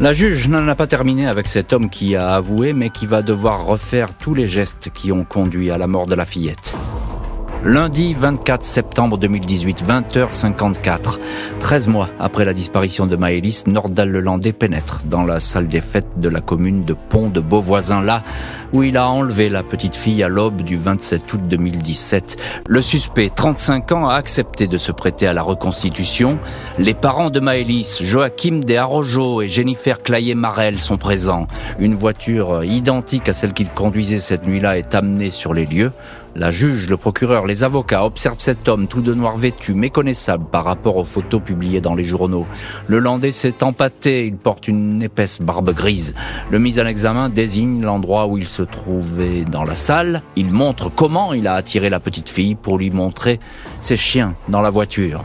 La 0.00 0.12
juge 0.12 0.48
n'en 0.48 0.66
a 0.66 0.74
pas 0.74 0.88
terminé 0.88 1.28
avec 1.28 1.46
cet 1.46 1.72
homme 1.72 1.88
qui 1.88 2.16
a 2.16 2.34
avoué, 2.34 2.72
mais 2.72 2.90
qui 2.90 3.06
va 3.06 3.22
devoir 3.22 3.64
refaire 3.64 4.14
tous 4.14 4.34
les 4.34 4.48
gestes 4.48 4.90
qui 4.92 5.12
ont 5.12 5.24
conduit 5.24 5.70
à 5.70 5.78
la 5.78 5.86
mort 5.86 6.06
de 6.06 6.16
la 6.16 6.24
fillette. 6.24 6.74
Lundi 7.66 8.12
24 8.12 8.62
septembre 8.62 9.16
2018, 9.16 9.82
20h54. 9.84 11.18
13 11.60 11.88
mois 11.88 12.10
après 12.18 12.44
la 12.44 12.52
disparition 12.52 13.06
de 13.06 13.16
Maëlys, 13.16 13.66
Nordal-Lelandais 13.66 14.52
pénètre 14.52 15.00
dans 15.06 15.22
la 15.22 15.40
salle 15.40 15.66
des 15.66 15.80
fêtes 15.80 16.18
de 16.18 16.28
la 16.28 16.42
commune 16.42 16.84
de 16.84 16.92
Pont 16.92 17.30
de 17.30 17.40
Beauvoisin, 17.40 18.02
là 18.02 18.22
où 18.74 18.82
il 18.82 18.98
a 18.98 19.08
enlevé 19.08 19.48
la 19.48 19.62
petite 19.62 19.96
fille 19.96 20.22
à 20.22 20.28
l'aube 20.28 20.60
du 20.60 20.76
27 20.76 21.32
août 21.32 21.40
2017. 21.48 22.36
Le 22.68 22.82
suspect, 22.82 23.30
35 23.34 23.92
ans, 23.92 24.08
a 24.10 24.16
accepté 24.16 24.66
de 24.66 24.76
se 24.76 24.92
prêter 24.92 25.26
à 25.26 25.32
la 25.32 25.42
reconstitution. 25.42 26.38
Les 26.78 26.92
parents 26.92 27.30
de 27.30 27.40
Maëlys, 27.40 28.02
Joachim 28.02 28.60
de 28.60 28.74
Arrojo 28.74 29.40
et 29.40 29.48
Jennifer 29.48 30.02
Clayer-Marel 30.02 30.80
sont 30.80 30.98
présents. 30.98 31.46
Une 31.78 31.94
voiture 31.94 32.62
identique 32.62 33.30
à 33.30 33.32
celle 33.32 33.54
qu'il 33.54 33.70
conduisait 33.70 34.18
cette 34.18 34.46
nuit-là 34.46 34.76
est 34.76 34.94
amenée 34.94 35.30
sur 35.30 35.54
les 35.54 35.64
lieux. 35.64 35.92
La 36.36 36.50
juge, 36.50 36.88
le 36.88 36.96
procureur, 36.96 37.46
les 37.46 37.62
avocats 37.62 38.04
observent 38.04 38.40
cet 38.40 38.66
homme 38.66 38.88
tout 38.88 39.02
de 39.02 39.14
noir 39.14 39.36
vêtu, 39.36 39.72
méconnaissable 39.72 40.44
par 40.50 40.64
rapport 40.64 40.96
aux 40.96 41.04
photos 41.04 41.40
publiées 41.40 41.80
dans 41.80 41.94
les 41.94 42.02
journaux. 42.02 42.44
Le 42.88 42.98
Landais 42.98 43.30
s'est 43.30 43.62
empâté, 43.62 44.26
il 44.26 44.36
porte 44.36 44.66
une 44.66 45.00
épaisse 45.00 45.40
barbe 45.40 45.72
grise. 45.72 46.16
Le 46.50 46.58
mis 46.58 46.80
en 46.80 46.86
examen 46.86 47.28
désigne 47.28 47.82
l'endroit 47.82 48.26
où 48.26 48.36
il 48.36 48.48
se 48.48 48.62
trouvait 48.62 49.44
dans 49.44 49.62
la 49.62 49.76
salle. 49.76 50.22
Il 50.34 50.50
montre 50.50 50.90
comment 50.92 51.34
il 51.34 51.46
a 51.46 51.54
attiré 51.54 51.88
la 51.88 52.00
petite 52.00 52.28
fille 52.28 52.56
pour 52.56 52.78
lui 52.78 52.90
montrer 52.90 53.38
ses 53.78 53.96
chiens 53.96 54.34
dans 54.48 54.60
la 54.60 54.70
voiture. 54.70 55.24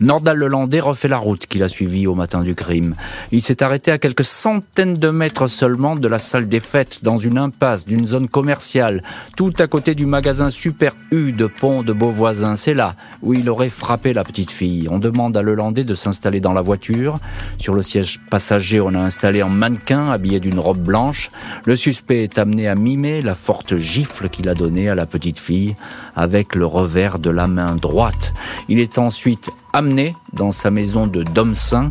Nordal 0.00 0.38
Lelandais 0.38 0.78
refait 0.78 1.08
la 1.08 1.16
route 1.16 1.46
qu'il 1.46 1.62
a 1.64 1.68
suivie 1.68 2.06
au 2.06 2.14
matin 2.14 2.42
du 2.42 2.54
crime. 2.54 2.94
Il 3.32 3.42
s'est 3.42 3.64
arrêté 3.64 3.90
à 3.90 3.98
quelques 3.98 4.24
centaines 4.24 4.94
de 4.94 5.10
mètres 5.10 5.48
seulement 5.48 5.96
de 5.96 6.06
la 6.06 6.20
salle 6.20 6.46
des 6.46 6.60
fêtes, 6.60 7.00
dans 7.02 7.18
une 7.18 7.36
impasse 7.36 7.84
d'une 7.84 8.06
zone 8.06 8.28
commerciale, 8.28 9.02
tout 9.36 9.52
à 9.58 9.66
côté 9.66 9.96
du 9.96 10.06
magasin 10.06 10.50
Super 10.50 10.94
U 11.10 11.32
de 11.32 11.46
Pont 11.46 11.82
de 11.82 11.92
Beauvoisin. 11.92 12.54
C'est 12.54 12.74
là 12.74 12.94
où 13.22 13.34
il 13.34 13.50
aurait 13.50 13.70
frappé 13.70 14.12
la 14.12 14.22
petite 14.22 14.52
fille. 14.52 14.88
On 14.88 15.00
demande 15.00 15.36
à 15.36 15.42
Lelandais 15.42 15.84
de 15.84 15.94
s'installer 15.94 16.40
dans 16.40 16.52
la 16.52 16.60
voiture. 16.60 17.18
Sur 17.58 17.74
le 17.74 17.82
siège 17.82 18.20
passager, 18.30 18.80
on 18.80 18.94
a 18.94 19.00
installé 19.00 19.40
un 19.40 19.48
mannequin 19.48 20.10
habillé 20.10 20.38
d'une 20.38 20.60
robe 20.60 20.78
blanche. 20.78 21.30
Le 21.64 21.74
suspect 21.74 22.22
est 22.22 22.38
amené 22.38 22.68
à 22.68 22.76
mimer 22.76 23.20
la 23.20 23.34
forte 23.34 23.76
gifle 23.76 24.28
qu'il 24.28 24.48
a 24.48 24.54
donnée 24.54 24.88
à 24.88 24.94
la 24.94 25.06
petite 25.06 25.40
fille 25.40 25.74
avec 26.14 26.54
le 26.54 26.66
revers 26.66 27.18
de 27.18 27.30
la 27.30 27.48
main 27.48 27.74
droite. 27.74 28.32
Il 28.68 28.78
est 28.78 28.98
ensuite 28.98 29.50
amené 29.72 30.14
dans 30.32 30.52
sa 30.52 30.70
maison 30.70 31.06
de 31.06 31.22
Domsaint. 31.22 31.90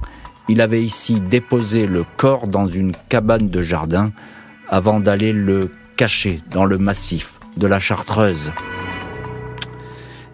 Il 0.49 0.61
avait 0.61 0.83
ici 0.83 1.19
déposé 1.19 1.87
le 1.87 2.05
corps 2.17 2.47
dans 2.47 2.67
une 2.67 2.93
cabane 3.09 3.49
de 3.49 3.61
jardin 3.61 4.11
avant 4.69 4.99
d'aller 4.99 5.33
le 5.33 5.71
cacher 5.95 6.41
dans 6.51 6.65
le 6.65 6.77
massif 6.77 7.39
de 7.57 7.67
la 7.67 7.79
Chartreuse. 7.79 8.51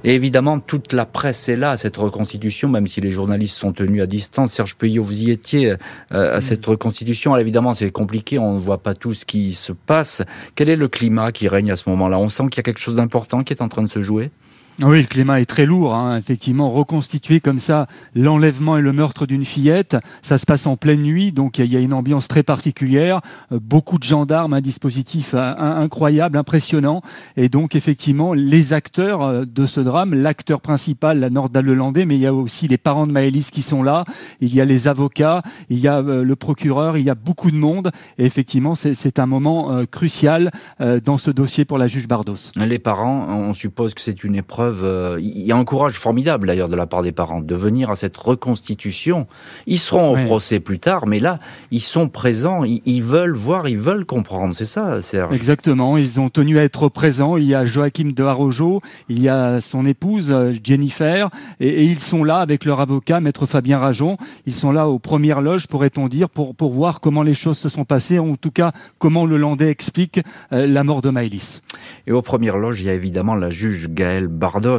Et 0.05 0.15
évidemment, 0.15 0.59
toute 0.59 0.91
la 0.91 1.05
presse 1.05 1.47
est 1.47 1.55
là 1.55 1.71
à 1.71 1.77
cette 1.77 1.95
reconstitution, 1.95 2.67
même 2.67 2.87
si 2.87 2.99
les 2.99 3.09
journalistes 3.09 3.57
sont 3.57 3.71
tenus 3.71 4.01
à 4.01 4.05
distance. 4.05 4.51
Serge 4.51 4.75
Puyot, 4.75 5.01
vous 5.01 5.23
y 5.23 5.31
étiez 5.31 5.75
euh, 6.11 6.37
à 6.37 6.41
cette 6.41 6.65
reconstitution. 6.65 7.33
Alors 7.33 7.41
évidemment, 7.41 7.73
c'est 7.73 7.89
compliqué, 7.89 8.37
on 8.37 8.55
ne 8.55 8.59
voit 8.59 8.83
pas 8.83 8.95
tout 8.95 9.13
ce 9.13 9.23
qui 9.23 9.53
se 9.53 9.71
passe. 9.71 10.21
Quel 10.55 10.67
est 10.67 10.75
le 10.75 10.89
climat 10.89 11.31
qui 11.31 11.47
règne 11.47 11.71
à 11.71 11.77
ce 11.77 11.89
moment-là? 11.89 12.19
On 12.19 12.27
sent 12.27 12.43
qu'il 12.49 12.57
y 12.57 12.59
a 12.59 12.63
quelque 12.63 12.81
chose 12.81 12.95
d'important 12.95 13.43
qui 13.43 13.53
est 13.53 13.61
en 13.61 13.69
train 13.69 13.81
de 13.81 13.87
se 13.87 14.01
jouer? 14.01 14.31
Oui, 14.81 15.01
le 15.01 15.07
climat 15.07 15.39
est 15.39 15.45
très 15.45 15.67
lourd, 15.67 15.93
hein. 15.93 16.17
effectivement, 16.17 16.67
reconstituer 16.67 17.39
comme 17.39 17.59
ça 17.59 17.85
l'enlèvement 18.15 18.75
et 18.75 18.81
le 18.81 18.91
meurtre 18.91 19.27
d'une 19.27 19.45
fillette, 19.45 19.95
ça 20.23 20.39
se 20.39 20.47
passe 20.47 20.65
en 20.65 20.77
pleine 20.77 21.03
nuit, 21.03 21.31
donc 21.31 21.59
il 21.59 21.71
y 21.71 21.77
a 21.77 21.79
une 21.79 21.93
ambiance 21.93 22.27
très 22.27 22.41
particulière, 22.41 23.21
euh, 23.51 23.59
beaucoup 23.61 23.99
de 23.99 24.03
gendarmes, 24.03 24.53
un 24.53 24.61
dispositif 24.61 25.35
euh, 25.35 25.53
incroyable, 25.57 26.39
impressionnant, 26.39 27.03
et 27.37 27.49
donc 27.49 27.75
effectivement 27.75 28.33
les 28.33 28.73
acteurs 28.73 29.21
euh, 29.21 29.45
de 29.45 29.67
ce 29.67 29.79
drame, 29.79 30.15
l'acteur 30.15 30.59
principal, 30.59 31.19
la 31.19 31.29
Nord-Lelandais, 31.29 32.05
mais 32.05 32.15
il 32.15 32.21
y 32.21 32.27
a 32.27 32.33
aussi 32.33 32.67
les 32.67 32.79
parents 32.79 33.05
de 33.05 33.11
Maëlys 33.11 33.51
qui 33.51 33.61
sont 33.61 33.83
là, 33.83 34.05
il 34.41 34.55
y 34.55 34.59
a 34.59 34.65
les 34.65 34.87
avocats, 34.87 35.43
il 35.69 35.77
y 35.77 35.87
a 35.87 36.01
le 36.01 36.35
procureur, 36.35 36.97
il 36.97 37.05
y 37.05 37.11
a 37.11 37.15
beaucoup 37.15 37.51
de 37.51 37.57
monde, 37.57 37.91
et 38.17 38.25
effectivement 38.25 38.73
c'est 38.73 39.19
un 39.19 39.25
moment 39.27 39.85
crucial 39.85 40.49
dans 40.79 41.17
ce 41.17 41.29
dossier 41.29 41.63
pour 41.63 41.77
la 41.77 41.87
juge 41.87 42.07
Bardos. 42.07 42.51
Les 42.55 42.79
parents, 42.79 43.27
on 43.29 43.53
suppose 43.53 43.93
que 43.93 44.01
c'est 44.01 44.23
une 44.23 44.35
épreuve 44.35 44.62
euh, 44.71 45.19
il 45.21 45.45
y 45.45 45.51
a 45.51 45.57
un 45.57 45.65
courage 45.65 45.93
formidable 45.93 46.47
d'ailleurs 46.47 46.69
de 46.69 46.75
la 46.75 46.85
part 46.85 47.03
des 47.03 47.11
parents 47.11 47.41
de 47.41 47.55
venir 47.55 47.89
à 47.89 47.95
cette 47.95 48.17
reconstitution. 48.17 49.27
Ils 49.67 49.79
seront 49.79 50.13
au 50.13 50.25
procès 50.25 50.59
plus 50.59 50.79
tard, 50.79 51.07
mais 51.07 51.19
là, 51.19 51.39
ils 51.71 51.81
sont 51.81 52.09
présents, 52.09 52.63
ils, 52.63 53.03
veulent 53.03 53.33
voir, 53.33 53.67
ils 53.67 53.77
veulent 53.77 54.05
comprendre. 54.05 54.53
C'est 54.53 54.65
ça, 54.65 55.01
Serge? 55.01 55.35
Exactement, 55.35 55.97
ils 55.97 56.19
ont 56.19 56.29
tenu 56.29 56.59
à 56.59 56.63
être 56.63 56.89
présents. 56.89 57.37
Il 57.37 57.45
y 57.45 57.55
a 57.55 57.65
Joachim 57.65 58.11
de 58.15 58.23
Harojo, 58.23 58.81
il 59.09 59.21
y 59.21 59.29
a 59.29 59.61
son 59.61 59.85
épouse 59.85 60.31
euh, 60.31 60.53
Jennifer, 60.63 61.29
et, 61.59 61.83
ils 61.83 61.99
sont 61.99 62.23
là 62.23 62.37
avec 62.37 62.65
leur 62.65 62.79
avocat, 62.79 63.19
maître 63.19 63.45
Fabien 63.45 63.77
Rajon. 63.77 64.17
Ils 64.45 64.53
sont 64.53 64.71
là 64.71 64.87
aux 64.87 64.99
premières 64.99 65.41
loges, 65.41 65.67
pourrait-on 65.67 66.07
dire, 66.07 66.29
pour, 66.29 66.55
pour 66.55 66.73
voir 66.73 67.01
comment 67.01 67.23
les 67.23 67.33
choses 67.33 67.57
se 67.57 67.69
sont 67.69 67.85
passées, 67.85 68.19
en 68.19 68.35
tout 68.35 68.51
cas 68.51 68.71
comment 68.99 69.25
le 69.25 69.37
Landais 69.37 69.69
explique 69.69 70.21
euh, 70.51 70.67
la 70.67 70.83
mort 70.83 71.01
de 71.01 71.09
Maëlys. 71.09 71.61
Et 72.07 72.11
aux 72.11 72.21
premières 72.21 72.57
loges, 72.57 72.81
il 72.81 72.87
y 72.87 72.89
a 72.89 72.93
évidemment 72.93 73.35
la 73.35 73.49
juge 73.49 73.89
Gaëlle 73.89 74.27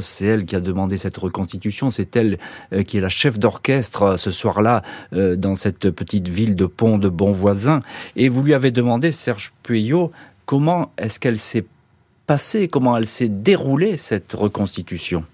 C'est 0.00 0.26
elle 0.26 0.44
qui 0.44 0.54
a 0.54 0.60
demandé 0.60 0.96
cette 0.96 1.16
reconstitution, 1.16 1.90
c'est 1.90 2.14
elle 2.16 2.38
euh, 2.72 2.82
qui 2.82 2.98
est 2.98 3.00
la 3.00 3.08
chef 3.08 3.38
d'orchestre 3.38 4.02
euh, 4.02 4.16
ce 4.16 4.30
soir-là 4.30 4.82
euh, 5.12 5.34
dans 5.34 5.56
cette 5.56 5.90
petite 5.90 6.28
ville 6.28 6.54
de 6.54 6.66
Pont 6.66 6.98
de 6.98 7.08
Bonvoisin. 7.08 7.82
Et 8.14 8.28
vous 8.28 8.42
lui 8.42 8.54
avez 8.54 8.70
demandé, 8.70 9.10
Serge 9.10 9.52
Puyot, 9.62 10.12
comment 10.46 10.92
est-ce 10.96 11.18
qu'elle 11.18 11.38
s'est 11.38 11.64
passée, 12.26 12.68
comment 12.68 12.96
elle 12.96 13.08
s'est 13.08 13.28
déroulée 13.28 13.96
cette 13.96 14.32
reconstitution? 14.32 15.24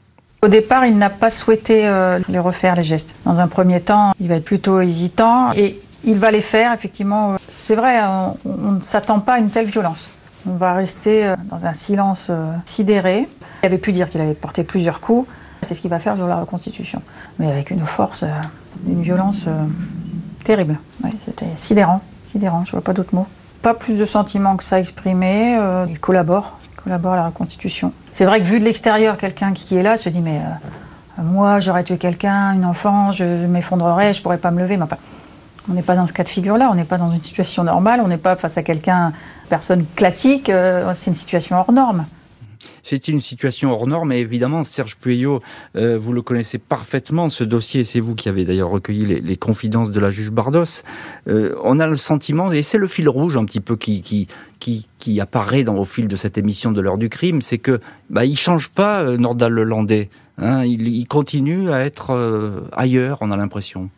Au 0.42 0.48
départ, 0.48 0.86
il 0.86 0.96
n'a 0.96 1.10
pas 1.10 1.28
souhaité 1.28 1.82
les 2.28 2.38
refaire, 2.38 2.74
les 2.74 2.82
gestes. 2.82 3.14
Dans 3.26 3.42
un 3.42 3.46
premier 3.46 3.80
temps, 3.80 4.12
il 4.18 4.28
va 4.28 4.36
être 4.36 4.44
plutôt 4.44 4.80
hésitant 4.80 5.52
et 5.52 5.78
il 6.02 6.18
va 6.18 6.30
les 6.30 6.40
faire, 6.40 6.72
effectivement. 6.72 7.36
C'est 7.48 7.74
vrai, 7.74 8.00
on 8.46 8.72
ne 8.72 8.80
s'attend 8.80 9.20
pas 9.20 9.34
à 9.34 9.38
une 9.38 9.50
telle 9.50 9.66
violence. 9.66 10.10
On 10.48 10.54
va 10.54 10.72
rester 10.72 11.34
dans 11.50 11.66
un 11.66 11.74
silence 11.74 12.32
sidéré. 12.64 13.28
Il 13.62 13.66
avait 13.66 13.78
pu 13.78 13.92
dire 13.92 14.08
qu'il 14.08 14.20
avait 14.20 14.34
porté 14.34 14.64
plusieurs 14.64 15.00
coups. 15.00 15.28
C'est 15.62 15.74
ce 15.74 15.80
qu'il 15.80 15.90
va 15.90 15.98
faire 15.98 16.16
sur 16.16 16.26
la 16.26 16.40
reconstitution. 16.40 17.02
Mais 17.38 17.50
avec 17.50 17.70
une 17.70 17.84
force, 17.84 18.22
euh, 18.22 18.28
une 18.86 19.02
violence 19.02 19.46
terrible. 20.44 20.78
C'était 21.24 21.46
sidérant, 21.54 22.00
sidérant, 22.24 22.64
je 22.64 22.72
vois 22.72 22.80
pas 22.80 22.94
d'autres 22.94 23.14
mots. 23.14 23.26
Pas 23.62 23.74
plus 23.74 23.98
de 23.98 24.06
sentiments 24.06 24.56
que 24.56 24.64
ça 24.64 24.80
exprimé. 24.80 25.58
il 25.88 26.00
collabore, 26.00 26.58
il 26.72 26.82
collabore 26.82 27.12
à 27.12 27.16
la 27.16 27.26
reconstitution. 27.26 27.92
C'est 28.14 28.24
vrai 28.24 28.40
que 28.40 28.46
vu 28.46 28.58
de 28.58 28.64
l'extérieur, 28.64 29.18
quelqu'un 29.18 29.52
qui 29.52 29.76
est 29.76 29.82
là 29.82 29.98
se 29.98 30.08
dit 30.08 30.20
mais 30.20 30.40
moi, 31.22 31.60
j'aurais 31.60 31.84
tué 31.84 31.98
quelqu'un, 31.98 32.54
une 32.54 32.64
enfant, 32.64 33.10
je, 33.10 33.24
m'effondrerais, 33.46 34.12
je 34.12 34.22
pourrais 34.22 34.38
pas 34.38 34.50
me 34.50 34.60
lever. 34.60 34.76
Mais 34.76 34.86
on 35.68 35.74
n'est 35.74 35.82
pas 35.82 35.94
dans 35.94 36.06
ce 36.06 36.12
cas 36.12 36.24
de 36.24 36.28
figure-là, 36.28 36.68
on 36.70 36.74
n'est 36.74 36.84
pas 36.84 36.96
dans 36.96 37.10
une 37.10 37.22
situation 37.22 37.64
normale, 37.64 38.00
on 38.02 38.08
n'est 38.08 38.18
pas 38.18 38.36
face 38.36 38.56
à 38.56 38.62
quelqu'un, 38.62 39.12
personne 39.48 39.84
classique, 39.96 40.48
euh, 40.48 40.92
c'est 40.94 41.10
une 41.10 41.14
situation 41.14 41.58
hors 41.58 41.72
norme. 41.72 42.06
C'est 42.82 43.08
une 43.08 43.20
situation 43.20 43.72
hors 43.72 43.86
norme, 43.86 44.12
et 44.12 44.18
évidemment, 44.18 44.64
Serge 44.64 44.96
Pueyo, 44.96 45.40
euh, 45.76 45.98
vous 45.98 46.12
le 46.12 46.22
connaissez 46.22 46.58
parfaitement, 46.58 47.30
ce 47.30 47.44
dossier, 47.44 47.84
c'est 47.84 48.00
vous 48.00 48.14
qui 48.14 48.28
avez 48.28 48.44
d'ailleurs 48.44 48.70
recueilli 48.70 49.20
les, 49.20 49.36
confidences 49.36 49.90
de 49.90 50.00
la 50.00 50.10
juge 50.10 50.30
Bardos. 50.30 50.82
Euh, 51.28 51.54
on 51.64 51.80
a 51.80 51.86
le 51.86 51.96
sentiment, 51.96 52.52
et 52.52 52.62
c'est 52.62 52.78
le 52.78 52.86
fil 52.86 53.08
rouge 53.08 53.36
un 53.36 53.44
petit 53.44 53.60
peu 53.60 53.76
qui, 53.76 54.02
qui, 54.02 54.86
qui, 54.98 55.20
apparaît 55.20 55.64
dans, 55.64 55.76
au 55.76 55.84
fil 55.84 56.08
de 56.08 56.16
cette 56.16 56.38
émission 56.38 56.72
de 56.72 56.80
l'heure 56.80 56.98
du 56.98 57.08
crime, 57.08 57.42
c'est 57.42 57.58
que 57.58 57.80
bah, 58.10 58.24
il 58.24 58.36
change 58.36 58.68
pas, 58.70 59.16
Nordal 59.16 59.52
Lelandais. 59.52 60.10
Hein, 60.38 60.64
il, 60.64 60.88
il, 60.88 61.06
continue 61.06 61.70
à 61.70 61.80
être 61.84 62.68
ailleurs, 62.72 63.18
on 63.20 63.30
a 63.30 63.36
l'impression. 63.36 63.90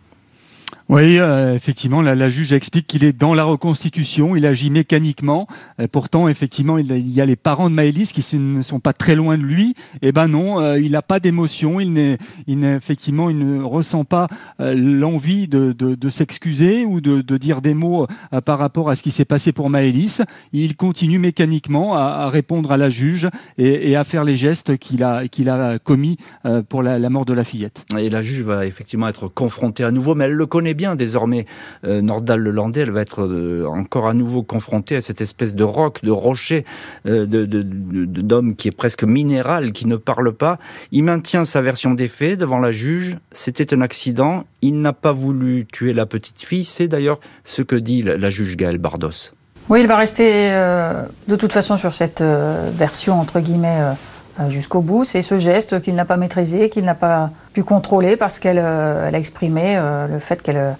Oui, 0.88 1.18
euh, 1.18 1.54
effectivement, 1.54 2.02
la, 2.02 2.28
juge 2.28 2.52
explique 2.52 2.86
qu'il 2.86 3.04
est 3.04 3.12
dans 3.12 3.34
la 3.34 3.44
reconstitution, 3.44 4.36
il 4.36 4.44
agit 4.46 4.70
mécaniquement. 4.70 5.46
pourtant, 5.90 6.28
effectivement, 6.28 6.76
il, 6.78 7.08
y 7.08 7.20
a 7.20 7.24
les 7.24 7.36
parents 7.36 7.70
de 7.70 7.74
Maëlys 7.74 8.12
qui 8.12 8.24
ne 8.36 8.62
sont 8.62 8.80
pas 8.80 8.92
très 8.92 9.14
loin 9.14 9.38
de 9.38 9.42
lui. 9.42 9.74
Eh 10.02 10.12
ben 10.12 10.28
non, 10.28 10.60
euh, 10.60 10.78
il 10.78 10.92
n'a 10.92 11.02
pas 11.02 11.20
d'émotion, 11.20 11.80
il, 11.80 11.92
n'est, 11.92 12.18
effectivement, 12.46 13.30
il 13.30 13.38
ne 13.38 13.62
ressent 13.62 14.04
pas 14.04 14.26
euh, 14.60 14.74
l'envie 14.74 15.48
de, 15.48 15.74
s'excuser 16.10 16.84
ou 16.84 17.00
de, 17.00 17.36
dire 17.36 17.62
des 17.62 17.74
mots 17.74 18.06
par 18.44 18.58
rapport 18.58 18.90
à 18.90 18.94
ce 18.94 19.02
qui 19.02 19.10
s'est 19.10 19.24
passé 19.24 19.52
pour 19.52 19.70
Maëlys. 19.70 20.22
Il 20.52 20.76
continue 20.76 21.18
mécaniquement 21.18 21.96
à, 21.96 22.28
répondre 22.28 22.72
à 22.72 22.76
la 22.76 22.88
juge 22.88 23.28
et, 23.56 23.96
à 23.96 24.04
faire 24.04 24.24
les 24.24 24.36
gestes 24.36 24.76
qu'il 24.76 25.02
a, 25.02 25.28
qu'il 25.28 25.48
a 25.48 25.78
commis 25.78 26.18
pour 26.68 26.82
la, 26.82 26.98
la 26.98 27.10
mort 27.10 27.24
de 27.24 27.32
la 27.32 27.44
fillette. 27.44 27.86
Et 27.98 28.10
la 28.10 28.20
juge 28.20 28.42
va 28.42 28.66
effectivement 28.66 29.08
être 29.08 29.28
confrontée 29.28 29.84
à 29.84 29.90
nouveau, 29.90 30.14
mais 30.14 30.24
elle 30.26 30.32
le 30.32 30.46
connaît 30.46 30.61
bien 30.74 30.96
désormais 30.96 31.46
euh, 31.84 32.00
Nordal 32.00 32.40
Lelandais, 32.40 32.80
elle 32.80 32.90
va 32.90 33.00
être 33.02 33.22
euh, 33.22 33.66
encore 33.66 34.08
à 34.08 34.14
nouveau 34.14 34.42
confrontée 34.42 34.96
à 34.96 35.00
cette 35.00 35.20
espèce 35.20 35.54
de 35.54 35.64
roc, 35.64 36.00
de 36.02 36.10
rocher, 36.10 36.64
euh, 37.06 37.26
d'homme 37.26 38.56
qui 38.56 38.68
est 38.68 38.76
presque 38.76 39.04
minéral, 39.04 39.72
qui 39.72 39.86
ne 39.86 39.96
parle 39.96 40.32
pas. 40.32 40.58
Il 40.90 41.04
maintient 41.04 41.44
sa 41.44 41.60
version 41.60 41.94
des 41.94 42.08
faits 42.08 42.38
devant 42.38 42.58
la 42.58 42.72
juge. 42.72 43.16
C'était 43.32 43.74
un 43.74 43.80
accident. 43.80 44.44
Il 44.62 44.80
n'a 44.80 44.92
pas 44.92 45.12
voulu 45.12 45.66
tuer 45.70 45.92
la 45.92 46.06
petite 46.06 46.42
fille. 46.42 46.64
C'est 46.64 46.88
d'ailleurs 46.88 47.20
ce 47.44 47.62
que 47.62 47.76
dit 47.76 48.02
la, 48.02 48.30
juge 48.30 48.56
Gaëlle 48.56 48.78
Bardos. 48.78 49.34
Oui, 49.68 49.80
il 49.80 49.86
va 49.86 49.96
rester 49.96 50.50
de 51.28 51.36
toute 51.36 51.52
façon 51.52 51.76
sur 51.76 51.94
cette 51.94 52.22
version 52.22 53.20
entre 53.20 53.40
guillemets 53.40 53.94
jusqu'au 54.48 54.80
bout. 54.80 55.04
C'est 55.04 55.22
ce 55.22 55.38
geste 55.38 55.80
qu'il 55.82 55.94
n'a 55.94 56.04
pas 56.04 56.16
maîtrisé, 56.16 56.70
qu'il 56.70 56.84
n'a 56.84 56.94
pas 56.94 57.30
pu 57.52 57.62
contrôler 57.62 58.16
parce 58.16 58.38
qu'elle 58.38 58.58
euh, 58.58 59.10
a 59.10 59.18
exprimé 59.18 59.76
euh, 59.76 60.06
le 60.06 60.18
fait 60.18 60.48
euh, 60.48 60.72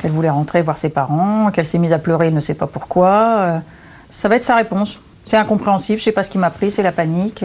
qu'elle 0.00 0.10
voulait 0.10 0.30
rentrer 0.30 0.62
voir 0.62 0.78
ses 0.78 0.90
parents, 0.90 1.50
qu'elle 1.50 1.64
s'est 1.64 1.78
mise 1.78 1.92
à 1.92 1.98
pleurer, 1.98 2.28
il 2.28 2.34
ne 2.34 2.40
sait 2.40 2.54
pas 2.54 2.66
pourquoi. 2.66 3.62
ça 4.08 4.28
va 4.28 4.36
être 4.36 4.42
sa 4.42 4.56
réponse. 4.56 5.00
C'est 5.24 5.36
incompréhensible, 5.36 5.98
je 5.98 6.02
ne 6.02 6.04
sais 6.04 6.12
pas 6.12 6.22
ce 6.22 6.30
qui 6.30 6.38
m'a 6.38 6.50
pris, 6.50 6.70
c'est 6.70 6.82
la 6.82 6.92
panique. 6.92 7.44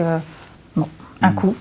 bon, 0.74 0.88
un 1.20 1.30
mm. 1.30 1.34
coup 1.34 1.54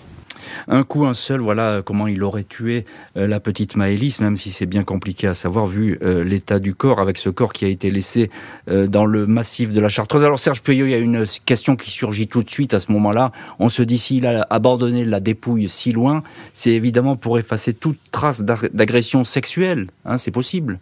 un 0.67 0.83
coup, 0.83 1.05
un 1.05 1.13
seul, 1.13 1.41
voilà 1.41 1.81
comment 1.83 2.07
il 2.07 2.23
aurait 2.23 2.43
tué 2.43 2.85
euh, 3.17 3.27
la 3.27 3.39
petite 3.39 3.75
Maëlys, 3.75 4.19
même 4.19 4.35
si 4.35 4.51
c'est 4.51 4.65
bien 4.65 4.83
compliqué 4.83 5.27
à 5.27 5.33
savoir 5.33 5.65
vu 5.65 5.97
euh, 6.01 6.23
l'état 6.23 6.59
du 6.59 6.73
corps, 6.73 6.99
avec 6.99 7.17
ce 7.17 7.29
corps 7.29 7.53
qui 7.53 7.65
a 7.65 7.67
été 7.67 7.91
laissé 7.91 8.29
euh, 8.69 8.87
dans 8.87 9.05
le 9.05 9.27
massif 9.27 9.73
de 9.73 9.79
la 9.79 9.89
Chartreuse. 9.89 10.23
Alors 10.23 10.39
Serge 10.39 10.61
Puyot, 10.61 10.85
il 10.85 10.91
y 10.91 10.95
a 10.95 10.99
une 10.99 11.25
question 11.45 11.75
qui 11.75 11.91
surgit 11.91 12.27
tout 12.27 12.43
de 12.43 12.49
suite 12.49 12.73
à 12.73 12.79
ce 12.79 12.91
moment-là. 12.91 13.31
On 13.59 13.69
se 13.69 13.81
dit 13.81 13.97
s'il 13.97 14.25
a 14.25 14.45
abandonné 14.49 15.05
la 15.05 15.19
dépouille 15.19 15.69
si 15.69 15.91
loin, 15.91 16.23
c'est 16.53 16.71
évidemment 16.71 17.15
pour 17.15 17.37
effacer 17.37 17.73
toute 17.73 17.99
trace 18.11 18.41
d'agression 18.41 19.23
sexuelle. 19.23 19.87
Hein, 20.05 20.17
c'est 20.17 20.31
possible. 20.31 20.79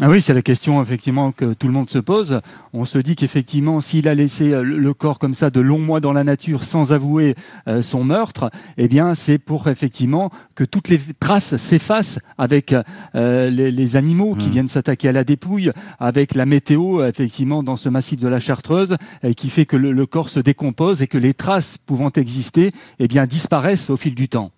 Ah 0.00 0.08
oui, 0.08 0.22
c'est 0.22 0.32
la 0.32 0.42
question 0.42 0.80
effectivement 0.80 1.32
que 1.32 1.54
tout 1.54 1.66
le 1.66 1.72
monde 1.72 1.90
se 1.90 1.98
pose. 1.98 2.40
On 2.72 2.84
se 2.84 2.98
dit 2.98 3.16
qu'effectivement, 3.16 3.80
s'il 3.80 4.06
a 4.06 4.14
laissé 4.14 4.52
euh, 4.52 4.62
le 4.62 4.94
corps 4.94 5.18
comme 5.18 5.34
ça 5.34 5.50
de 5.50 5.60
longs 5.60 5.80
mois 5.80 5.98
dans 5.98 6.12
la 6.12 6.22
nature 6.22 6.62
sans 6.62 6.92
avouer 6.92 7.34
euh, 7.66 7.82
son 7.82 8.04
meurtre, 8.04 8.48
eh 8.76 8.86
bien, 8.86 9.16
c'est 9.16 9.38
pour 9.38 9.66
effectivement 9.66 10.30
que 10.54 10.62
toutes 10.62 10.88
les 10.88 11.00
traces 11.18 11.56
s'effacent 11.56 12.20
avec 12.38 12.76
euh, 13.16 13.50
les, 13.50 13.96
animaux 13.96 14.36
qui 14.36 14.46
mmh. 14.46 14.52
viennent 14.52 14.68
s'attaquer 14.68 15.08
à 15.08 15.12
la 15.12 15.24
dépouille, 15.24 15.72
avec 15.98 16.36
la 16.36 16.46
météo 16.46 17.04
effectivement 17.04 17.64
dans 17.64 17.74
ce 17.74 17.88
massif 17.88 18.20
de 18.20 18.28
la 18.28 18.38
Chartreuse, 18.38 18.96
qui 19.36 19.50
fait 19.50 19.66
que 19.66 19.76
le, 19.76 19.90
le, 19.90 20.06
corps 20.06 20.28
se 20.28 20.38
décompose 20.38 21.02
et 21.02 21.08
que 21.08 21.18
les 21.18 21.34
traces 21.34 21.76
pouvant 21.76 22.10
exister, 22.10 22.70
eh 23.00 23.08
bien, 23.08 23.26
disparaissent 23.26 23.90
au 23.90 23.96
fil 23.96 24.14
du 24.14 24.28
temps. 24.28 24.52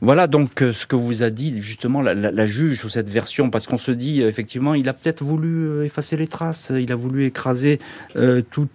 Voilà 0.00 0.28
donc 0.28 0.62
euh, 0.62 0.72
ce 0.72 0.86
que 0.86 0.94
vous 0.94 1.24
a 1.24 1.30
dit 1.30 1.60
justement 1.60 2.00
la, 2.02 2.46
juge 2.46 2.78
sur 2.78 2.90
cette 2.90 3.08
version, 3.08 3.50
parce 3.50 3.66
qu'on 3.66 3.78
se 3.78 3.90
dit 3.90 4.22
euh, 4.22 4.28
effectivement, 4.28 4.74
il 4.74 4.88
a 4.88 4.92
peut-être 4.92 5.24
voulu 5.24 5.66
euh, 5.66 5.84
effacer 5.84 6.16
les 6.16 6.28
traces, 6.28 6.70
il 6.74 6.92
a 6.92 6.94
voulu 6.94 7.24
écraser 7.24 7.80
tout, 8.50 8.68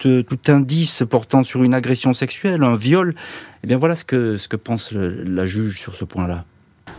indice 0.47 1.03
portant 1.09 1.43
sur 1.43 1.63
une 1.63 1.73
agression 1.73 2.13
sexuelle, 2.13 2.63
un 2.63 2.75
viol. 2.75 3.11
Et 3.11 3.15
eh 3.63 3.67
bien 3.67 3.77
voilà 3.77 3.95
ce 3.95 4.03
que, 4.03 4.37
ce 4.37 4.49
que 4.49 4.57
pense 4.57 4.91
la 4.91 5.45
juge 5.45 5.79
sur 5.79 5.95
ce 5.95 6.03
point-là. 6.03 6.43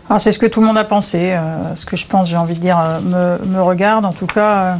Alors 0.09 0.21
c'est 0.21 0.33
ce 0.33 0.39
que 0.39 0.47
tout 0.47 0.61
le 0.61 0.67
monde 0.67 0.79
a 0.79 0.85
pensé, 0.85 1.39
ce 1.75 1.85
que 1.85 1.97
je 1.97 2.07
pense, 2.07 2.29
j'ai 2.29 2.39
envie 2.39 2.55
de 2.55 2.61
dire, 2.61 2.79
me, 3.03 3.61
regarde. 3.61 4.07
En 4.07 4.13
tout 4.13 4.27
cas, 4.27 4.79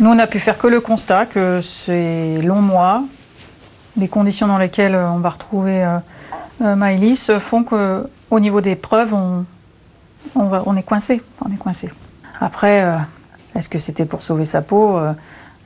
nous 0.00 0.08
on 0.08 0.18
a 0.18 0.26
pu 0.26 0.38
faire 0.38 0.56
que 0.56 0.66
le 0.66 0.80
constat 0.80 1.26
que 1.26 1.60
ces 1.60 2.40
longs 2.40 2.62
mois, 2.62 3.04
les 3.98 4.08
conditions 4.08 4.46
dans 4.46 4.58
lesquelles 4.58 4.96
on 4.96 5.18
va 5.18 5.28
retrouver 5.28 5.84
Maëlys 6.60 7.30
font 7.38 7.64
qu'au 7.64 8.40
niveau 8.40 8.60
des 8.60 8.76
preuves, 8.76 9.14
on, 9.14 9.44
on, 10.34 10.76
est 10.76 10.82
coincé. 10.82 11.22
On 11.44 11.52
est 11.52 11.56
coincé. 11.56 11.90
Après, 12.40 12.82
euh, 12.82 12.96
est-ce 13.54 13.68
que 13.68 13.78
c'était 13.78 14.04
pour 14.04 14.22
sauver 14.22 14.44
sa 14.44 14.62
peau 14.62 14.96
euh, 14.96 15.12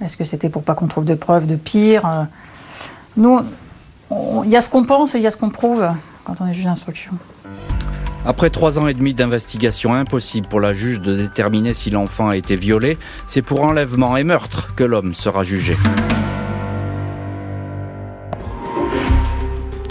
Est-ce 0.00 0.16
que 0.16 0.24
c'était 0.24 0.48
pour 0.48 0.62
pas 0.62 0.74
qu'on 0.74 0.86
trouve 0.86 1.04
de 1.04 1.14
preuves 1.14 1.46
de 1.46 1.56
pire 1.56 2.26
Nous, 3.16 3.40
il 4.44 4.50
y 4.50 4.56
a 4.56 4.60
ce 4.60 4.68
qu'on 4.68 4.84
pense 4.84 5.14
et 5.14 5.18
il 5.18 5.24
y 5.24 5.26
a 5.26 5.30
ce 5.30 5.36
qu'on 5.36 5.50
prouve 5.50 5.86
quand 6.24 6.40
on 6.40 6.46
est 6.46 6.54
juge 6.54 6.64
d'instruction. 6.64 7.12
Après 8.26 8.48
trois 8.48 8.78
ans 8.78 8.86
et 8.86 8.94
demi 8.94 9.12
d'investigation, 9.12 9.92
impossible 9.92 10.48
pour 10.48 10.58
la 10.58 10.72
juge 10.72 11.00
de 11.00 11.14
déterminer 11.14 11.74
si 11.74 11.90
l'enfant 11.90 12.30
a 12.30 12.36
été 12.36 12.56
violé. 12.56 12.96
C'est 13.26 13.42
pour 13.42 13.60
enlèvement 13.60 14.16
et 14.16 14.24
meurtre 14.24 14.74
que 14.74 14.84
l'homme 14.84 15.14
sera 15.14 15.42
jugé. 15.42 15.76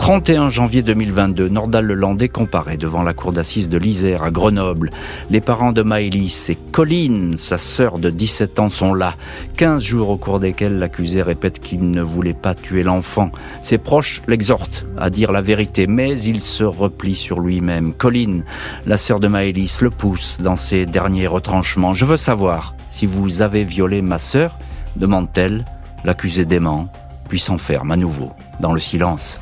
31 0.03 0.49
janvier 0.49 0.81
2022, 0.81 1.47
Nordal 1.47 1.85
Lelandais 1.85 2.27
comparaît 2.27 2.75
devant 2.75 3.03
la 3.03 3.13
cour 3.13 3.31
d'assises 3.31 3.69
de 3.69 3.77
l'Isère 3.77 4.23
à 4.23 4.31
Grenoble. 4.31 4.89
Les 5.29 5.39
parents 5.39 5.71
de 5.71 5.81
Maëlys 5.81 6.49
et 6.49 6.57
Colline, 6.73 7.37
sa 7.37 7.57
sœur 7.57 7.99
de 7.99 8.09
17 8.09 8.59
ans, 8.59 8.69
sont 8.69 8.93
là. 8.93 9.15
15 9.55 9.81
jours 9.81 10.09
au 10.09 10.17
cours 10.17 10.41
desquels 10.41 10.77
l'accusé 10.77 11.21
répète 11.21 11.61
qu'il 11.61 11.89
ne 11.89 12.01
voulait 12.01 12.33
pas 12.33 12.53
tuer 12.53 12.83
l'enfant. 12.83 13.31
Ses 13.61 13.77
proches 13.77 14.21
l'exhortent 14.27 14.83
à 14.97 15.09
dire 15.09 15.31
la 15.31 15.39
vérité, 15.39 15.87
mais 15.87 16.19
il 16.19 16.41
se 16.41 16.65
replie 16.65 17.15
sur 17.15 17.39
lui-même. 17.39 17.93
Colline, 17.93 18.43
la 18.85 18.97
sœur 18.97 19.21
de 19.21 19.29
Maëlys, 19.29 19.79
le 19.79 19.89
pousse 19.89 20.37
dans 20.41 20.57
ses 20.57 20.85
derniers 20.85 21.27
retranchements. 21.27 21.93
Je 21.93 22.03
veux 22.03 22.17
savoir 22.17 22.75
si 22.89 23.05
vous 23.05 23.41
avez 23.41 23.63
violé 23.63 24.01
ma 24.01 24.19
sœur, 24.19 24.57
demande-t-elle. 24.97 25.63
L'accusé 26.03 26.43
dément, 26.43 26.89
puis 27.29 27.39
s'enferme 27.39 27.91
à 27.91 27.95
nouveau 27.95 28.33
dans 28.59 28.73
le 28.73 28.81
silence. 28.81 29.39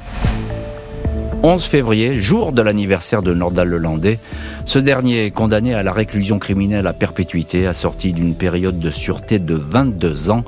11 1.44 1.64
février, 1.64 2.14
jour 2.14 2.52
de 2.52 2.62
l'anniversaire 2.62 3.24
de 3.24 3.34
Nordal 3.34 3.68
Lelandais, 3.68 4.20
ce 4.66 4.78
dernier 4.78 5.26
est 5.26 5.32
condamné 5.32 5.74
à 5.74 5.82
la 5.82 5.92
réclusion 5.92 6.38
criminelle 6.38 6.86
à 6.86 6.94
perpétuité, 6.94 7.66
assorti 7.66 8.14
d'une 8.14 8.36
période 8.36 8.78
de 8.78 8.92
sûreté 8.92 9.40
de 9.40 9.56
22 9.56 10.30
ans. 10.30 10.44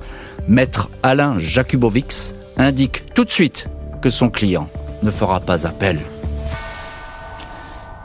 Maître 0.47 0.91
Alain 1.01 1.39
Jakubovics 1.39 2.35
indique 2.57 3.05
tout 3.15 3.25
de 3.25 3.31
suite 3.31 3.69
que 4.03 4.11
son 4.11 4.29
client 4.29 4.69
ne 5.01 5.09
fera 5.09 5.39
pas 5.39 5.65
appel. 5.65 5.99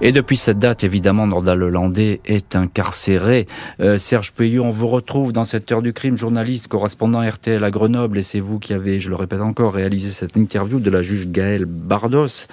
Et 0.00 0.12
depuis 0.12 0.36
cette 0.36 0.60
date, 0.60 0.84
évidemment, 0.84 1.26
Nordal 1.26 1.58
Lelandais 1.58 2.20
est 2.24 2.54
incarcéré. 2.54 3.48
Euh, 3.80 3.98
Serge 3.98 4.30
Peyou, 4.32 4.62
on 4.62 4.70
vous 4.70 4.86
retrouve 4.86 5.32
dans 5.32 5.42
cette 5.42 5.72
heure 5.72 5.82
du 5.82 5.92
crime, 5.92 6.16
journaliste, 6.16 6.68
correspondant 6.68 7.20
RTL 7.20 7.62
à 7.64 7.70
Grenoble, 7.72 8.18
et 8.18 8.22
c'est 8.22 8.38
vous 8.38 8.60
qui 8.60 8.72
avez, 8.72 9.00
je 9.00 9.10
le 9.10 9.16
répète 9.16 9.40
encore, 9.40 9.74
réalisé 9.74 10.10
cette 10.10 10.36
interview 10.36 10.78
de 10.78 10.88
la 10.88 11.02
juge 11.02 11.28
Gaëlle 11.28 11.64
Bardos, 11.64 12.46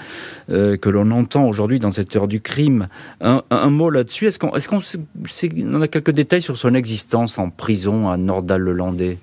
euh, 0.50 0.76
que 0.76 0.90
l'on 0.90 1.12
entend 1.12 1.48
aujourd'hui 1.48 1.80
dans 1.80 1.92
cette 1.92 2.16
heure 2.16 2.28
du 2.28 2.42
crime. 2.42 2.88
Un, 3.22 3.70
mot 3.70 3.92
là-dessus, 3.92 4.26
est-ce 4.26 4.40
qu'on 4.40 5.82
a 5.82 5.88
quelques 5.88 6.12
détails 6.12 6.42
sur 6.42 6.58
son 6.58 6.74
existence 6.74 7.38
en 7.38 7.52
prison 7.52 8.10
à 8.10 8.18
Nordal 8.18 8.62
Lelandais 8.62 9.20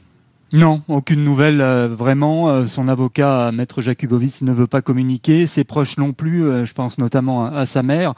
Non, 0.55 0.83
aucune 0.89 1.25
nouvelle. 1.25 1.63
Euh, 1.63 1.89
vraiment, 1.89 2.51
euh, 2.51 2.67
son 2.67 2.89
avocat, 2.89 3.51
Maître 3.53 3.81
Jakubowicz, 3.81 4.43
ne 4.43 4.53
veut 4.53 4.67
pas 4.67 4.83
communiquer. 4.83 5.47
Ses 5.47 5.65
proches 5.65 5.97
non 5.97 6.13
plus. 6.13 6.45
Euh, 6.45 6.67
je 6.67 6.75
pense 6.75 6.99
notamment 6.99 7.47
à, 7.47 7.65
sa 7.65 7.83
mère, 7.83 8.13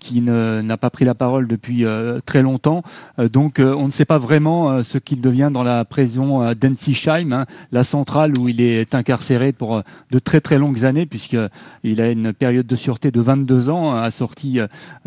qui 0.00 0.20
n'a 0.22 0.76
pas 0.78 0.88
pris 0.88 1.04
la 1.04 1.14
parole 1.14 1.46
depuis 1.46 1.84
très 2.24 2.42
longtemps. 2.42 2.82
donc, 3.18 3.60
on 3.60 3.86
ne 3.86 3.90
sait 3.90 4.04
pas 4.04 4.18
vraiment 4.18 4.82
ce 4.82 4.98
qu'il 4.98 5.20
devient 5.20 5.50
dans 5.52 5.62
la 5.62 5.84
prison 5.84 6.52
d'Ensisheim, 6.54 7.32
hein, 7.32 7.46
la 7.72 7.84
centrale 7.84 8.32
où 8.40 8.48
il 8.48 8.60
est 8.60 8.94
incarcéré 8.94 9.52
pour 9.52 9.82
de 10.10 10.18
très 10.18 10.40
très 10.40 10.58
longues 10.58 10.84
années, 10.84 11.06
puisqu'il 11.06 12.00
a 12.00 12.10
une 12.10 12.32
période 12.32 12.66
de 12.66 12.76
sûreté 12.76 13.10
de 13.10 13.20
22 13.20 13.70
ans, 13.70 13.94
assorti 13.94 14.58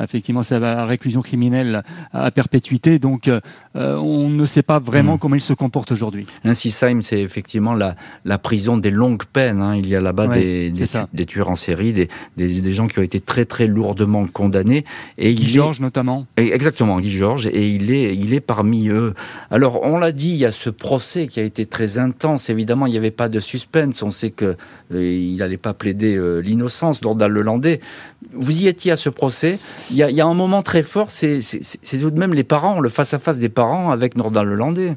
effectivement 0.02 0.44
sa 0.44 0.86
réclusion 0.86 1.22
criminelle 1.22 1.84
à 2.14 2.30
perpétuité. 2.32 3.00
Donc, 3.00 3.30
on 3.76 4.30
ne 4.30 4.46
sait 4.46 4.64
pas 4.64 4.80
vraiment 4.80 5.16
mmh. 5.16 5.20
comment 5.20 5.36
il 5.36 5.42
se 5.42 5.54
comporte 5.54 5.92
aujourd'hui. 5.92 6.27
Insisheim, 6.44 7.02
c'est 7.02 7.20
effectivement 7.20 7.74
la, 7.74 7.96
la 8.26 8.38
prison 8.38 8.78
des 8.78 8.92
longues 8.92 9.26
peines. 9.26 9.62
Hein. 9.62 9.76
Il 9.76 9.88
y 9.88 9.96
a 9.96 10.00
là-bas 10.00 10.28
des, 10.28 10.72
des, 11.14 11.26
tueurs 11.26 11.50
en 11.50 11.56
série, 11.56 11.94
des, 11.94 12.10
des, 12.38 12.74
gens 12.74 12.88
qui 12.88 13.00
ont 13.00 13.04
été 13.04 13.20
très 13.20 13.46
très 13.46 13.68
lourdement 13.68 14.26
condamnés. 14.28 14.86
Et 15.18 15.34
Guy 15.34 15.48
Georges 15.48 15.80
notamment. 15.80 16.26
exactement, 16.38 17.00
Guy 17.00 17.12
Georges. 17.12 17.48
Et 17.48 17.70
il 17.70 17.92
est, 17.92 18.16
il 18.16 18.34
est 18.34 18.40
parmi 18.40 18.90
eux. 18.90 19.14
Alors, 19.52 19.82
on 19.84 19.98
l'a 19.98 20.12
dit, 20.12 20.30
il 20.30 20.38
y 20.38 20.46
a 20.46 20.52
ce 20.52 20.70
procès 20.70 21.28
qui 21.28 21.40
a 21.40 21.44
été 21.44 21.66
très 21.66 21.98
intense. 21.98 22.50
Évidemment, 22.50 22.86
il 22.86 22.92
n'y 22.92 22.98
avait 22.98 23.12
pas 23.12 23.30
de 23.30 23.40
suspense. 23.40 24.04
On 24.04 24.12
sait 24.12 24.32
qu'il 24.32 24.56
euh, 24.94 25.36
n'allait 25.38 25.58
pas 25.58 25.74
plaider 25.74 26.16
euh, 26.16 26.40
l'innocence, 26.40 27.02
Nordal 27.02 27.32
Lelandais. 27.32 27.80
Vous 28.34 28.62
y 28.62 28.68
étiez 28.68 28.92
à 28.92 28.98
ce 28.98 29.10
procès. 29.10 29.60
Il 29.92 29.98
y 29.98 30.04
a, 30.04 30.10
il 30.10 30.16
y 30.16 30.22
a 30.22 30.26
un 30.26 30.34
moment 30.34 30.64
très 30.64 30.84
fort, 30.84 31.12
c'est 31.12 31.40
tout 32.00 32.12
de 32.12 32.20
même 32.20 32.34
les 32.34 32.44
parents, 32.44 32.80
le 32.80 32.90
face-à-face 32.90 33.40
des 33.40 33.50
parents 33.50 33.92
avec 33.92 34.16
Nordal 34.16 34.48
Lelandais 34.48 34.96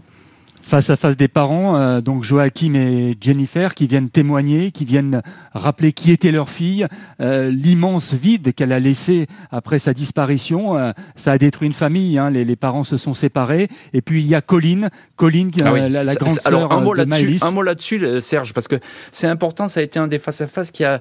face 0.71 0.89
à 0.89 0.97
face 0.97 1.17
des 1.17 1.27
parents, 1.27 1.77
euh, 1.77 2.01
donc 2.01 2.23
Joachim 2.23 2.75
et 2.75 3.17
Jennifer, 3.21 3.75
qui 3.75 3.89
viennent 3.89 4.09
témoigner, 4.09 4.71
qui 4.71 4.85
viennent 4.85 5.21
rappeler 5.53 5.93
qui 5.93 6.13
était 6.13 6.31
leur 6.31 6.49
fille, 6.49 6.87
euh, 7.21 7.51
l'immense 7.51 8.15
vide 8.15 8.55
qu'elle 8.55 8.73
a 8.73 8.79
laissé 8.79 9.27
après 9.51 9.81
sa 9.81 9.93
disparition. 9.93 10.79
Euh, 10.79 10.93
ça 11.17 11.33
a 11.33 11.39
détruit 11.39 11.67
une 11.67 11.75
famille, 11.75 12.19
hein, 12.19 12.31
les, 12.31 12.55
parents 12.55 12.85
se 12.85 12.97
sont 12.99 13.15
séparés. 13.15 13.67
Et 13.93 14.01
puis 14.01 14.21
il 14.21 14.29
y 14.29 14.37
a 14.37 14.43
Colline, 14.43 14.91
Colline, 15.17 15.51
ah 15.61 15.89
la, 15.89 16.05
la, 16.05 16.15
grande 16.15 16.39
sœur 16.39 16.73
un 16.73 16.81
mot 16.81 16.95
de 16.95 17.45
Un 17.45 17.51
mot 17.51 17.63
là-dessus, 17.63 18.21
Serge, 18.21 18.55
parce 18.55 18.69
que 18.69 18.77
c'est 19.11 19.27
important, 19.27 19.67
ça 19.67 19.81
a 19.81 19.83
été 19.83 19.99
un 19.99 20.07
des 20.07 20.21
face 20.21 20.41
à 20.41 20.47
face 20.47 20.71
qui 20.71 20.85
a 20.85 21.01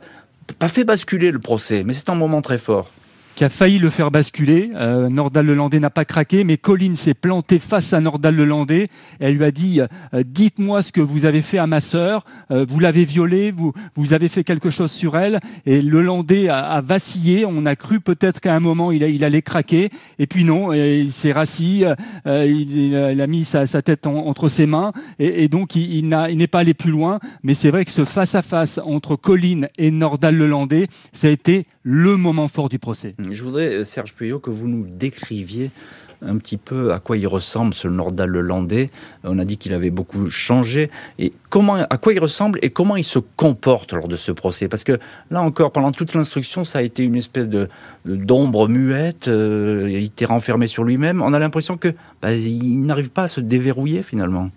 pas 0.58 0.68
fait 0.68 0.84
basculer 0.84 1.30
le 1.30 1.40
procès, 1.40 1.84
mais 1.84 1.94
c'est 1.94 2.10
un 2.10 2.16
moment 2.16 2.42
très 2.42 2.58
fort 2.58 2.90
qui 3.36 3.44
a 3.44 3.50
failli 3.50 3.80
le 3.80 3.90
faire 3.90 4.12
basculer. 4.12 4.72
Euh, 4.76 5.10
Nordal 5.10 5.46
Lelandais 5.46 5.80
n'a 5.80 5.90
pas 5.90 6.06
craqué, 6.06 6.44
mais 6.44 6.58
Colline 6.58 6.96
s'est 6.96 7.14
plantée 7.14 7.60
face 7.60 7.94
à 7.94 8.02
Nordal 8.02 8.36
Lelandais. 8.36 8.88
Elle 9.20 9.36
lui 9.36 9.44
a 9.46 9.52
dit 9.52 9.80
euh, 9.82 10.24
Dites-moi 10.26 10.82
ce 10.82 10.92
que 10.92 11.02
vous 11.02 11.26
avez 11.26 11.42
fait 11.42 11.58
à 11.58 11.68
ma 11.68 11.82
sœur. 11.82 12.26
Euh, 12.52 12.66
vous 12.68 12.80
l'avez 12.80 13.06
violée, 13.06 13.52
vous, 13.52 13.74
vous 13.96 14.14
avez 14.14 14.30
fait 14.30 14.44
quelque 14.44 14.70
chose 14.70 14.92
sur 14.92 15.18
elle. 15.18 15.40
Et 15.66 15.82
Lelandais 15.82 16.50
a, 16.50 16.60
a 16.60 16.82
vacillé. 16.82 17.46
On 17.46 17.66
a 17.66 17.76
cru 17.76 18.00
peut-être 18.00 18.42
qu'à 18.42 18.56
un 18.56 18.60
moment 18.60 18.92
il, 18.92 19.24
allait 19.24 19.42
craquer. 19.42 19.90
Et 20.18 20.28
puis 20.28 20.44
non, 20.44 20.74
il 20.74 21.12
s'est 21.12 21.32
rassis. 21.32 21.84
Il, 22.26 23.22
a 23.22 23.28
mis 23.28 23.46
sa, 23.46 23.66
tête 23.82 24.08
entre 24.08 24.50
ses 24.50 24.66
mains. 24.66 24.92
Et, 25.20 25.48
donc 25.48 25.76
il, 25.76 25.96
il 25.96 26.38
n'est 26.38 26.48
pas 26.48 26.60
allé 26.60 26.74
plus 26.74 26.92
loin. 26.92 27.20
Mais 27.44 27.56
c'est 27.56 27.72
vrai 27.72 27.86
que 27.86 27.92
ce 27.92 28.06
face-à-face 28.06 28.80
entre 28.84 29.16
Colline 29.16 29.70
et 29.78 29.92
Nordal 29.92 30.36
Lelandais, 30.36 30.88
ça 31.14 31.28
a 31.28 31.32
été 31.32 31.66
le 31.92 32.18
moment 32.18 32.48
fort 32.48 32.70
du 32.70 32.78
procès. 32.78 33.16
Je 33.32 33.44
voudrais, 33.44 33.74
euh, 33.74 33.84
Serge 33.84 34.14
Puyot, 34.14 34.38
que 34.38 34.52
vous 34.52 34.68
nous 34.68 34.86
décriviez 34.88 35.72
un 36.22 36.38
petit 36.38 36.58
peu 36.58 36.94
à 36.94 37.00
quoi 37.00 37.18
il 37.18 37.26
ressemble 37.26 37.74
ce 37.74 37.88
Nordal 37.88 38.30
Landais. 38.30 38.92
On 39.24 39.40
a 39.40 39.46
dit 39.46 39.58
qu'il 39.58 39.74
avait 39.74 39.90
beaucoup 39.90 40.30
changé. 40.30 40.88
Et 41.18 41.34
comment, 41.50 41.76
à 41.76 41.98
quoi 41.98 42.14
il 42.14 42.20
ressemble 42.20 42.60
et 42.62 42.70
comment 42.70 42.96
il 42.96 43.04
se 43.04 43.18
comporte 43.18 43.94
lors 43.94 44.08
de 44.08 44.18
ce 44.18 44.32
procès? 44.32 44.68
Parce 44.68 44.84
que 44.84 45.00
là 45.32 45.42
encore, 45.42 45.72
pendant 45.72 45.92
toute 45.92 46.14
l'instruction, 46.14 46.64
ça 46.64 46.80
a 46.80 46.82
été 46.84 47.04
une 47.04 47.16
espèce 47.16 47.50
de 47.50 47.70
d'ombre 48.06 48.68
muette. 48.68 49.28
Euh, 49.28 49.88
il 49.90 50.04
était 50.04 50.26
renfermé 50.26 50.68
sur 50.68 50.84
lui-même. 50.84 51.24
On 51.24 51.34
a 51.34 51.40
l'impression 51.40 51.76
que 51.78 51.96
bah, 52.22 52.34
il 52.34 52.86
n'arrive 52.86 53.10
pas 53.10 53.24
à 53.24 53.28
se 53.28 53.42
déverrouiller 53.42 54.04
finalement. 54.04 54.52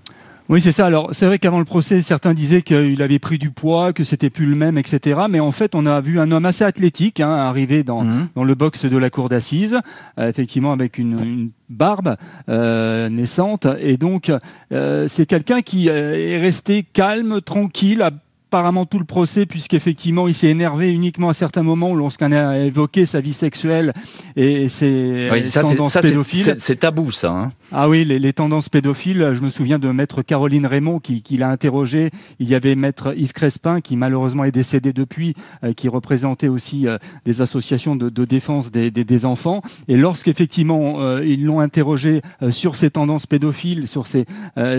Oui, 0.53 0.61
c'est 0.61 0.71
ça. 0.71 0.85
Alors, 0.85 1.09
c'est 1.13 1.25
vrai 1.25 1.39
qu'avant 1.39 1.61
le 1.61 1.65
procès, 1.65 2.03
certains 2.03 2.35
disaient 2.35 2.61
qu'il 2.61 3.01
avait 3.01 3.19
pris 3.19 3.39
du 3.39 3.51
poids, 3.51 3.95
que 3.95 4.05
c'était 4.05 4.29
plus 4.29 4.45
le 4.45 4.55
même, 4.55 4.77
etc. 4.77 5.23
Mais 5.31 5.41
en 5.41 5.51
fait, 5.51 5.75
on 5.75 5.87
a 5.87 6.03
vu 6.03 6.21
un 6.21 6.31
homme 6.31 6.45
assez 6.45 6.63
athlétique 6.63 7.21
hein, 7.21 7.31
arriver 7.31 7.85
dans, 7.85 8.03
mhm. 8.03 8.29
dans 8.35 8.45
le 8.45 8.55
box 8.55 8.85
de 8.85 8.99
la 8.99 9.09
cour 9.09 9.31
d'assises, 9.31 9.79
euh, 10.19 10.29
effectivement 10.29 10.71
avec 10.71 10.99
une, 10.99 11.53
barbe 11.71 12.17
euh, 12.51 13.09
naissante. 13.09 13.67
Et 13.81 13.97
donc, 13.97 14.31
euh, 14.73 15.09
c'est 15.09 15.25
quelqu'un 15.25 15.63
qui 15.63 15.89
est 15.89 16.37
resté 16.37 16.83
calme, 16.83 17.41
tranquille, 17.41 18.07
apparemment 18.53 18.85
tout 18.85 18.99
le 18.99 19.07
procès, 19.07 19.47
puisqu'effectivement, 19.47 20.29
il 20.29 20.35
s'est 20.35 20.49
énervé 20.49 20.93
uniquement 20.93 21.31
à 21.31 21.33
certains 21.33 21.63
moments 21.63 21.95
lorsqu'on 21.95 22.33
a 22.33 22.59
évoqué 22.59 23.07
sa 23.07 23.23
vie 23.23 23.33
sexuelle 23.33 23.95
et 24.37 24.69
ses 24.69 25.31
tendances 25.55 25.97
pédophiles. 25.97 26.57
C'est 26.59 26.81
tabou, 26.81 27.11
ça. 27.11 27.31
Hein. 27.33 27.51
ah 27.73 27.89
oui, 27.89 28.05
les, 28.05 28.33
tendances 28.35 28.69
pédophiles. 28.69 29.33
Je 29.33 29.41
me 29.41 29.49
souviens 29.49 29.79
de 29.79 29.89
maître 29.89 30.21
Caroline 30.21 30.67
Raymond 30.67 30.99
qui, 30.99 31.23
l'a 31.39 31.49
interrogé. 31.49 32.11
Il 32.41 32.49
y 32.49 32.55
avait 32.55 32.75
maître 32.75 33.15
Yves 33.17 33.33
Crespin 33.33 33.81
qui 33.81 33.97
malheureusement 33.97 34.45
est 34.45 34.53
décédé 34.53 34.93
depuis, 34.93 35.33
euh, 35.65 35.73
qui 35.73 35.89
représentait 35.89 36.49
aussi 36.49 36.87
euh, 36.87 36.99
des 37.25 37.41
associations 37.41 37.97
de, 37.97 38.11
défense 38.27 38.71
des, 38.71 39.25
enfants. 39.25 39.63
Et 39.89 39.97
lorsqu'effectivement 39.97 41.01
euh, 41.01 41.25
ils 41.25 41.43
l'ont 41.43 41.61
interrogé 41.61 42.21
sur 42.51 42.77
ses 42.77 42.91
tendances 42.91 43.27
pédophiles, 43.27 43.87
sur 43.87 44.07
ses, 44.07 44.27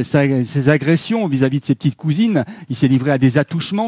ses 0.03 0.69
agressions 0.69 1.27
vis-à-vis 1.27 1.57
-vis 1.57 1.61
de 1.61 1.65
ses 1.65 1.75
petites 1.75 1.95
cousines, 1.95 2.45
il 2.69 2.75
s'est 2.75 2.87
livré 2.87 3.11
à 3.11 3.17
des 3.17 3.39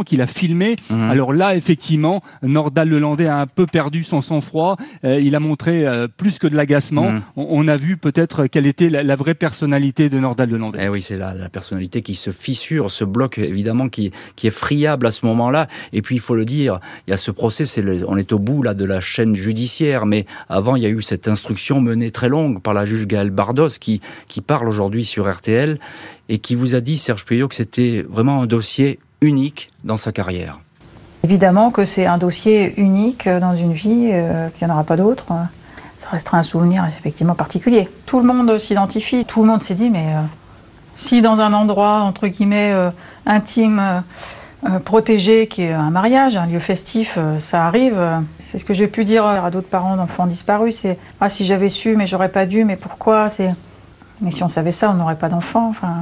qu'il 0.03 0.21
a 0.21 0.27
filmé. 0.27 0.75
Mhm. 0.89 1.09
Alors 1.09 1.33
là, 1.33 1.55
effectivement, 1.55 2.21
Nordal 2.43 2.89
Lelandais 2.89 3.27
a 3.27 3.39
un 3.41 3.47
peu 3.47 3.65
perdu 3.65 4.03
son 4.03 4.21
sang-froid. 4.21 4.77
Euh, 5.03 5.19
il 5.19 5.35
a 5.35 5.39
montré 5.39 5.85
euh, 5.85 6.07
plus 6.07 6.39
que 6.39 6.47
de 6.47 6.55
l'agacement. 6.55 7.11
Mhm. 7.11 7.21
On, 7.35 7.67
a 7.67 7.77
vu 7.77 7.97
peut-être 7.97 8.45
quelle 8.47 8.67
était 8.67 8.89
la, 8.89 9.15
vraie 9.15 9.33
personnalité 9.33 10.09
de 10.09 10.19
Nordal 10.19 10.49
Lelandais. 10.49 10.79
Eh 10.83 10.89
oui, 10.89 11.01
c'est 11.01 11.17
la, 11.17 11.33
la, 11.33 11.49
personnalité 11.49 12.01
qui 12.01 12.15
se 12.15 12.29
fissure, 12.29 12.91
ce 12.91 13.03
bloc 13.03 13.37
évidemment 13.37 13.89
qui, 13.89 14.11
qui 14.35 14.47
est 14.47 14.51
friable 14.51 15.07
à 15.07 15.11
ce 15.11 15.25
moment-là. 15.25 15.67
Et 15.93 16.01
puis 16.01 16.15
il 16.15 16.21
faut 16.21 16.35
le 16.35 16.45
dire, 16.45 16.79
il 17.07 17.11
y 17.11 17.13
a 17.13 17.17
ce 17.17 17.31
procès, 17.31 17.65
on 18.07 18.17
est 18.17 18.33
au 18.33 18.39
bout 18.39 18.61
là 18.61 18.73
de 18.73 18.85
la 18.85 18.99
chaîne 18.99 19.35
judiciaire, 19.35 20.05
mais 20.05 20.25
avant 20.49 20.75
il 20.75 20.83
y 20.83 20.85
a 20.85 20.89
eu 20.89 21.01
cette 21.01 21.27
instruction 21.27 21.81
menée 21.81 22.11
très 22.11 22.29
longue 22.29 22.61
par 22.61 22.73
la 22.73 22.85
juge 22.85 23.07
Gaëlle 23.07 23.31
Bardos 23.31 23.69
qui, 23.79 24.01
qui 24.27 24.41
parle 24.41 24.67
aujourd'hui 24.67 25.05
sur 25.05 25.31
RTL 25.31 25.79
et 26.29 26.39
qui 26.39 26.55
vous 26.55 26.75
a 26.75 26.81
dit, 26.81 26.97
Serge 26.97 27.25
Puyot, 27.25 27.47
que 27.47 27.55
c'était 27.55 28.05
vraiment 28.07 28.41
un 28.41 28.47
dossier 28.47 28.99
unique 29.25 29.71
dans 29.83 29.97
sa 29.97 30.11
carrière. 30.11 30.59
Évidemment 31.25 31.71
que 31.71 31.85
c'est 31.85 32.05
un 32.05 32.19
dossier 32.19 32.79
unique 32.79 33.27
dans 33.27 33.55
une 33.55 33.73
vie, 33.73 34.09
euh, 34.11 34.47
qu'il 34.49 34.67
n'y 34.67 34.71
en 34.71 34.75
aura 34.75 34.83
pas 34.83 34.95
d'autre. 34.95 35.25
Ça 35.97 36.09
restera 36.09 36.37
un 36.37 36.43
souvenir 36.43 36.85
effectivement 36.85 37.33
particulier. 37.33 37.89
Tout 38.05 38.19
le 38.19 38.27
monde 38.27 38.59
s'identifie, 38.59 39.25
tout 39.25 39.41
le 39.41 39.47
monde 39.47 39.63
s'est 39.63 39.73
dit, 39.73 39.89
mais 39.89 40.05
euh, 40.09 40.21
si 40.95 41.23
dans 41.23 41.41
un 41.41 41.53
endroit, 41.53 42.01
entre 42.01 42.27
guillemets, 42.27 42.73
euh, 42.73 42.91
intime, 43.25 44.03
protégé, 44.83 45.47
qui 45.47 45.63
est 45.63 45.73
un 45.73 45.89
mariage, 45.89 46.37
un 46.37 46.45
lieu 46.45 46.59
festif, 46.59 47.19
ça 47.39 47.65
arrive. 47.67 48.01
C'est 48.39 48.57
ce 48.57 48.65
que 48.65 48.73
j'ai 48.73 48.87
pu 48.87 49.03
dire 49.03 49.23
à 49.25 49.51
d'autres 49.51 49.67
parents 49.67 49.95
d'enfants 49.95 50.25
disparus, 50.25 50.75
c'est 50.75 50.97
ah 51.21 51.29
si 51.29 51.45
j'avais 51.45 51.69
su, 51.69 51.95
mais 51.95 52.07
j'aurais 52.07 52.29
pas 52.29 52.47
dû, 52.47 52.65
mais 52.65 52.75
pourquoi? 52.75 53.27
Mais 54.21 54.31
si 54.31 54.43
on 54.43 54.47
savait 54.47 54.71
ça, 54.71 54.89
on 54.89 54.95
n'aurait 54.95 55.17
pas 55.17 55.29
d'enfants. 55.29 55.67
Enfin, 55.69 55.93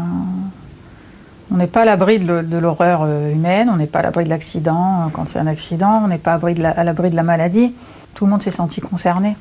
on 1.54 1.58
n'est 1.58 1.68
pas 1.68 1.84
à 1.84 1.86
l'abri 1.86 2.20
de 2.20 2.58
l'horreur 2.58 3.04
euh, 3.04 3.32
humaine, 3.32 3.70
on 3.72 3.78
n'est 3.78 3.88
pas 3.88 4.00
à 4.00 4.02
l'abri 4.02 4.26
de 4.26 4.30
l'accident 4.30 5.04
euh, 5.04 5.10
quand 5.14 5.30
c'est 5.30 5.38
un 5.38 5.46
accident, 5.48 6.02
on 6.04 6.08
n'est 6.08 6.18
pas 6.18 6.34
à 6.34 6.84
l'abri 6.84 7.12
de 7.12 7.16
la 7.16 7.24
maladie. 7.24 7.74
Tout 8.16 8.26
le 8.26 8.32
monde 8.32 8.42
s'est 8.42 8.52
senti 8.52 8.82
concerné. 8.82 9.38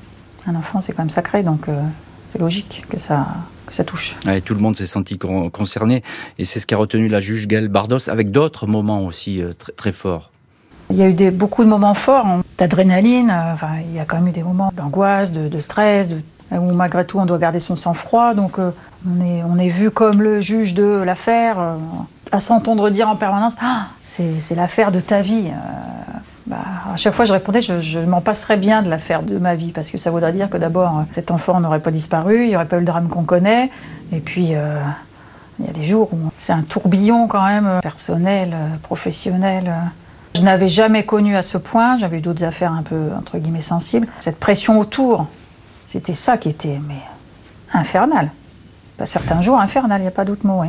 Un 0.47 0.55
enfant, 0.55 0.83
c'est 0.83 0.93
quand 0.93 1.03
même 1.03 1.11
sacré, 1.11 1.43
donc 1.43 1.69
euh, 1.69 1.81
c'est 2.29 2.39
logique 2.39 2.85
que 2.91 2.99
ça, 2.99 3.27
que 3.67 3.75
ça 3.75 3.85
touche. 3.85 4.17
tout 4.45 4.55
le 4.55 4.61
monde 4.61 4.77
s'est 4.77 4.87
senti 4.87 5.19
concerné, 5.19 6.03
et 6.39 6.45
c'est 6.45 6.61
ce 6.61 6.67
qu'a 6.67 6.77
retenu 6.77 7.09
la 7.09 7.21
juge 7.21 7.49
Gaëlle 7.49 7.69
Bardos, 7.69 8.11
avec 8.11 8.31
d'autres 8.31 8.67
moments 8.67 9.05
aussi 9.07 9.43
très, 9.59 9.73
très, 9.73 9.93
forts. 9.93 10.31
Il 10.91 10.97
y 10.97 11.03
a 11.03 11.09
eu 11.09 11.15
des, 11.15 11.31
beaucoup 11.31 11.65
de 11.65 11.69
moments 11.69 11.95
forts, 11.95 12.27
hein, 12.27 12.43
d'adrénaline, 12.59 13.33
il 13.89 13.97
y 13.97 14.01
a 14.01 14.05
quand 14.05 14.17
même 14.17 14.29
eu 14.29 14.33
des 14.33 14.43
moments 14.43 14.73
d'angoisse, 14.77 15.33
de, 15.33 15.49
de, 15.49 15.61
stress, 15.61 16.09
de 16.09 16.17
où 16.59 16.73
malgré 16.73 17.05
tout 17.05 17.19
on 17.19 17.27
doit 17.27 17.39
garder 17.39 17.61
son 17.61 17.77
sang-froid. 17.77 18.35
Donc 18.35 18.59
euh, 18.59 18.71
on, 19.09 19.25
est, 19.25 19.43
on 19.49 19.59
est 19.59 19.69
vu 19.69 19.91
comme 19.91 20.23
le 20.23 20.41
juge 20.41 20.75
de 20.75 21.03
l'affaire, 21.05 21.59
euh, 21.59 21.75
à 22.31 22.41
s'entendre 22.41 22.91
dire 22.91 23.09
en 23.09 23.17
permanence 23.17 23.57
ah, 23.61 23.87
c'est 24.03 24.55
l'affaire 24.55 24.93
de 24.93 25.01
ta 25.01 25.21
vie. 25.21 25.49
Euh, 25.49 26.19
bah, 26.47 26.57
à 26.93 26.97
chaque 26.97 27.15
fois 27.15 27.25
je 27.25 27.33
répondais 27.33 27.61
je, 27.61 28.01
m'en 28.01 28.21
passerais 28.21 28.57
bien 28.57 28.83
de 28.83 28.91
l'affaire 28.91 29.23
de 29.23 29.39
ma 29.39 29.55
vie, 29.55 29.71
parce 29.73 29.91
que 29.91 29.99
ça 29.99 30.11
voudrait 30.11 30.33
dire 30.33 30.51
que 30.51 30.57
d'abord 30.57 31.05
cet 31.13 31.31
enfant 31.31 31.61
n'aurait 31.61 31.81
pas 31.81 31.93
disparu, 31.93 32.45
il 32.45 32.49
n'y 32.49 32.57
aurait 32.57 32.67
pas 32.67 32.77
eu 32.77 32.81
le 32.81 32.87
drame 32.87 33.09
qu'on 33.09 33.23
connaît, 33.23 33.71
et 34.13 34.21
puis 34.21 34.47
il 34.47 34.51
y 34.51 34.57
a 35.69 35.73
des 35.73 35.85
jours 35.85 36.13
où 36.13 36.19
c'est 36.39 36.53
un 36.53 36.63
tourbillon 36.63 37.29
quand 37.29 37.47
même, 37.47 37.81
personnel, 37.81 38.55
professionnel. 38.83 39.73
Je 40.35 40.43
n'avais 40.43 40.69
jamais 40.69 41.05
connu 41.05 41.37
à 41.37 41.43
ce 41.43 41.59
point, 41.59 41.97
j'avais 41.97 42.19
eu 42.19 42.21
d'autres 42.23 42.45
affaires 42.45 42.73
un 42.73 42.83
peu, 42.83 43.11
entre 43.17 43.39
guillemets, 43.39 43.61
sensibles. 43.61 44.09
Cette 44.19 44.41
pression 44.41 44.81
autour, 44.81 45.27
c'était 45.87 46.15
ça 46.15 46.37
qui 46.37 46.49
était 46.49 46.81
infernal. 47.73 48.31
Pas 48.97 49.07
certains 49.07 49.41
jours, 49.41 49.59
infernal, 49.59 50.01
il 50.01 50.05
n'y 50.05 50.09
a 50.09 50.13
pas 50.13 50.25
d'autre 50.25 50.47
mot. 50.47 50.63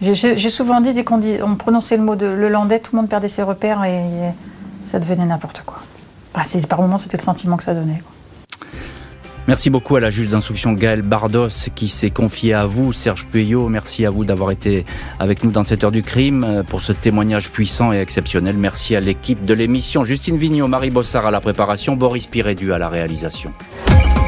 J'ai 0.00 0.50
souvent 0.50 0.80
dit, 0.80 0.92
dès 0.92 1.04
qu'on 1.04 1.20
on 1.42 1.56
prononçait 1.56 1.96
le 1.96 2.02
mot 2.02 2.16
de 2.16 2.26
le 2.26 2.48
landais, 2.48 2.80
tout 2.80 2.94
le 2.94 3.00
monde 3.00 3.08
perdait 3.08 3.28
ses 3.28 3.42
repères 3.42 3.84
et, 3.84 4.02
ça 4.84 5.00
devenait 5.00 5.26
n'importe 5.26 5.62
quoi. 5.66 5.80
Bah, 6.32 6.42
par 6.68 6.80
moments, 6.80 6.98
c'était 6.98 7.16
le 7.16 7.22
sentiment 7.22 7.56
que 7.56 7.64
ça 7.64 7.74
donnait. 7.74 8.00
Merci 9.48 9.70
beaucoup 9.70 9.94
à 9.94 10.00
la 10.00 10.10
juge 10.10 10.28
d'instruction 10.28 10.72
Gaëlle 10.72 11.02
Bardos 11.02 11.70
qui 11.76 11.88
s'est 11.88 12.10
confiée 12.10 12.52
à 12.52 12.66
vous, 12.66 12.92
Serge 12.92 13.26
Puyot. 13.26 13.68
Merci 13.68 14.04
à 14.04 14.10
vous 14.10 14.24
d'avoir 14.24 14.50
été 14.50 14.84
avec 15.20 15.44
nous 15.44 15.52
dans 15.52 15.62
cette 15.62 15.84
heure 15.84 15.92
du 15.92 16.02
crime 16.02 16.42
euh, 16.42 16.62
pour 16.64 16.82
ce 16.82 16.92
témoignage 16.92 17.50
puissant 17.50 17.92
et 17.92 17.98
exceptionnel. 17.98 18.56
Merci 18.56 18.96
à 18.96 19.00
l'équipe 19.00 19.44
de 19.44 19.54
l'émission. 19.54 20.02
Justine 20.02 20.36
Vignot, 20.36 20.66
Marie 20.66 20.90
Bossard 20.90 21.26
à 21.26 21.30
la 21.30 21.40
préparation, 21.40 21.94
Boris 21.94 22.26
Pirédu 22.26 22.72
à 22.72 22.78
la 22.78 22.88
réalisation. 22.88 23.52